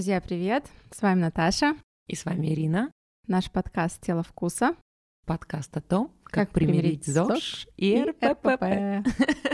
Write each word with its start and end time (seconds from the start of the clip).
Друзья, 0.00 0.22
привет! 0.22 0.64
С 0.90 1.02
вами 1.02 1.20
Наташа. 1.20 1.76
И 2.06 2.14
с 2.14 2.24
вами 2.24 2.54
Ирина. 2.54 2.90
Наш 3.26 3.50
подкаст 3.50 4.00
«Тело 4.00 4.22
вкуса». 4.22 4.74
Подкаст 5.26 5.76
о 5.76 5.82
том, 5.82 6.10
как, 6.24 6.48
как 6.48 6.50
примирить 6.52 7.04
ЗОЖ 7.04 7.68
и 7.76 8.02
РПП. 8.04 8.62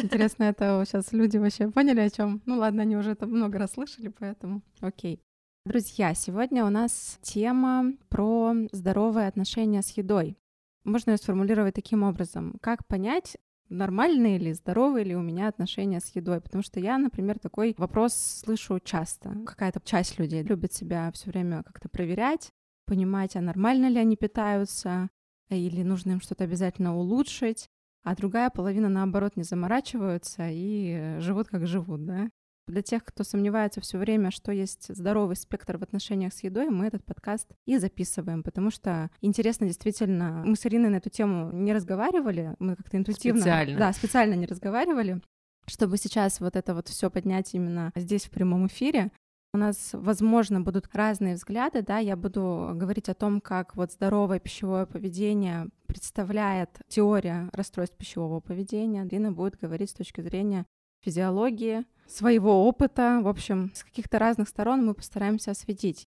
Интересно, 0.04 0.44
это 0.44 0.84
сейчас 0.86 1.10
люди 1.10 1.36
вообще 1.36 1.68
поняли 1.68 1.98
о 1.98 2.10
чем? 2.10 2.42
Ну 2.46 2.58
ладно, 2.58 2.82
они 2.82 2.96
уже 2.96 3.10
это 3.10 3.26
много 3.26 3.58
раз 3.58 3.72
слышали, 3.72 4.06
поэтому 4.06 4.62
окей. 4.80 5.20
Друзья, 5.64 6.14
сегодня 6.14 6.64
у 6.64 6.70
нас 6.70 7.18
тема 7.22 7.94
про 8.08 8.54
здоровые 8.70 9.26
отношения 9.26 9.82
с 9.82 9.90
едой. 9.96 10.38
Можно 10.84 11.10
ее 11.10 11.16
сформулировать 11.16 11.74
таким 11.74 12.04
образом. 12.04 12.54
Как 12.60 12.86
понять, 12.86 13.36
нормальные 13.68 14.38
ли, 14.38 14.52
здоровые 14.52 15.04
ли 15.04 15.16
у 15.16 15.22
меня 15.22 15.48
отношения 15.48 16.00
с 16.00 16.14
едой. 16.14 16.40
Потому 16.40 16.62
что 16.62 16.80
я, 16.80 16.98
например, 16.98 17.38
такой 17.38 17.74
вопрос 17.78 18.14
слышу 18.14 18.80
часто. 18.80 19.36
Какая-то 19.46 19.80
часть 19.84 20.18
людей 20.18 20.42
любит 20.42 20.72
себя 20.72 21.10
все 21.12 21.30
время 21.30 21.62
как-то 21.62 21.88
проверять, 21.88 22.52
понимать, 22.86 23.36
а 23.36 23.40
нормально 23.40 23.88
ли 23.88 23.98
они 23.98 24.16
питаются, 24.16 25.08
или 25.48 25.82
нужно 25.82 26.12
им 26.12 26.20
что-то 26.20 26.44
обязательно 26.44 26.96
улучшить, 26.96 27.68
а 28.02 28.14
другая 28.14 28.50
половина, 28.50 28.88
наоборот, 28.88 29.36
не 29.36 29.42
заморачиваются 29.42 30.48
и 30.48 31.18
живут 31.18 31.48
как 31.48 31.66
живут, 31.66 32.04
да. 32.04 32.30
Для 32.66 32.82
тех, 32.82 33.04
кто 33.04 33.22
сомневается 33.22 33.80
все 33.80 33.96
время, 33.96 34.32
что 34.32 34.50
есть 34.50 34.92
здоровый 34.94 35.36
спектр 35.36 35.76
в 35.76 35.84
отношениях 35.84 36.32
с 36.32 36.42
едой, 36.42 36.68
мы 36.68 36.86
этот 36.86 37.04
подкаст 37.04 37.48
и 37.64 37.78
записываем, 37.78 38.42
потому 38.42 38.72
что 38.72 39.08
интересно 39.20 39.68
действительно. 39.68 40.42
Мы 40.44 40.56
с 40.56 40.66
Ириной 40.66 40.90
на 40.90 40.96
эту 40.96 41.08
тему 41.08 41.52
не 41.52 41.72
разговаривали, 41.72 42.56
мы 42.58 42.74
как-то 42.74 42.96
интуитивно... 42.96 43.40
Специально. 43.40 43.78
Да, 43.78 43.92
специально 43.92 44.34
не 44.34 44.46
разговаривали, 44.46 45.20
чтобы 45.66 45.96
сейчас 45.96 46.40
вот 46.40 46.56
это 46.56 46.74
вот 46.74 46.88
все 46.88 47.08
поднять 47.08 47.54
именно 47.54 47.92
здесь 47.94 48.24
в 48.24 48.30
прямом 48.30 48.66
эфире. 48.66 49.12
У 49.54 49.58
нас, 49.58 49.90
возможно, 49.92 50.60
будут 50.60 50.88
разные 50.92 51.36
взгляды, 51.36 51.82
да, 51.82 51.98
я 51.98 52.16
буду 52.16 52.72
говорить 52.74 53.08
о 53.08 53.14
том, 53.14 53.40
как 53.40 53.76
вот 53.76 53.92
здоровое 53.92 54.40
пищевое 54.40 54.86
поведение 54.86 55.68
представляет 55.86 56.80
теория 56.88 57.48
расстройств 57.52 57.96
пищевого 57.96 58.40
поведения. 58.40 59.06
Ирина 59.06 59.30
будет 59.30 59.56
говорить 59.56 59.90
с 59.90 59.94
точки 59.94 60.20
зрения 60.20 60.66
физиологии, 61.02 61.84
своего 62.06 62.66
опыта. 62.66 63.20
В 63.22 63.28
общем, 63.28 63.72
с 63.74 63.84
каких-то 63.84 64.18
разных 64.18 64.48
сторон 64.48 64.84
мы 64.84 64.94
постараемся 64.94 65.52
осветить. 65.52 66.06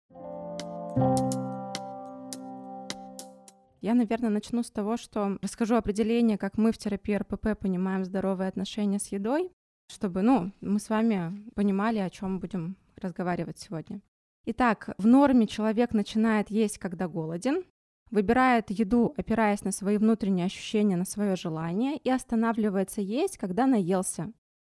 Я, 3.80 3.94
наверное, 3.94 4.30
начну 4.30 4.62
с 4.62 4.70
того, 4.70 4.96
что 4.96 5.38
расскажу 5.42 5.74
определение, 5.74 6.38
как 6.38 6.56
мы 6.56 6.70
в 6.70 6.78
терапии 6.78 7.14
РПП 7.14 7.58
понимаем 7.58 8.04
здоровые 8.04 8.48
отношения 8.48 9.00
с 9.00 9.08
едой, 9.08 9.50
чтобы, 9.88 10.22
ну, 10.22 10.52
мы 10.60 10.78
с 10.78 10.88
вами 10.88 11.44
понимали, 11.54 11.98
о 11.98 12.08
чем 12.08 12.38
будем 12.38 12.76
разговаривать 12.96 13.58
сегодня. 13.58 14.00
Итак, 14.46 14.94
в 14.98 15.06
норме 15.06 15.46
человек 15.48 15.94
начинает 15.94 16.48
есть, 16.48 16.78
когда 16.78 17.08
голоден, 17.08 17.64
выбирает 18.12 18.70
еду, 18.70 19.14
опираясь 19.16 19.64
на 19.64 19.72
свои 19.72 19.96
внутренние 19.96 20.46
ощущения, 20.46 20.96
на 20.96 21.04
свое 21.04 21.34
желание, 21.34 21.96
и 21.96 22.08
останавливается 22.08 23.00
есть, 23.00 23.36
когда 23.36 23.66
наелся, 23.66 24.32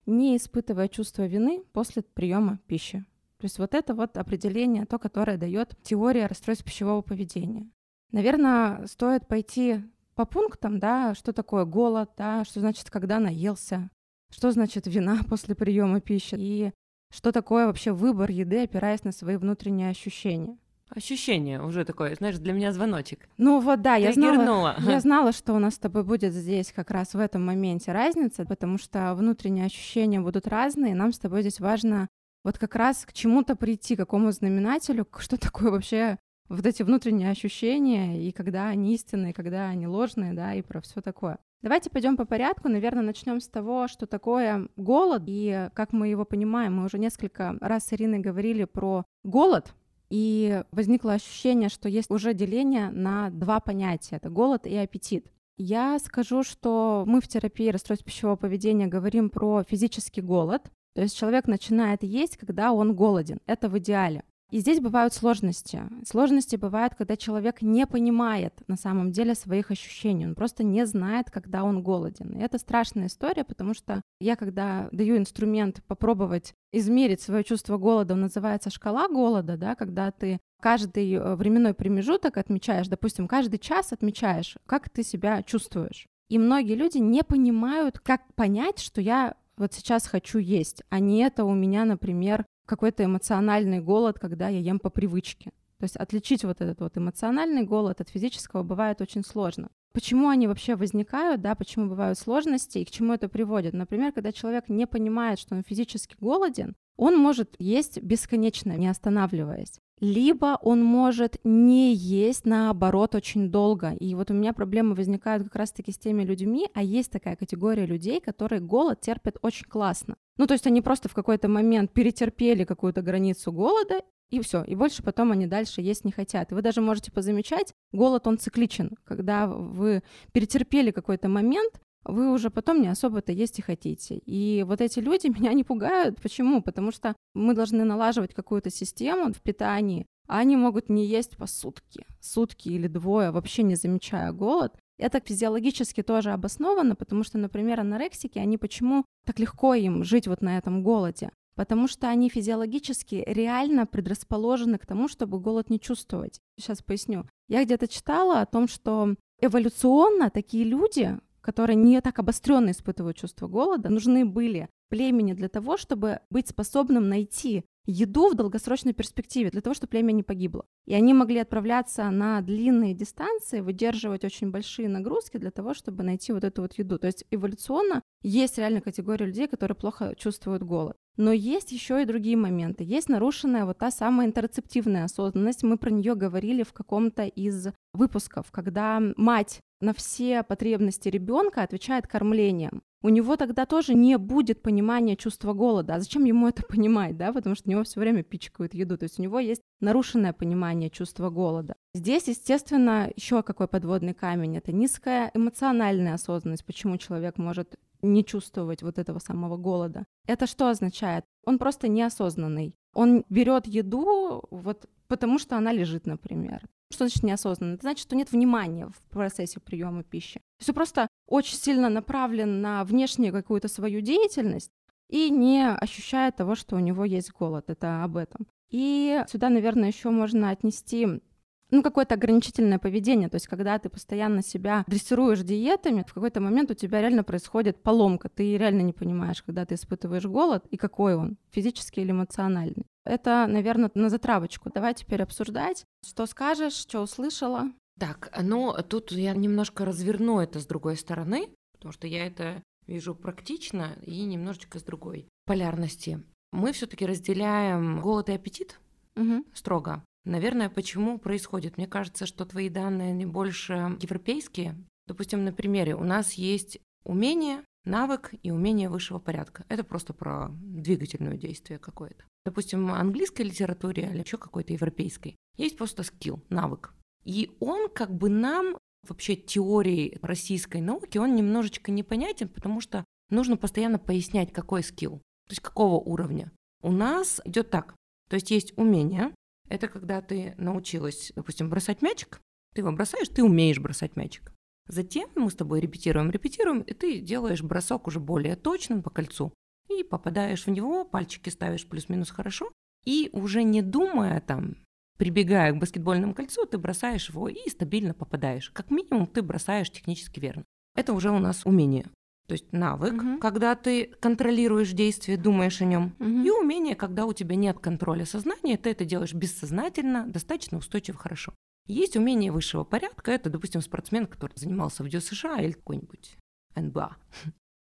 не 0.08 0.36
испытывая 0.36 0.88
чувства 0.88 1.26
вины 1.26 1.62
после 1.72 2.02
приема 2.02 2.58
пищи. 2.66 3.04
То 3.38 3.44
есть 3.44 3.58
вот 3.58 3.74
это 3.74 3.94
вот 3.94 4.16
определение, 4.16 4.84
то, 4.84 4.98
которое 4.98 5.36
дает 5.36 5.76
теория 5.82 6.26
расстройств 6.26 6.64
пищевого 6.64 7.02
поведения. 7.02 7.70
Наверное, 8.10 8.86
стоит 8.86 9.28
пойти 9.28 9.80
по 10.14 10.24
пунктам, 10.24 10.80
да, 10.80 11.14
что 11.14 11.32
такое 11.32 11.64
голод, 11.64 12.10
да, 12.16 12.44
что 12.44 12.60
значит, 12.60 12.90
когда 12.90 13.20
наелся, 13.20 13.90
что 14.30 14.50
значит 14.50 14.86
вина 14.86 15.20
после 15.28 15.54
приема 15.54 16.00
пищи 16.00 16.34
и 16.36 16.72
что 17.10 17.30
такое 17.30 17.66
вообще 17.66 17.92
выбор 17.92 18.30
еды, 18.30 18.64
опираясь 18.64 19.04
на 19.04 19.12
свои 19.12 19.36
внутренние 19.36 19.90
ощущения. 19.90 20.58
Ощущение 20.90 21.62
уже 21.62 21.84
такое, 21.84 22.14
знаешь, 22.14 22.38
для 22.38 22.52
меня 22.52 22.72
звоночек. 22.72 23.28
Ну 23.36 23.60
вот 23.60 23.82
да, 23.82 23.96
я 23.96 24.12
знала, 24.12 24.76
я 24.80 25.00
знала, 25.00 25.32
что 25.32 25.52
у 25.52 25.58
нас 25.58 25.74
с 25.74 25.78
тобой 25.78 26.02
будет 26.02 26.32
здесь 26.32 26.72
как 26.72 26.90
раз 26.90 27.14
в 27.14 27.18
этом 27.18 27.44
моменте 27.44 27.92
разница, 27.92 28.46
потому 28.46 28.78
что 28.78 29.14
внутренние 29.14 29.66
ощущения 29.66 30.20
будут 30.20 30.46
разные, 30.46 30.94
нам 30.94 31.12
с 31.12 31.18
тобой 31.18 31.42
здесь 31.42 31.60
важно 31.60 32.08
вот 32.44 32.58
как 32.58 32.74
раз 32.74 33.04
к 33.04 33.12
чему-то 33.12 33.56
прийти, 33.56 33.96
к 33.96 33.98
какому 33.98 34.32
знаменателю, 34.32 35.06
что 35.18 35.38
такое 35.38 35.70
вообще 35.70 36.18
вот 36.48 36.64
эти 36.64 36.82
внутренние 36.82 37.30
ощущения, 37.30 38.26
и 38.26 38.32
когда 38.32 38.68
они 38.68 38.94
истинные, 38.94 39.34
когда 39.34 39.68
они 39.68 39.86
ложные, 39.86 40.32
да, 40.32 40.54
и 40.54 40.62
про 40.62 40.80
все 40.80 41.02
такое. 41.02 41.38
Давайте 41.60 41.90
пойдем 41.90 42.16
по 42.16 42.24
порядку. 42.24 42.68
Наверное, 42.68 43.02
начнем 43.02 43.40
с 43.40 43.48
того, 43.48 43.88
что 43.88 44.06
такое 44.06 44.68
голод 44.76 45.24
и 45.26 45.68
как 45.74 45.92
мы 45.92 46.08
его 46.08 46.24
понимаем. 46.24 46.76
Мы 46.76 46.84
уже 46.84 46.98
несколько 46.98 47.56
раз 47.60 47.86
с 47.86 47.92
Ириной 47.92 48.20
говорили 48.20 48.64
про 48.64 49.04
голод, 49.24 49.74
и 50.10 50.62
возникло 50.72 51.14
ощущение, 51.14 51.68
что 51.68 51.88
есть 51.88 52.10
уже 52.10 52.34
деление 52.34 52.90
на 52.90 53.30
два 53.30 53.60
понятия— 53.60 54.16
это 54.22 54.30
голод 54.30 54.66
и 54.66 54.74
аппетит. 54.76 55.26
Я 55.56 55.98
скажу, 55.98 56.42
что 56.42 57.04
мы 57.06 57.20
в 57.20 57.28
терапии 57.28 57.70
расстройств 57.70 58.06
пищевого 58.06 58.36
поведения 58.36 58.86
говорим 58.86 59.28
про 59.28 59.64
физический 59.64 60.20
голод, 60.20 60.62
то 60.94 61.02
есть 61.02 61.16
человек 61.16 61.46
начинает 61.46 62.02
есть, 62.02 62.36
когда 62.36 62.72
он 62.72 62.94
голоден. 62.94 63.40
Это 63.46 63.68
в 63.68 63.78
идеале. 63.78 64.24
И 64.50 64.60
здесь 64.60 64.80
бывают 64.80 65.12
сложности. 65.12 65.82
Сложности 66.06 66.56
бывают, 66.56 66.94
когда 66.94 67.16
человек 67.16 67.60
не 67.60 67.86
понимает 67.86 68.54
на 68.66 68.76
самом 68.76 69.12
деле 69.12 69.34
своих 69.34 69.70
ощущений. 69.70 70.26
Он 70.26 70.34
просто 70.34 70.64
не 70.64 70.86
знает, 70.86 71.30
когда 71.30 71.64
он 71.64 71.82
голоден. 71.82 72.32
И 72.32 72.40
это 72.40 72.58
страшная 72.58 73.08
история, 73.08 73.44
потому 73.44 73.74
что 73.74 74.00
я, 74.20 74.36
когда 74.36 74.88
даю 74.90 75.18
инструмент 75.18 75.82
попробовать 75.86 76.54
измерить 76.72 77.20
свое 77.20 77.44
чувство 77.44 77.76
голода, 77.76 78.14
он 78.14 78.22
называется 78.22 78.70
шкала 78.70 79.08
голода, 79.08 79.58
да, 79.58 79.74
когда 79.74 80.10
ты 80.10 80.38
каждый 80.62 81.12
э, 81.12 81.34
временной 81.34 81.74
промежуток 81.74 82.38
отмечаешь, 82.38 82.88
допустим, 82.88 83.28
каждый 83.28 83.58
час 83.58 83.92
отмечаешь, 83.92 84.56
как 84.66 84.88
ты 84.88 85.02
себя 85.02 85.42
чувствуешь. 85.42 86.06
И 86.30 86.38
многие 86.38 86.74
люди 86.74 86.98
не 86.98 87.22
понимают, 87.22 87.98
как 87.98 88.22
понять, 88.34 88.78
что 88.78 89.00
я 89.00 89.34
вот 89.58 89.72
сейчас 89.72 90.06
хочу 90.06 90.38
есть, 90.38 90.82
а 90.88 91.00
не 91.00 91.22
это 91.22 91.44
у 91.44 91.54
меня, 91.54 91.84
например, 91.84 92.46
какой-то 92.68 93.04
эмоциональный 93.04 93.80
голод, 93.80 94.18
когда 94.18 94.48
я 94.48 94.60
ем 94.60 94.78
по 94.78 94.90
привычке. 94.90 95.50
То 95.78 95.84
есть 95.84 95.96
отличить 95.96 96.44
вот 96.44 96.60
этот 96.60 96.80
вот 96.80 96.96
эмоциональный 96.96 97.62
голод 97.62 98.00
от 98.00 98.08
физического 98.08 98.62
бывает 98.62 99.00
очень 99.00 99.24
сложно. 99.24 99.70
Почему 99.92 100.28
они 100.28 100.46
вообще 100.46 100.76
возникают, 100.76 101.40
да, 101.40 101.54
почему 101.54 101.88
бывают 101.88 102.18
сложности 102.18 102.78
и 102.78 102.84
к 102.84 102.90
чему 102.90 103.14
это 103.14 103.28
приводит? 103.28 103.74
Например, 103.74 104.12
когда 104.12 104.32
человек 104.32 104.68
не 104.68 104.86
понимает, 104.86 105.38
что 105.38 105.54
он 105.54 105.62
физически 105.62 106.16
голоден, 106.20 106.76
он 106.96 107.16
может 107.16 107.54
есть 107.58 108.02
бесконечно, 108.02 108.72
не 108.76 108.88
останавливаясь 108.88 109.80
либо 110.00 110.58
он 110.62 110.82
может 110.82 111.38
не 111.44 111.94
есть, 111.94 112.44
наоборот, 112.44 113.14
очень 113.14 113.50
долго. 113.50 113.92
И 113.92 114.14
вот 114.14 114.30
у 114.30 114.34
меня 114.34 114.52
проблемы 114.52 114.94
возникают 114.94 115.44
как 115.44 115.56
раз-таки 115.56 115.92
с 115.92 115.98
теми 115.98 116.22
людьми, 116.22 116.68
а 116.74 116.82
есть 116.82 117.10
такая 117.10 117.36
категория 117.36 117.86
людей, 117.86 118.20
которые 118.20 118.60
голод 118.60 119.00
терпят 119.00 119.38
очень 119.42 119.66
классно. 119.66 120.16
Ну, 120.36 120.46
то 120.46 120.54
есть 120.54 120.66
они 120.66 120.82
просто 120.82 121.08
в 121.08 121.14
какой-то 121.14 121.48
момент 121.48 121.92
перетерпели 121.92 122.64
какую-то 122.64 123.02
границу 123.02 123.52
голода, 123.52 124.02
и 124.30 124.40
все, 124.40 124.62
и 124.62 124.74
больше 124.74 125.02
потом 125.02 125.32
они 125.32 125.46
дальше 125.46 125.80
есть 125.80 126.04
не 126.04 126.12
хотят. 126.12 126.52
И 126.52 126.54
вы 126.54 126.62
даже 126.62 126.80
можете 126.80 127.10
позамечать, 127.10 127.74
голод, 127.92 128.26
он 128.26 128.38
цикличен. 128.38 128.96
Когда 129.04 129.46
вы 129.46 130.02
перетерпели 130.32 130.90
какой-то 130.90 131.28
момент, 131.28 131.80
вы 132.04 132.32
уже 132.32 132.50
потом 132.50 132.80
не 132.80 132.88
особо-то 132.88 133.32
есть 133.32 133.58
и 133.58 133.62
хотите. 133.62 134.18
И 134.24 134.64
вот 134.66 134.80
эти 134.80 135.00
люди 135.00 135.26
меня 135.38 135.52
не 135.52 135.64
пугают. 135.64 136.20
Почему? 136.20 136.62
Потому 136.62 136.92
что 136.92 137.14
мы 137.34 137.54
должны 137.54 137.84
налаживать 137.84 138.34
какую-то 138.34 138.70
систему 138.70 139.32
в 139.32 139.40
питании, 139.40 140.06
а 140.26 140.38
они 140.38 140.56
могут 140.56 140.88
не 140.88 141.06
есть 141.06 141.36
по 141.36 141.46
сутки, 141.46 142.06
сутки 142.20 142.68
или 142.68 142.86
двое, 142.86 143.30
вообще 143.30 143.62
не 143.62 143.76
замечая 143.76 144.32
голод. 144.32 144.76
Это 144.98 145.20
физиологически 145.20 146.02
тоже 146.02 146.32
обосновано, 146.32 146.96
потому 146.96 147.22
что, 147.22 147.38
например, 147.38 147.80
анорексики, 147.80 148.38
они 148.38 148.58
почему 148.58 149.04
так 149.24 149.38
легко 149.38 149.74
им 149.74 150.02
жить 150.02 150.26
вот 150.26 150.42
на 150.42 150.58
этом 150.58 150.82
голоде? 150.82 151.30
Потому 151.54 151.88
что 151.88 152.08
они 152.08 152.28
физиологически 152.28 153.24
реально 153.26 153.86
предрасположены 153.86 154.78
к 154.78 154.86
тому, 154.86 155.08
чтобы 155.08 155.40
голод 155.40 155.70
не 155.70 155.80
чувствовать. 155.80 156.40
Сейчас 156.56 156.82
поясню. 156.82 157.26
Я 157.48 157.64
где-то 157.64 157.88
читала 157.88 158.40
о 158.40 158.46
том, 158.46 158.68
что 158.68 159.14
эволюционно 159.40 160.30
такие 160.30 160.64
люди, 160.64 161.18
которые 161.48 161.76
не 161.76 161.98
так 162.02 162.18
обостренно 162.18 162.72
испытывают 162.72 163.16
чувство 163.16 163.48
голода, 163.48 163.88
нужны 163.88 164.26
были 164.26 164.68
племени 164.90 165.32
для 165.32 165.48
того, 165.48 165.78
чтобы 165.78 166.20
быть 166.28 166.48
способным 166.48 167.08
найти 167.08 167.64
еду 167.86 168.28
в 168.28 168.34
долгосрочной 168.34 168.92
перспективе, 168.92 169.48
для 169.48 169.62
того, 169.62 169.72
чтобы 169.72 169.88
племя 169.88 170.12
не 170.12 170.22
погибло. 170.22 170.66
И 170.84 170.92
они 170.92 171.14
могли 171.14 171.38
отправляться 171.38 172.10
на 172.10 172.42
длинные 172.42 172.92
дистанции, 172.92 173.60
выдерживать 173.60 174.24
очень 174.24 174.50
большие 174.50 174.90
нагрузки 174.90 175.38
для 175.38 175.50
того, 175.50 175.72
чтобы 175.72 176.02
найти 176.02 176.34
вот 176.34 176.44
эту 176.44 176.60
вот 176.60 176.74
еду. 176.74 176.98
То 176.98 177.06
есть 177.06 177.24
эволюционно 177.30 178.02
есть 178.20 178.58
реально 178.58 178.82
категория 178.82 179.24
людей, 179.24 179.48
которые 179.48 179.74
плохо 179.74 180.14
чувствуют 180.18 180.62
голод. 180.62 180.98
Но 181.18 181.32
есть 181.32 181.72
еще 181.72 182.00
и 182.00 182.06
другие 182.06 182.36
моменты. 182.36 182.84
Есть 182.84 183.08
нарушенная 183.08 183.64
вот 183.64 183.78
та 183.78 183.90
самая 183.90 184.28
интерцептивная 184.28 185.04
осознанность. 185.04 185.64
Мы 185.64 185.76
про 185.76 185.90
нее 185.90 186.14
говорили 186.14 186.62
в 186.62 186.72
каком-то 186.72 187.24
из 187.24 187.68
выпусков, 187.92 188.52
когда 188.52 189.02
мать 189.16 189.60
на 189.80 189.92
все 189.94 190.44
потребности 190.44 191.08
ребенка 191.08 191.62
отвечает 191.62 192.06
кормлением. 192.06 192.82
у 193.00 193.10
него 193.10 193.36
тогда 193.36 193.64
тоже 193.64 193.94
не 193.94 194.18
будет 194.18 194.60
понимания 194.60 195.16
чувства 195.16 195.52
голода. 195.52 195.94
А 195.94 196.00
зачем 196.00 196.24
ему 196.24 196.48
это 196.48 196.62
понимать, 196.68 197.16
да? 197.16 197.32
Потому 197.32 197.56
что 197.56 197.68
у 197.68 197.72
него 197.72 197.82
все 197.82 197.98
время 197.98 198.22
пичкают 198.22 198.74
еду. 198.74 198.96
То 198.96 199.04
есть 199.04 199.18
у 199.18 199.22
него 199.22 199.40
есть 199.40 199.62
нарушенное 199.80 200.32
понимание 200.32 200.88
чувства 200.88 201.30
голода. 201.30 201.74
Здесь, 201.94 202.28
естественно, 202.28 203.10
еще 203.16 203.42
какой 203.42 203.66
подводный 203.66 204.14
камень. 204.14 204.56
Это 204.56 204.70
низкая 204.70 205.32
эмоциональная 205.34 206.14
осознанность. 206.14 206.64
Почему 206.64 206.96
человек 206.96 207.38
может 207.38 207.76
не 208.02 208.24
чувствовать 208.24 208.82
вот 208.82 208.98
этого 208.98 209.18
самого 209.18 209.56
голода. 209.56 210.04
Это 210.26 210.46
что 210.46 210.68
означает? 210.68 211.24
Он 211.44 211.58
просто 211.58 211.88
неосознанный. 211.88 212.74
Он 212.94 213.24
берет 213.28 213.66
еду 213.66 214.44
вот 214.50 214.86
потому, 215.08 215.38
что 215.38 215.56
она 215.56 215.72
лежит, 215.72 216.06
например. 216.06 216.62
Что 216.90 217.06
значит 217.06 217.22
неосознанно? 217.22 217.74
Это 217.74 217.82
значит, 217.82 218.02
что 218.02 218.16
нет 218.16 218.32
внимания 218.32 218.88
в 218.88 219.00
процессе 219.10 219.60
приема 219.60 220.02
пищи. 220.02 220.38
То 220.38 220.60
есть 220.60 220.68
он 220.70 220.74
просто 220.74 221.08
очень 221.26 221.56
сильно 221.56 221.90
направлен 221.90 222.62
на 222.62 222.84
внешнюю 222.84 223.32
какую-то 223.32 223.68
свою 223.68 224.00
деятельность 224.00 224.70
и 225.08 225.30
не 225.30 225.68
ощущает 225.68 226.36
того, 226.36 226.54
что 226.54 226.76
у 226.76 226.80
него 226.80 227.04
есть 227.04 227.32
голод. 227.32 227.68
Это 227.68 228.04
об 228.04 228.16
этом. 228.16 228.46
И 228.70 229.22
сюда, 229.28 229.48
наверное, 229.48 229.88
еще 229.88 230.10
можно 230.10 230.50
отнести 230.50 231.20
ну, 231.70 231.82
какое-то 231.82 232.14
ограничительное 232.14 232.78
поведение. 232.78 233.28
То 233.28 233.36
есть, 233.36 233.46
когда 233.46 233.78
ты 233.78 233.88
постоянно 233.88 234.42
себя 234.42 234.84
дрессируешь 234.86 235.40
диетами, 235.40 236.04
в 236.06 236.14
какой-то 236.14 236.40
момент 236.40 236.70
у 236.70 236.74
тебя 236.74 237.00
реально 237.00 237.24
происходит 237.24 237.82
поломка. 237.82 238.28
Ты 238.28 238.56
реально 238.56 238.82
не 238.82 238.92
понимаешь, 238.92 239.42
когда 239.42 239.66
ты 239.66 239.74
испытываешь 239.74 240.24
голод 240.24 240.64
и 240.70 240.76
какой 240.76 241.14
он, 241.14 241.36
физический 241.50 242.02
или 242.02 242.12
эмоциональный. 242.12 242.86
Это, 243.04 243.46
наверное, 243.48 243.90
на 243.94 244.08
затравочку. 244.08 244.70
Давай 244.70 244.94
теперь 244.94 245.22
обсуждать. 245.22 245.84
Что 246.06 246.26
скажешь, 246.26 246.74
что 246.74 247.00
услышала? 247.00 247.70
Так, 247.98 248.30
ну 248.40 248.74
тут 248.88 249.12
я 249.12 249.34
немножко 249.34 249.84
разверну 249.84 250.38
это 250.38 250.60
с 250.60 250.66
другой 250.66 250.96
стороны, 250.96 251.48
потому 251.72 251.92
что 251.92 252.06
я 252.06 252.26
это 252.26 252.62
вижу 252.86 253.14
практично 253.14 253.96
и 254.02 254.24
немножечко 254.24 254.78
с 254.78 254.82
другой 254.82 255.28
полярности. 255.46 256.22
Мы 256.52 256.72
все-таки 256.72 257.06
разделяем 257.06 258.00
голод 258.00 258.28
и 258.28 258.32
аппетит 258.32 258.78
угу. 259.16 259.44
строго. 259.52 260.04
Наверное, 260.28 260.68
почему 260.68 261.18
происходит? 261.18 261.78
Мне 261.78 261.86
кажется, 261.86 262.26
что 262.26 262.44
твои 262.44 262.68
данные 262.68 263.14
не 263.14 263.24
больше 263.24 263.96
европейские. 264.02 264.76
Допустим, 265.06 265.42
на 265.42 265.54
примере 265.54 265.94
у 265.94 266.04
нас 266.04 266.34
есть 266.34 266.78
умение, 267.02 267.64
навык 267.86 268.34
и 268.42 268.50
умение 268.50 268.90
высшего 268.90 269.20
порядка. 269.20 269.64
Это 269.70 269.84
просто 269.84 270.12
про 270.12 270.50
двигательное 270.50 271.38
действие 271.38 271.78
какое-то. 271.78 272.24
Допустим, 272.44 272.92
английской 272.92 273.40
литературе 273.40 274.10
или 274.10 274.22
еще 274.22 274.36
какой-то 274.36 274.74
европейской 274.74 275.34
есть 275.56 275.78
просто 275.78 276.02
скилл, 276.02 276.44
навык. 276.50 276.92
И 277.24 277.56
он 277.58 277.88
как 277.88 278.14
бы 278.14 278.28
нам 278.28 278.76
вообще 279.08 279.34
теории 279.34 280.18
российской 280.20 280.82
науки, 280.82 281.16
он 281.16 281.36
немножечко 281.36 281.90
непонятен, 281.90 282.50
потому 282.50 282.82
что 282.82 283.02
нужно 283.30 283.56
постоянно 283.56 283.98
пояснять, 283.98 284.52
какой 284.52 284.82
скилл, 284.82 285.22
то 285.46 285.52
есть 285.52 285.62
какого 285.62 285.96
уровня. 285.96 286.52
У 286.82 286.92
нас 286.92 287.40
идет 287.46 287.70
так, 287.70 287.94
то 288.28 288.34
есть 288.34 288.50
есть 288.50 288.76
умение, 288.76 289.32
это 289.68 289.88
когда 289.88 290.20
ты 290.20 290.54
научилась, 290.58 291.32
допустим, 291.34 291.70
бросать 291.70 292.02
мячик, 292.02 292.40
ты 292.74 292.80
его 292.82 292.92
бросаешь, 292.92 293.28
ты 293.28 293.42
умеешь 293.42 293.78
бросать 293.78 294.16
мячик. 294.16 294.52
Затем 294.88 295.28
мы 295.34 295.50
с 295.50 295.54
тобой 295.54 295.80
репетируем, 295.80 296.30
репетируем, 296.30 296.80
и 296.80 296.94
ты 296.94 297.20
делаешь 297.20 297.62
бросок 297.62 298.06
уже 298.06 298.20
более 298.20 298.56
точным 298.56 299.02
по 299.02 299.10
кольцу. 299.10 299.52
И 299.90 300.02
попадаешь 300.02 300.66
в 300.66 300.70
него, 300.70 301.04
пальчики 301.04 301.50
ставишь 301.50 301.86
плюс-минус 301.86 302.30
хорошо. 302.30 302.70
И 303.04 303.28
уже 303.32 303.62
не 303.62 303.82
думая 303.82 304.40
там, 304.40 304.76
прибегая 305.18 305.72
к 305.72 305.78
баскетбольному 305.78 306.34
кольцу, 306.34 306.64
ты 306.66 306.78
бросаешь 306.78 307.28
его 307.28 307.48
и 307.48 307.68
стабильно 307.68 308.14
попадаешь. 308.14 308.70
Как 308.70 308.90
минимум 308.90 309.26
ты 309.26 309.42
бросаешь 309.42 309.90
технически 309.90 310.40
верно. 310.40 310.64
Это 310.94 311.12
уже 311.12 311.30
у 311.30 311.38
нас 311.38 311.66
умение. 311.66 312.06
То 312.48 312.54
есть 312.54 312.72
навык, 312.72 313.12
угу. 313.12 313.38
когда 313.38 313.74
ты 313.74 314.06
контролируешь 314.20 314.92
действие, 314.92 315.36
думаешь 315.36 315.82
о 315.82 315.84
нем, 315.84 316.14
угу. 316.18 316.28
и 316.28 316.50
умение, 316.50 316.96
когда 316.96 317.26
у 317.26 317.34
тебя 317.34 317.56
нет 317.56 317.78
контроля 317.78 318.24
сознания, 318.24 318.78
ты 318.78 318.90
это 318.90 319.04
делаешь 319.04 319.34
бессознательно, 319.34 320.26
достаточно 320.26 320.78
устойчиво, 320.78 321.18
хорошо. 321.18 321.52
Есть 321.86 322.16
умение 322.16 322.50
высшего 322.50 322.84
порядка, 322.84 323.32
это, 323.32 323.50
допустим, 323.50 323.82
спортсмен, 323.82 324.26
который 324.26 324.54
занимался 324.56 325.04
в 325.04 325.10
США 325.10 325.60
или 325.60 325.72
какой-нибудь 325.72 326.38
НБА. 326.74 327.18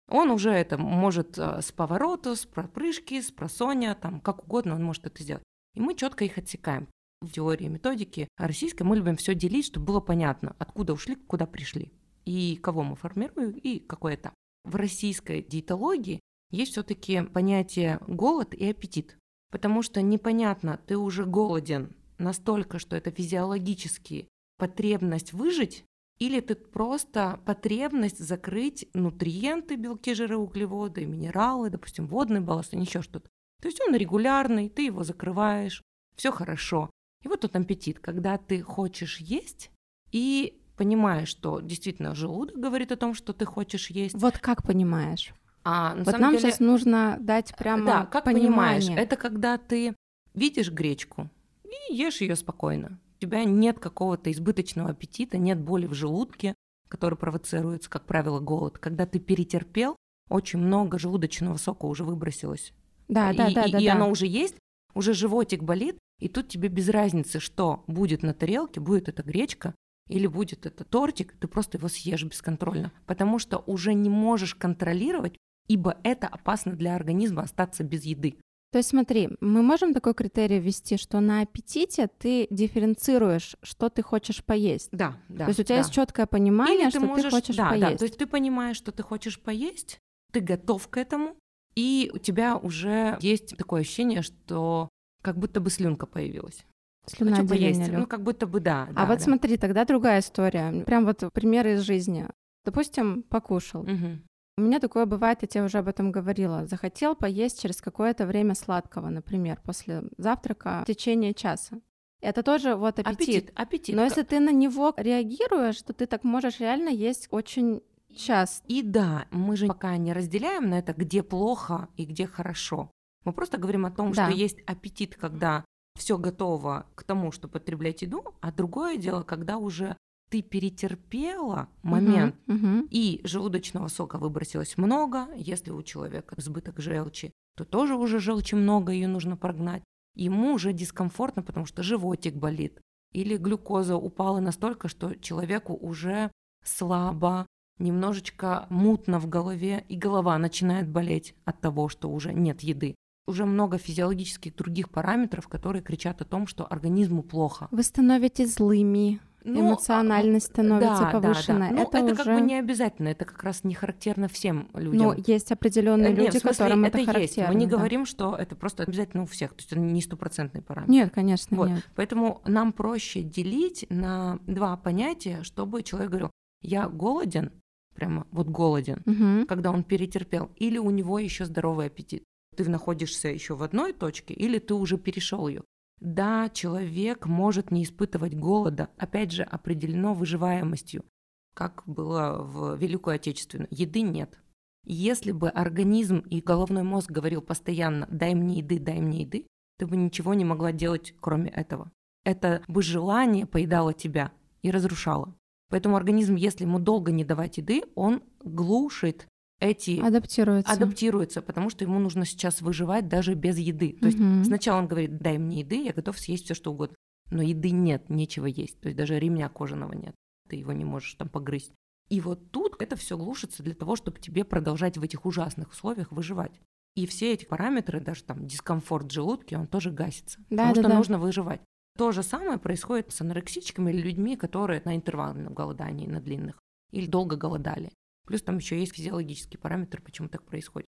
Он 0.09 0.31
уже 0.31 0.51
это 0.51 0.77
может 0.77 1.37
э, 1.37 1.61
с 1.61 1.71
поворота, 1.71 2.35
с 2.35 2.45
пропрыжки, 2.45 3.21
с 3.21 3.31
просоня, 3.31 3.95
там, 3.95 4.19
как 4.19 4.43
угодно 4.43 4.75
он 4.75 4.83
может 4.83 5.05
это 5.05 5.23
сделать. 5.23 5.43
И 5.75 5.79
мы 5.79 5.95
четко 5.95 6.25
их 6.25 6.37
отсекаем. 6.37 6.87
В 7.21 7.29
теории 7.29 7.67
методики 7.67 8.27
российской 8.37 8.83
мы 8.83 8.97
любим 8.97 9.15
все 9.15 9.33
делить, 9.33 9.65
чтобы 9.65 9.85
было 9.87 9.99
понятно, 10.01 10.55
откуда 10.59 10.93
ушли, 10.93 11.15
куда 11.15 11.45
пришли, 11.45 11.91
и 12.25 12.57
кого 12.57 12.83
мы 12.83 12.95
формируем, 12.95 13.51
и 13.51 13.79
какой 13.79 14.15
этап 14.15 14.33
в 14.63 14.75
российской 14.75 15.41
диетологии 15.41 16.19
есть 16.51 16.71
все-таки 16.71 17.21
понятие 17.21 17.99
голод 18.07 18.53
и 18.53 18.69
аппетит. 18.69 19.17
Потому 19.51 19.81
что 19.81 20.01
непонятно, 20.01 20.79
ты 20.87 20.97
уже 20.97 21.25
голоден 21.25 21.95
настолько, 22.17 22.79
что 22.79 22.95
это 22.95 23.11
физиологически 23.11 24.27
потребность 24.57 25.33
выжить, 25.33 25.85
или 26.19 26.39
ты 26.39 26.55
просто 26.55 27.39
потребность 27.45 28.19
закрыть 28.19 28.87
нутриенты, 28.93 29.75
белки, 29.75 30.13
жиры, 30.13 30.37
углеводы, 30.37 31.05
минералы, 31.05 31.69
допустим, 31.69 32.07
водный 32.07 32.41
балласт, 32.41 32.73
еще 32.73 33.01
что-то. 33.01 33.29
То 33.61 33.67
есть 33.67 33.79
он 33.81 33.95
регулярный, 33.95 34.69
ты 34.69 34.85
его 34.85 35.03
закрываешь, 35.03 35.83
все 36.15 36.31
хорошо. 36.31 36.89
И 37.23 37.27
вот 37.27 37.41
тут 37.41 37.55
аппетит, 37.55 37.99
когда 37.99 38.37
ты 38.37 38.61
хочешь 38.61 39.19
есть, 39.19 39.71
и 40.11 40.59
понимаешь, 40.77 41.27
что 41.27 41.59
действительно 41.59 42.15
желудок 42.15 42.57
говорит 42.57 42.91
о 42.91 42.95
том, 42.95 43.13
что 43.13 43.33
ты 43.33 43.45
хочешь 43.45 43.89
есть. 43.89 44.15
Вот 44.15 44.37
как 44.37 44.63
понимаешь? 44.63 45.33
А, 45.63 45.95
на 45.95 46.03
вот 46.03 46.17
нам 46.19 46.31
деле... 46.31 46.43
сейчас 46.43 46.59
нужно 46.59 47.17
дать 47.19 47.53
прямо 47.57 47.85
Да, 47.85 48.05
как 48.05 48.23
понимание. 48.23 48.47
понимаешь, 48.47 48.89
это 48.89 49.17
когда 49.17 49.57
ты 49.57 49.95
видишь 50.33 50.71
гречку 50.71 51.29
и 51.65 51.93
ешь 51.93 52.21
ее 52.21 52.35
спокойно. 52.35 52.99
У 53.17 53.21
тебя 53.21 53.43
нет 53.43 53.79
какого-то 53.79 54.31
избыточного 54.31 54.91
аппетита, 54.91 55.37
нет 55.37 55.59
боли 55.59 55.87
в 55.87 55.93
желудке, 55.93 56.53
который 56.87 57.17
провоцируется, 57.17 57.89
как 57.89 58.05
правило, 58.05 58.39
голод. 58.39 58.77
Когда 58.77 59.05
ты 59.05 59.19
перетерпел, 59.19 59.97
очень 60.29 60.59
много 60.59 60.99
желудочного 60.99 61.57
сока 61.57 61.85
уже 61.85 62.03
выбросилось. 62.03 62.73
Да, 63.07 63.31
и, 63.31 63.37
да, 63.37 63.49
да, 63.51 63.63
и, 63.63 63.71
да. 63.71 63.79
И 63.79 63.85
да. 63.85 63.93
оно 63.93 64.09
уже 64.09 64.27
есть, 64.27 64.55
уже 64.93 65.13
животик 65.13 65.63
болит, 65.63 65.97
и 66.19 66.29
тут 66.29 66.47
тебе 66.47 66.69
без 66.69 66.89
разницы, 66.89 67.39
что 67.39 67.83
будет 67.87 68.23
на 68.23 68.33
тарелке, 68.33 68.79
будет 68.79 69.09
эта 69.09 69.23
гречка 69.23 69.73
или 70.07 70.27
будет 70.27 70.65
это 70.65 70.83
тортик, 70.83 71.33
ты 71.39 71.47
просто 71.47 71.77
его 71.77 71.87
съешь 71.87 72.23
бесконтрольно, 72.23 72.91
потому 73.05 73.39
что 73.39 73.59
уже 73.65 73.93
не 73.93 74.09
можешь 74.09 74.55
контролировать, 74.55 75.37
ибо 75.67 75.97
это 76.03 76.27
опасно 76.27 76.73
для 76.73 76.95
организма 76.95 77.43
остаться 77.43 77.83
без 77.83 78.05
еды. 78.05 78.37
То 78.71 78.79
есть 78.79 78.89
смотри, 78.89 79.29
мы 79.39 79.61
можем 79.61 79.93
такой 79.93 80.13
критерий 80.13 80.59
ввести, 80.59 80.97
что 80.97 81.21
на 81.21 81.41
аппетите 81.41 82.09
ты 82.19 82.47
дифференцируешь, 82.49 83.55
что 83.63 83.89
ты 83.89 84.01
хочешь 84.01 84.43
поесть. 84.43 84.89
Да, 84.91 85.17
да. 85.29 85.45
То 85.45 85.49
есть 85.51 85.59
у 85.61 85.63
тебя 85.63 85.77
да. 85.77 85.81
есть 85.81 85.93
четкое 85.93 86.25
понимание, 86.25 86.83
Или 86.83 86.89
что 86.89 86.99
ты, 86.99 87.05
можешь, 87.05 87.23
ты 87.23 87.31
хочешь 87.31 87.55
да, 87.55 87.69
поесть. 87.69 87.91
Да, 87.91 87.97
то 87.97 88.03
есть 88.03 88.17
ты 88.17 88.27
понимаешь, 88.27 88.75
что 88.75 88.91
ты 88.91 89.03
хочешь 89.03 89.39
поесть, 89.39 89.99
ты 90.33 90.41
готов 90.41 90.87
к 90.89 90.97
этому, 90.97 91.37
и 91.75 92.11
у 92.13 92.17
тебя 92.17 92.57
уже 92.57 93.17
есть 93.21 93.55
такое 93.55 93.81
ощущение, 93.81 94.21
что 94.21 94.89
как 95.21 95.37
будто 95.37 95.61
бы 95.61 95.69
слюнка 95.69 96.05
появилась. 96.05 96.65
Слюноотделение. 97.09 97.97
Ну, 97.97 98.05
как 98.05 98.23
будто 98.23 98.47
бы 98.47 98.59
да. 98.59 98.87
А 98.91 98.93
да, 98.93 99.05
вот 99.05 99.19
да. 99.19 99.23
смотри, 99.23 99.57
тогда 99.57 99.85
другая 99.85 100.19
история. 100.19 100.83
Прям 100.83 101.05
вот 101.05 101.23
примеры 101.33 101.73
из 101.73 101.81
жизни. 101.81 102.27
Допустим, 102.65 103.23
покушал. 103.23 103.81
Угу. 103.81 104.19
У 104.57 104.61
меня 104.61 104.79
такое 104.79 105.05
бывает, 105.05 105.39
я 105.41 105.47
тебе 105.47 105.63
уже 105.63 105.77
об 105.77 105.87
этом 105.87 106.11
говорила. 106.11 106.65
Захотел 106.65 107.15
поесть 107.15 107.61
через 107.61 107.79
какое-то 107.79 108.25
время 108.25 108.55
сладкого, 108.55 109.09
например, 109.09 109.59
после 109.63 110.03
завтрака 110.17 110.81
в 110.83 110.87
течение 110.87 111.33
часа. 111.33 111.79
Это 112.21 112.41
тоже 112.41 112.75
вот 112.75 112.99
аппетит. 112.99 113.13
Аппетит, 113.13 113.51
аппетит. 113.55 113.95
Но 113.95 114.03
если 114.03 114.23
ты 114.23 114.39
на 114.39 114.51
него 114.51 114.93
реагируешь, 114.97 115.81
то 115.83 115.93
ты 115.93 116.07
так 116.07 116.23
можешь 116.23 116.59
реально 116.59 116.89
есть 116.89 117.27
очень 117.29 117.81
часто. 118.15 118.65
И 118.67 118.81
да, 118.81 119.27
мы 119.31 119.55
же 119.55 119.67
пока 119.67 119.95
не 119.97 120.11
разделяем 120.11 120.69
на 120.69 120.79
это, 120.79 120.93
где 120.93 121.21
плохо 121.21 121.87
и 121.95 122.05
где 122.05 122.25
хорошо. 122.25 122.89
Мы 123.23 123.33
просто 123.33 123.57
говорим 123.57 123.85
о 123.85 123.91
том, 123.91 124.11
да. 124.11 124.27
что 124.27 124.37
есть 124.37 124.59
аппетит, 124.65 125.15
когда 125.15 125.63
все 125.97 126.17
готово 126.17 126.85
к 126.95 127.03
тому, 127.03 127.31
чтобы 127.31 127.53
потреблять 127.53 128.01
еду, 128.01 128.23
а 128.41 128.51
другое 128.51 128.97
дело, 128.97 129.23
когда 129.23 129.57
уже 129.57 129.97
ты 130.29 130.41
перетерпела 130.41 131.69
момент, 131.83 132.35
uh-huh, 132.47 132.59
uh-huh. 132.59 132.87
и 132.91 133.21
желудочного 133.23 133.87
сока 133.87 134.17
выбросилось 134.17 134.77
много, 134.77 135.27
если 135.35 135.71
у 135.71 135.81
человека 135.83 136.35
избыток 136.37 136.79
желчи, 136.79 137.31
то 137.55 137.63
тоже 137.63 137.95
уже 137.95 138.19
желчи 138.19 138.55
много, 138.55 138.91
ее 138.91 139.07
нужно 139.07 139.37
прогнать. 139.37 139.83
Ему 140.15 140.53
уже 140.53 140.73
дискомфортно, 140.73 141.43
потому 141.43 141.65
что 141.65 141.83
животик 141.83 142.35
болит. 142.35 142.81
Или 143.13 143.37
глюкоза 143.37 143.95
упала 143.95 144.39
настолько, 144.39 144.89
что 144.89 145.15
человеку 145.15 145.73
уже 145.73 146.31
слабо, 146.63 147.45
немножечко 147.79 148.67
мутно 148.69 149.19
в 149.19 149.29
голове, 149.29 149.85
и 149.87 149.95
голова 149.95 150.37
начинает 150.37 150.89
болеть 150.89 151.35
от 151.45 151.61
того, 151.61 151.87
что 151.87 152.09
уже 152.09 152.33
нет 152.33 152.61
еды 152.61 152.95
уже 153.27 153.45
много 153.45 153.77
физиологических 153.77 154.55
других 154.55 154.89
параметров, 154.89 155.47
которые 155.47 155.83
кричат 155.83 156.21
о 156.21 156.25
том, 156.25 156.47
что 156.47 156.65
организму 156.65 157.21
плохо. 157.23 157.67
Вы 157.71 157.83
становитесь 157.83 158.55
злыми, 158.55 159.19
ну, 159.47 159.61
эмоциональность 159.61 160.47
становится 160.47 161.03
да, 161.03 161.11
повышенной. 161.11 161.69
Да, 161.69 161.75
да. 161.75 161.75
Ну, 161.75 161.81
это, 161.83 161.97
это 161.97 162.05
уже... 162.05 162.15
как 162.15 162.25
бы 162.25 162.41
не 162.41 162.55
обязательно, 162.55 163.07
это 163.09 163.25
как 163.25 163.43
раз 163.43 163.63
не 163.63 163.73
характерно 163.73 164.27
всем 164.27 164.69
людям. 164.73 165.07
Ну, 165.07 165.23
есть 165.25 165.51
определенные 165.51 166.09
люди, 166.09 166.21
Нет, 166.21 166.33
смысле, 166.33 166.57
которым 166.57 166.85
это, 166.85 166.97
это 166.97 167.05
характерно. 167.07 167.41
Есть. 167.41 167.53
Мы 167.53 167.55
не 167.55 167.67
да. 167.67 167.77
говорим, 167.77 168.05
что 168.05 168.35
это 168.35 168.55
просто 168.55 168.83
обязательно 168.83 169.23
у 169.23 169.25
всех, 169.25 169.51
то 169.51 169.59
есть 169.59 169.71
это 169.71 169.79
не 169.79 170.01
стопроцентный 170.01 170.61
параметр. 170.61 170.91
Нет, 170.91 171.13
конечно, 171.13 171.55
вот. 171.55 171.69
нет. 171.69 171.89
Поэтому 171.95 172.41
нам 172.45 172.73
проще 172.73 173.21
делить 173.21 173.85
на 173.89 174.39
два 174.47 174.75
понятия, 174.75 175.43
чтобы 175.43 175.83
человек 175.83 176.09
говорил, 176.09 176.31
я 176.61 176.89
голоден, 176.89 177.51
прямо 177.95 178.27
вот 178.31 178.47
голоден, 178.47 179.01
угу. 179.05 179.47
когда 179.47 179.71
он 179.71 179.83
перетерпел, 179.83 180.51
или 180.57 180.77
у 180.77 180.89
него 180.89 181.19
еще 181.19 181.45
здоровый 181.45 181.87
аппетит. 181.87 182.23
Ты 182.57 182.67
находишься 182.67 183.27
еще 183.27 183.55
в 183.55 183.61
одной 183.61 183.93
точке, 183.93 184.33
или 184.33 184.57
ты 184.57 184.73
уже 184.73 184.97
перешел 184.97 185.47
ее. 185.47 185.63
Да, 185.99 186.49
человек 186.49 187.27
может 187.27 187.69
не 187.69 187.83
испытывать 187.83 188.35
голода, 188.35 188.89
опять 188.97 189.31
же, 189.31 189.43
определено 189.43 190.15
выживаемостью, 190.15 191.05
как 191.53 191.83
было 191.85 192.41
в 192.41 192.75
Великую 192.75 193.15
Отечественную. 193.15 193.67
Еды 193.69 194.01
нет. 194.01 194.39
Если 194.85 195.31
бы 195.31 195.49
организм 195.49 196.19
и 196.19 196.41
головной 196.41 196.81
мозг 196.81 197.11
говорил 197.11 197.43
постоянно 197.43 198.07
«дай 198.09 198.33
мне 198.33 198.57
еды, 198.57 198.79
дай 198.79 199.01
мне 199.01 199.21
еды», 199.21 199.45
ты 199.77 199.85
бы 199.85 199.95
ничего 199.95 200.33
не 200.33 200.45
могла 200.45 200.71
делать, 200.71 201.13
кроме 201.19 201.51
этого. 201.51 201.91
Это 202.25 202.63
бы 202.67 202.81
желание 202.81 203.45
поедало 203.45 203.93
тебя 203.93 204.31
и 204.63 204.71
разрушало. 204.71 205.35
Поэтому 205.69 205.95
организм, 205.95 206.35
если 206.35 206.63
ему 206.63 206.79
долго 206.79 207.11
не 207.11 207.23
давать 207.23 207.57
еды, 207.57 207.83
он 207.93 208.23
глушит 208.43 209.27
эти 209.59 209.99
адаптируется. 209.99 210.71
адаптируется, 210.71 211.41
потому 211.41 211.69
что 211.69 211.83
ему 211.83 211.99
нужно 211.99 212.25
сейчас 212.25 212.61
выживать 212.61 213.07
даже 213.07 213.33
без 213.33 213.57
еды. 213.57 213.97
То 213.99 214.07
есть 214.07 214.19
угу. 214.19 214.43
сначала 214.43 214.79
он 214.79 214.87
говорит, 214.87 215.17
дай 215.17 215.37
мне 215.37 215.61
еды, 215.61 215.83
я 215.83 215.93
готов 215.93 216.19
съесть 216.19 216.45
все 216.45 216.53
что 216.53 216.71
угодно. 216.71 216.95
Но 217.31 217.41
еды 217.41 217.71
нет, 217.71 218.09
нечего 218.09 218.45
есть. 218.45 218.79
То 218.79 218.87
есть 218.87 218.97
даже 218.97 219.19
ремня 219.19 219.49
кожаного 219.49 219.93
нет. 219.93 220.15
Ты 220.47 220.57
его 220.57 220.71
не 220.71 220.85
можешь 220.85 221.13
там 221.15 221.27
погрызть. 221.27 221.73
И 222.09 222.21
вот 222.21 222.51
тут 222.51 222.81
это 222.81 222.95
все 222.95 223.17
глушится 223.17 223.63
для 223.63 223.73
того, 223.73 223.95
чтобы 223.95 224.19
тебе 224.19 224.45
продолжать 224.45 224.97
в 224.97 225.03
этих 225.03 225.25
ужасных 225.25 225.71
условиях 225.71 226.11
выживать. 226.11 226.61
И 226.95 227.05
все 227.05 227.33
эти 227.33 227.45
параметры, 227.45 227.99
даже 227.99 228.23
там 228.23 228.47
дискомфорт 228.47 229.11
в 229.11 229.13
желудке, 229.13 229.57
он 229.57 229.67
тоже 229.67 229.91
гасится. 229.91 230.39
Да, 230.49 230.69
потому 230.69 230.73
да, 230.73 230.81
что 230.81 230.89
да. 230.89 230.95
нужно 230.95 231.19
выживать. 231.19 231.61
То 231.97 232.11
же 232.11 232.23
самое 232.23 232.57
происходит 232.59 233.11
с 233.11 233.21
анорексичками 233.21 233.91
или 233.91 234.01
людьми, 234.01 234.37
которые 234.37 234.81
на 234.85 234.95
интервальном 234.95 235.53
голодании, 235.53 236.07
на 236.07 236.21
длинных, 236.21 236.59
или 236.91 237.07
долго 237.07 237.35
голодали. 237.35 237.91
Плюс 238.27 238.41
там 238.41 238.57
еще 238.57 238.77
есть 238.77 238.93
физиологический 238.93 239.57
параметр, 239.57 240.01
почему 240.01 240.27
так 240.27 240.43
происходит. 240.43 240.85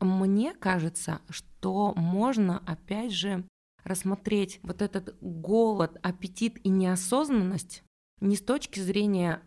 Мне 0.00 0.52
кажется, 0.54 1.20
что 1.30 1.94
можно, 1.94 2.58
опять 2.66 3.12
же, 3.12 3.44
рассмотреть 3.84 4.58
вот 4.62 4.82
этот 4.82 5.16
голод, 5.20 5.98
аппетит 6.02 6.58
и 6.64 6.68
неосознанность 6.68 7.84
не 8.20 8.36
с 8.36 8.42
точки 8.42 8.80
зрения 8.80 9.40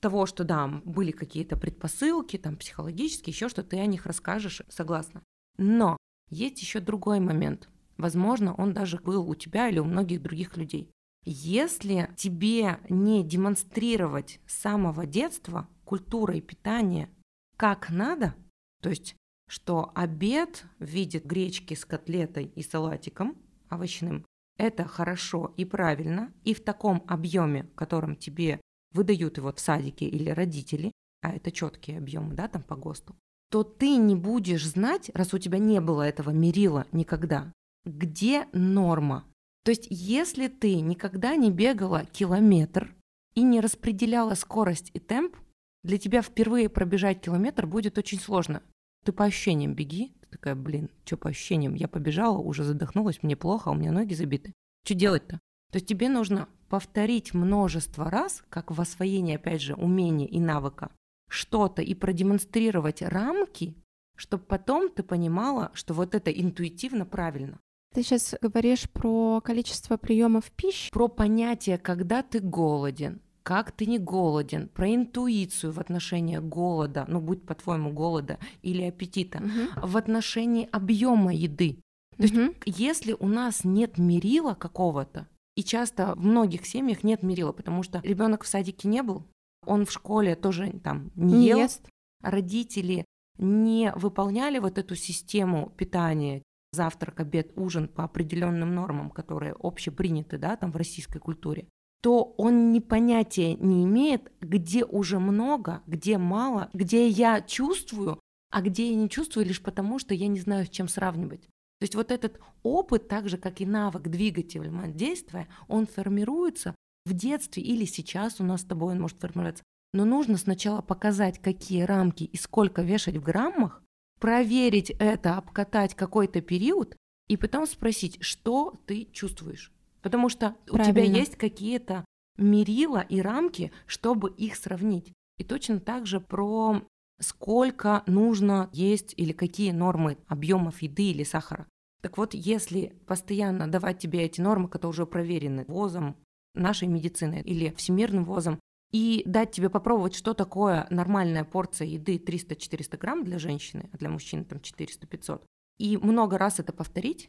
того, 0.00 0.26
что 0.26 0.44
да, 0.44 0.68
были 0.68 1.12
какие-то 1.12 1.56
предпосылки, 1.56 2.36
там 2.36 2.56
психологические, 2.56 3.32
еще 3.32 3.48
что 3.48 3.62
ты 3.62 3.78
о 3.80 3.86
них 3.86 4.04
расскажешь, 4.04 4.62
согласна. 4.68 5.22
Но 5.56 5.96
есть 6.28 6.60
еще 6.60 6.80
другой 6.80 7.18
момент. 7.18 7.68
Возможно, 7.96 8.54
он 8.54 8.74
даже 8.74 8.98
был 8.98 9.28
у 9.28 9.34
тебя 9.34 9.68
или 9.68 9.78
у 9.78 9.84
многих 9.84 10.22
других 10.22 10.56
людей. 10.56 10.90
Если 11.28 12.08
тебе 12.16 12.78
не 12.88 13.24
демонстрировать 13.24 14.40
с 14.46 14.54
самого 14.54 15.06
детства 15.06 15.68
культура 15.84 16.36
и 16.36 16.40
питание 16.40 17.10
как 17.56 17.90
надо, 17.90 18.36
то 18.80 18.90
есть 18.90 19.16
что 19.48 19.90
обед 19.96 20.64
в 20.78 20.84
виде 20.84 21.18
гречки 21.18 21.74
с 21.74 21.84
котлетой 21.84 22.44
и 22.44 22.62
салатиком 22.62 23.36
овощным– 23.70 24.24
это 24.56 24.84
хорошо 24.84 25.52
и 25.56 25.64
правильно, 25.64 26.32
и 26.44 26.54
в 26.54 26.62
таком 26.62 27.02
объеме, 27.08 27.64
которым 27.74 28.14
тебе 28.14 28.60
выдают 28.92 29.36
его 29.36 29.52
в 29.52 29.58
садике 29.58 30.06
или 30.06 30.30
родители, 30.30 30.92
а 31.22 31.32
это 31.32 31.50
четкие 31.50 31.98
объемы, 31.98 32.34
да, 32.34 32.46
там 32.46 32.62
по 32.62 32.76
ГОСТу, 32.76 33.16
то 33.50 33.64
ты 33.64 33.96
не 33.96 34.14
будешь 34.14 34.64
знать, 34.64 35.10
раз 35.12 35.34
у 35.34 35.38
тебя 35.38 35.58
не 35.58 35.80
было 35.80 36.02
этого 36.02 36.30
мерила 36.30 36.86
никогда, 36.92 37.52
где 37.84 38.46
норма, 38.52 39.24
то 39.66 39.70
есть, 39.70 39.88
если 39.90 40.46
ты 40.46 40.80
никогда 40.80 41.34
не 41.34 41.50
бегала 41.50 42.04
километр 42.04 42.94
и 43.34 43.42
не 43.42 43.60
распределяла 43.60 44.34
скорость 44.34 44.92
и 44.94 45.00
темп, 45.00 45.34
для 45.82 45.98
тебя 45.98 46.22
впервые 46.22 46.68
пробежать 46.68 47.20
километр 47.20 47.66
будет 47.66 47.98
очень 47.98 48.20
сложно. 48.20 48.62
Ты 49.04 49.10
по 49.10 49.24
ощущениям 49.24 49.74
беги, 49.74 50.14
ты 50.20 50.28
такая, 50.28 50.54
блин, 50.54 50.88
что 51.04 51.16
по 51.16 51.30
ощущениям? 51.30 51.74
Я 51.74 51.88
побежала, 51.88 52.38
уже 52.38 52.62
задохнулась, 52.62 53.24
мне 53.24 53.34
плохо, 53.34 53.70
у 53.70 53.74
меня 53.74 53.90
ноги 53.90 54.14
забиты. 54.14 54.52
Что 54.84 54.94
делать-то? 54.94 55.40
То 55.72 55.78
есть 55.78 55.86
тебе 55.86 56.08
нужно 56.10 56.48
повторить 56.68 57.34
множество 57.34 58.08
раз, 58.08 58.44
как 58.48 58.70
в 58.70 58.80
освоении, 58.80 59.34
опять 59.34 59.62
же, 59.62 59.74
умения 59.74 60.28
и 60.28 60.38
навыка, 60.38 60.92
что-то 61.28 61.82
и 61.82 61.92
продемонстрировать 61.94 63.02
рамки, 63.02 63.74
чтобы 64.14 64.44
потом 64.44 64.90
ты 64.90 65.02
понимала, 65.02 65.72
что 65.74 65.92
вот 65.92 66.14
это 66.14 66.30
интуитивно 66.30 67.04
правильно. 67.04 67.58
Ты 67.96 68.02
сейчас 68.02 68.34
говоришь 68.42 68.90
про 68.90 69.40
количество 69.40 69.96
приемов 69.96 70.50
пищи. 70.50 70.90
Про 70.92 71.08
понятие, 71.08 71.78
когда 71.78 72.22
ты 72.22 72.40
голоден, 72.40 73.22
как 73.42 73.72
ты 73.72 73.86
не 73.86 73.98
голоден, 73.98 74.68
про 74.68 74.94
интуицию 74.94 75.72
в 75.72 75.80
отношении 75.80 76.36
голода, 76.36 77.06
ну 77.08 77.22
будь 77.22 77.46
по-твоему 77.46 77.94
голода 77.94 78.38
или 78.60 78.82
аппетита, 78.82 79.38
угу. 79.38 79.88
в 79.88 79.96
отношении 79.96 80.68
объема 80.72 81.32
еды. 81.32 81.80
То 82.18 82.24
угу. 82.24 82.54
есть, 82.66 82.78
если 82.78 83.16
у 83.18 83.28
нас 83.28 83.64
нет 83.64 83.96
мерила 83.96 84.52
какого-то, 84.52 85.26
и 85.56 85.64
часто 85.64 86.14
в 86.16 86.22
многих 86.22 86.66
семьях 86.66 87.02
нет 87.02 87.22
мерила, 87.22 87.52
потому 87.52 87.82
что 87.82 88.02
ребенок 88.04 88.44
в 88.44 88.46
садике 88.46 88.88
не 88.88 89.02
был, 89.02 89.24
он 89.64 89.86
в 89.86 89.90
школе 89.90 90.34
тоже 90.36 90.70
там 90.84 91.12
не, 91.14 91.32
не 91.32 91.46
ел, 91.46 91.58
ест. 91.60 91.88
родители 92.22 93.06
не 93.38 93.90
выполняли 93.96 94.58
вот 94.58 94.76
эту 94.76 94.96
систему 94.96 95.72
питания, 95.78 96.42
завтрак, 96.76 97.20
обед, 97.20 97.52
ужин 97.56 97.88
по 97.88 98.04
определенным 98.04 98.74
нормам, 98.74 99.10
которые 99.10 99.54
общеприняты 99.58 100.38
да, 100.38 100.56
там 100.56 100.70
в 100.70 100.76
российской 100.76 101.18
культуре, 101.18 101.66
то 102.02 102.34
он 102.36 102.70
ни 102.72 102.78
понятия 102.78 103.54
не 103.54 103.84
имеет, 103.84 104.30
где 104.40 104.84
уже 104.84 105.18
много, 105.18 105.82
где 105.86 106.18
мало, 106.18 106.70
где 106.72 107.08
я 107.08 107.40
чувствую, 107.40 108.20
а 108.50 108.62
где 108.62 108.90
я 108.90 108.96
не 108.96 109.08
чувствую 109.08 109.46
лишь 109.46 109.62
потому, 109.62 109.98
что 109.98 110.14
я 110.14 110.28
не 110.28 110.38
знаю, 110.38 110.66
с 110.66 110.70
чем 110.70 110.88
сравнивать. 110.88 111.42
То 111.78 111.82
есть 111.82 111.94
вот 111.94 112.10
этот 112.10 112.40
опыт, 112.62 113.08
так 113.08 113.28
же 113.28 113.36
как 113.36 113.60
и 113.60 113.66
навык 113.66 114.02
двигательного 114.04 114.88
действия, 114.88 115.48
он 115.68 115.86
формируется 115.86 116.74
в 117.04 117.12
детстве 117.12 117.62
или 117.62 117.84
сейчас 117.84 118.40
у 118.40 118.44
нас 118.44 118.62
с 118.62 118.64
тобой 118.64 118.94
он 118.94 119.00
может 119.00 119.18
формироваться. 119.18 119.64
Но 119.92 120.04
нужно 120.04 120.36
сначала 120.36 120.82
показать, 120.82 121.40
какие 121.40 121.82
рамки 121.82 122.24
и 122.24 122.36
сколько 122.36 122.82
вешать 122.82 123.16
в 123.16 123.22
граммах, 123.22 123.82
проверить 124.20 124.90
это, 124.98 125.36
обкатать 125.36 125.94
какой-то 125.94 126.40
период 126.40 126.96
и 127.28 127.36
потом 127.36 127.66
спросить, 127.66 128.18
что 128.20 128.74
ты 128.86 129.08
чувствуешь. 129.12 129.72
Потому 130.02 130.28
что 130.28 130.54
Правильно. 130.66 130.82
у 130.82 130.92
тебя 130.92 131.04
есть 131.04 131.36
какие-то 131.36 132.04
мерила 132.36 133.00
и 133.00 133.20
рамки, 133.20 133.72
чтобы 133.86 134.30
их 134.30 134.56
сравнить. 134.56 135.12
И 135.38 135.44
точно 135.44 135.80
так 135.80 136.06
же 136.06 136.20
про 136.20 136.82
сколько 137.18 138.02
нужно 138.06 138.70
есть 138.72 139.14
или 139.16 139.32
какие 139.32 139.72
нормы 139.72 140.18
объемов 140.28 140.82
еды 140.82 141.10
или 141.10 141.24
сахара. 141.24 141.66
Так 142.02 142.18
вот, 142.18 142.34
если 142.34 142.94
постоянно 143.06 143.68
давать 143.68 143.98
тебе 143.98 144.22
эти 144.22 144.40
нормы, 144.40 144.68
которые 144.68 144.90
уже 144.90 145.06
проверены 145.06 145.64
ВОЗом, 145.66 146.16
нашей 146.54 146.88
медициной 146.88 147.42
или 147.42 147.74
всемирным 147.76 148.24
ВОЗом, 148.24 148.60
и 148.96 149.22
дать 149.26 149.50
тебе 149.50 149.68
попробовать, 149.68 150.14
что 150.14 150.32
такое 150.32 150.86
нормальная 150.88 151.44
порция 151.44 151.86
еды 151.86 152.16
300-400 152.16 152.96
грамм 152.96 153.24
для 153.24 153.38
женщины, 153.38 153.90
а 153.92 153.98
для 153.98 154.08
мужчины 154.08 154.42
там 154.46 154.58
400-500, 154.58 155.42
и 155.76 155.98
много 155.98 156.38
раз 156.38 156.60
это 156.60 156.72
повторить, 156.72 157.28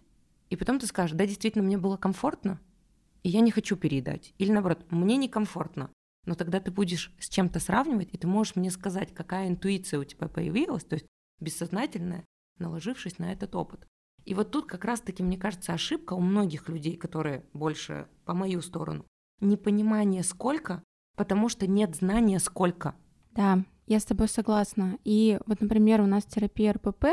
и 0.49 0.55
потом 0.55 0.79
ты 0.79 0.87
скажешь, 0.87 1.17
да, 1.17 1.27
действительно, 1.27 1.65
мне 1.65 1.77
было 1.77 1.97
комфортно, 1.97 2.61
и 3.23 3.27
я 3.27 3.41
не 3.41 3.51
хочу 3.51 3.75
переедать. 3.75 4.33
Или 4.37 4.53
наоборот, 4.53 4.85
мне 4.91 5.17
некомфортно, 5.17 5.89
но 6.25 6.35
тогда 6.35 6.61
ты 6.61 6.71
будешь 6.71 7.13
с 7.19 7.27
чем-то 7.27 7.59
сравнивать, 7.59 8.13
и 8.13 8.17
ты 8.17 8.27
можешь 8.27 8.55
мне 8.55 8.71
сказать, 8.71 9.13
какая 9.13 9.49
интуиция 9.49 9.99
у 9.99 10.05
тебя 10.05 10.29
появилась, 10.29 10.85
то 10.85 10.93
есть 10.93 11.05
бессознательная, 11.41 12.23
наложившись 12.59 13.19
на 13.19 13.33
этот 13.33 13.55
опыт. 13.55 13.85
И 14.23 14.33
вот 14.33 14.51
тут 14.51 14.67
как 14.67 14.85
раз-таки, 14.85 15.21
мне 15.21 15.37
кажется, 15.37 15.73
ошибка 15.73 16.13
у 16.13 16.21
многих 16.21 16.69
людей, 16.69 16.95
которые 16.95 17.43
больше 17.51 18.07
по 18.23 18.33
мою 18.33 18.61
сторону. 18.61 19.05
Непонимание 19.41 20.23
сколько, 20.23 20.81
потому 21.17 21.49
что 21.49 21.67
нет 21.67 21.95
знания 21.95 22.39
сколько. 22.39 22.95
Да, 23.31 23.65
я 23.87 23.99
с 23.99 24.05
тобой 24.05 24.29
согласна. 24.29 24.97
И 25.03 25.39
вот, 25.45 25.59
например, 25.59 25.99
у 26.01 26.05
нас 26.05 26.23
терапия 26.23 26.73
РПП 26.73 27.05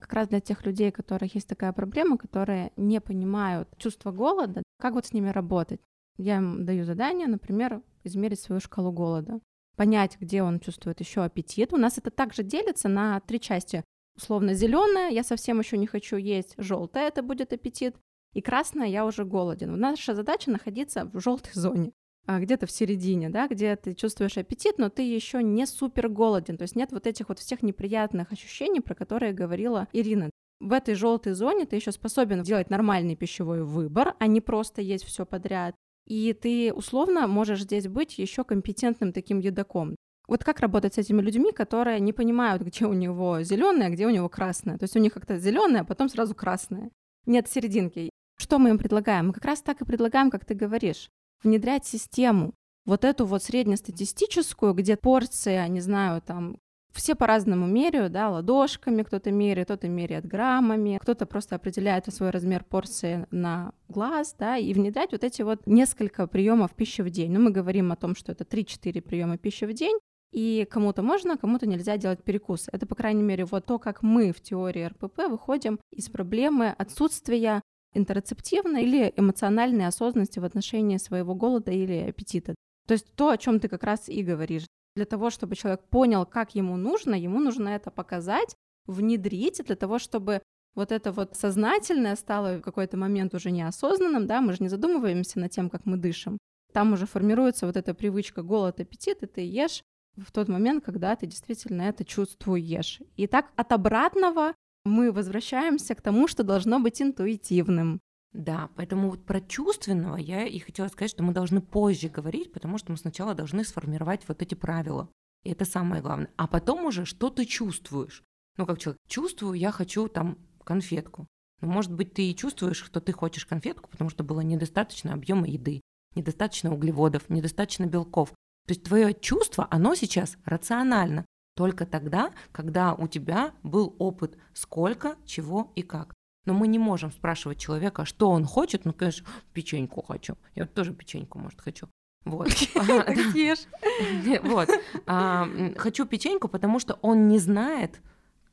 как 0.00 0.12
раз 0.12 0.28
для 0.28 0.40
тех 0.40 0.66
людей, 0.66 0.90
у 0.90 0.92
которых 0.92 1.34
есть 1.34 1.48
такая 1.48 1.72
проблема, 1.72 2.18
которые 2.18 2.72
не 2.76 3.00
понимают 3.00 3.68
чувство 3.78 4.10
голода, 4.10 4.62
как 4.78 4.94
вот 4.94 5.06
с 5.06 5.12
ними 5.14 5.30
работать. 5.30 5.80
Я 6.18 6.36
им 6.36 6.66
даю 6.66 6.84
задание, 6.84 7.26
например, 7.26 7.82
измерить 8.02 8.40
свою 8.40 8.60
шкалу 8.60 8.92
голода, 8.92 9.40
понять, 9.76 10.18
где 10.20 10.42
он 10.42 10.60
чувствует 10.60 11.00
еще 11.00 11.22
аппетит. 11.22 11.72
У 11.72 11.76
нас 11.76 11.96
это 11.96 12.10
также 12.10 12.42
делится 12.42 12.88
на 12.88 13.20
три 13.20 13.40
части. 13.40 13.82
Условно 14.16 14.54
зеленая, 14.54 15.10
я 15.10 15.24
совсем 15.24 15.58
еще 15.58 15.78
не 15.78 15.86
хочу 15.86 16.16
есть, 16.16 16.54
желтая 16.58 17.08
это 17.08 17.22
будет 17.22 17.52
аппетит, 17.52 17.96
и 18.32 18.40
красное 18.42 18.86
я 18.86 19.06
уже 19.06 19.24
голоден. 19.24 19.76
Наша 19.78 20.14
задача 20.14 20.50
находиться 20.50 21.06
в 21.06 21.20
желтой 21.20 21.52
зоне 21.54 21.92
где-то 22.26 22.66
в 22.66 22.70
середине, 22.70 23.28
да, 23.30 23.48
где 23.48 23.76
ты 23.76 23.94
чувствуешь 23.94 24.38
аппетит, 24.38 24.78
но 24.78 24.88
ты 24.88 25.02
еще 25.02 25.42
не 25.42 25.66
супер 25.66 26.08
голоден, 26.08 26.56
то 26.56 26.62
есть 26.62 26.76
нет 26.76 26.92
вот 26.92 27.06
этих 27.06 27.28
вот 27.28 27.38
всех 27.38 27.62
неприятных 27.62 28.32
ощущений, 28.32 28.80
про 28.80 28.94
которые 28.94 29.32
говорила 29.32 29.88
Ирина. 29.92 30.30
В 30.60 30.72
этой 30.72 30.94
желтой 30.94 31.34
зоне 31.34 31.66
ты 31.66 31.76
еще 31.76 31.92
способен 31.92 32.42
делать 32.42 32.70
нормальный 32.70 33.16
пищевой 33.16 33.64
выбор, 33.64 34.14
а 34.18 34.26
не 34.26 34.40
просто 34.40 34.80
есть 34.80 35.04
все 35.04 35.26
подряд. 35.26 35.74
И 36.06 36.32
ты 36.32 36.72
условно 36.72 37.26
можешь 37.26 37.62
здесь 37.62 37.88
быть 37.88 38.18
еще 38.18 38.44
компетентным 38.44 39.12
таким 39.12 39.40
едоком. 39.40 39.96
Вот 40.26 40.42
как 40.42 40.60
работать 40.60 40.94
с 40.94 40.98
этими 40.98 41.20
людьми, 41.20 41.52
которые 41.52 42.00
не 42.00 42.12
понимают, 42.12 42.62
где 42.62 42.86
у 42.86 42.94
него 42.94 43.42
зеленое, 43.42 43.88
а 43.88 43.90
где 43.90 44.06
у 44.06 44.10
него 44.10 44.28
красное. 44.28 44.78
То 44.78 44.84
есть 44.84 44.96
у 44.96 45.00
них 45.00 45.12
как-то 45.12 45.38
зеленое, 45.38 45.82
а 45.82 45.84
потом 45.84 46.08
сразу 46.08 46.34
красное. 46.34 46.90
Нет 47.26 47.48
серединки. 47.48 48.10
Что 48.38 48.58
мы 48.58 48.70
им 48.70 48.78
предлагаем? 48.78 49.28
Мы 49.28 49.32
как 49.32 49.44
раз 49.44 49.62
так 49.62 49.80
и 49.80 49.84
предлагаем, 49.84 50.30
как 50.30 50.44
ты 50.44 50.54
говоришь, 50.54 51.08
внедрять 51.44 51.86
систему. 51.86 52.54
Вот 52.86 53.04
эту 53.04 53.24
вот 53.24 53.42
среднестатистическую, 53.42 54.74
где 54.74 54.96
порция, 54.96 55.66
не 55.68 55.80
знаю, 55.80 56.20
там 56.20 56.58
все 56.94 57.14
по-разному 57.14 57.66
меряют, 57.66 58.12
да, 58.12 58.30
ладошками 58.30 59.02
кто-то 59.02 59.32
меряет, 59.32 59.66
кто-то 59.66 59.88
меряет 59.88 60.26
граммами, 60.26 60.98
кто-то 61.02 61.26
просто 61.26 61.56
определяет 61.56 62.06
свой 62.14 62.30
размер 62.30 62.62
порции 62.64 63.26
на 63.30 63.72
глаз, 63.88 64.36
да, 64.38 64.56
и 64.56 64.72
внедрять 64.72 65.12
вот 65.12 65.24
эти 65.24 65.42
вот 65.42 65.66
несколько 65.66 66.26
приемов 66.26 66.74
пищи 66.74 67.02
в 67.02 67.10
день. 67.10 67.32
Ну, 67.32 67.40
мы 67.40 67.50
говорим 67.50 67.90
о 67.90 67.96
том, 67.96 68.14
что 68.14 68.32
это 68.32 68.44
3-4 68.44 69.00
приема 69.00 69.38
пищи 69.38 69.64
в 69.64 69.72
день, 69.72 69.98
и 70.32 70.66
кому-то 70.70 71.02
можно, 71.02 71.36
кому-то 71.36 71.66
нельзя 71.66 71.96
делать 71.96 72.22
перекус. 72.22 72.68
Это, 72.72 72.86
по 72.86 72.94
крайней 72.94 73.22
мере, 73.22 73.44
вот 73.44 73.66
то, 73.66 73.78
как 73.78 74.02
мы 74.02 74.32
в 74.32 74.40
теории 74.40 74.84
РПП 74.84 75.28
выходим 75.28 75.78
из 75.92 76.08
проблемы 76.08 76.74
отсутствия 76.76 77.62
интерцептивной 77.94 78.84
или 78.84 79.12
эмоциональной 79.16 79.86
осознанности 79.86 80.38
в 80.38 80.44
отношении 80.44 80.98
своего 80.98 81.34
голода 81.34 81.70
или 81.72 82.08
аппетита. 82.08 82.54
То 82.86 82.92
есть 82.92 83.06
то, 83.14 83.30
о 83.30 83.38
чем 83.38 83.60
ты 83.60 83.68
как 83.68 83.82
раз 83.82 84.08
и 84.08 84.22
говоришь. 84.22 84.66
Для 84.96 85.06
того, 85.06 85.30
чтобы 85.30 85.56
человек 85.56 85.82
понял, 85.88 86.26
как 86.26 86.54
ему 86.54 86.76
нужно, 86.76 87.14
ему 87.14 87.40
нужно 87.40 87.70
это 87.70 87.90
показать, 87.90 88.54
внедрить, 88.86 89.62
для 89.64 89.76
того, 89.76 89.98
чтобы 89.98 90.42
вот 90.74 90.92
это 90.92 91.12
вот 91.12 91.34
сознательное 91.36 92.16
стало 92.16 92.58
в 92.58 92.60
какой-то 92.60 92.96
момент 92.96 93.34
уже 93.34 93.50
неосознанным, 93.50 94.26
да, 94.26 94.40
мы 94.40 94.52
же 94.52 94.58
не 94.60 94.68
задумываемся 94.68 95.38
над 95.38 95.50
тем, 95.50 95.70
как 95.70 95.86
мы 95.86 95.96
дышим. 95.96 96.38
Там 96.72 96.92
уже 96.92 97.06
формируется 97.06 97.66
вот 97.66 97.76
эта 97.76 97.94
привычка 97.94 98.42
голод, 98.42 98.80
аппетит, 98.80 99.22
и 99.22 99.26
ты 99.26 99.40
ешь 99.42 99.82
в 100.16 100.30
тот 100.32 100.48
момент, 100.48 100.84
когда 100.84 101.14
ты 101.16 101.26
действительно 101.26 101.82
это 101.82 102.04
чувствуешь. 102.04 103.00
И 103.16 103.26
так 103.26 103.52
от 103.56 103.72
обратного 103.72 104.54
мы 104.84 105.12
возвращаемся 105.12 105.94
к 105.94 106.02
тому, 106.02 106.28
что 106.28 106.42
должно 106.42 106.78
быть 106.80 107.00
интуитивным. 107.00 108.00
Да, 108.32 108.68
поэтому 108.74 109.10
вот 109.10 109.24
про 109.24 109.40
чувственного 109.40 110.16
я 110.16 110.44
и 110.44 110.58
хотела 110.58 110.88
сказать, 110.88 111.10
что 111.10 111.22
мы 111.22 111.32
должны 111.32 111.60
позже 111.60 112.08
говорить, 112.08 112.52
потому 112.52 112.78
что 112.78 112.90
мы 112.90 112.98
сначала 112.98 113.34
должны 113.34 113.64
сформировать 113.64 114.26
вот 114.26 114.42
эти 114.42 114.54
правила. 114.54 115.08
И 115.44 115.52
это 115.52 115.64
самое 115.64 116.02
главное. 116.02 116.30
А 116.36 116.46
потом 116.48 116.84
уже, 116.84 117.04
что 117.04 117.30
ты 117.30 117.44
чувствуешь. 117.44 118.24
Ну, 118.56 118.66
как 118.66 118.78
человек, 118.78 119.00
чувствую, 119.08 119.54
я 119.54 119.70
хочу 119.70 120.08
там 120.08 120.38
конфетку. 120.64 121.26
Но, 121.60 121.68
может 121.68 121.92
быть, 121.92 122.12
ты 122.12 122.30
и 122.30 122.36
чувствуешь, 122.36 122.82
что 122.82 123.00
ты 123.00 123.12
хочешь 123.12 123.46
конфетку, 123.46 123.88
потому 123.88 124.10
что 124.10 124.24
было 124.24 124.40
недостаточно 124.40 125.12
объема 125.12 125.46
еды, 125.46 125.80
недостаточно 126.14 126.74
углеводов, 126.74 127.28
недостаточно 127.30 127.86
белков. 127.86 128.30
То 128.66 128.72
есть 128.72 128.82
твое 128.82 129.14
чувство, 129.14 129.68
оно 129.70 129.94
сейчас 129.94 130.36
рационально. 130.44 131.24
Только 131.54 131.86
тогда, 131.86 132.32
когда 132.52 132.94
у 132.94 133.06
тебя 133.06 133.52
был 133.62 133.94
опыт 133.98 134.36
сколько, 134.52 135.16
чего 135.24 135.72
и 135.76 135.82
как. 135.82 136.14
Но 136.46 136.52
мы 136.52 136.66
не 136.66 136.78
можем 136.78 137.10
спрашивать 137.10 137.58
человека, 137.58 138.04
что 138.04 138.30
он 138.30 138.44
хочет. 138.44 138.84
Ну, 138.84 138.92
конечно, 138.92 139.26
печеньку 139.52 140.02
хочу. 140.02 140.36
Я 140.54 140.66
тоже 140.66 140.92
печеньку, 140.92 141.38
может, 141.38 141.60
хочу. 141.60 141.88
Вот. 142.24 142.48
Вот. 144.42 144.68
А, 145.06 145.48
хочу 145.76 146.06
печеньку, 146.06 146.48
потому 146.48 146.78
что 146.78 146.98
он 147.02 147.28
не 147.28 147.38
знает, 147.38 148.00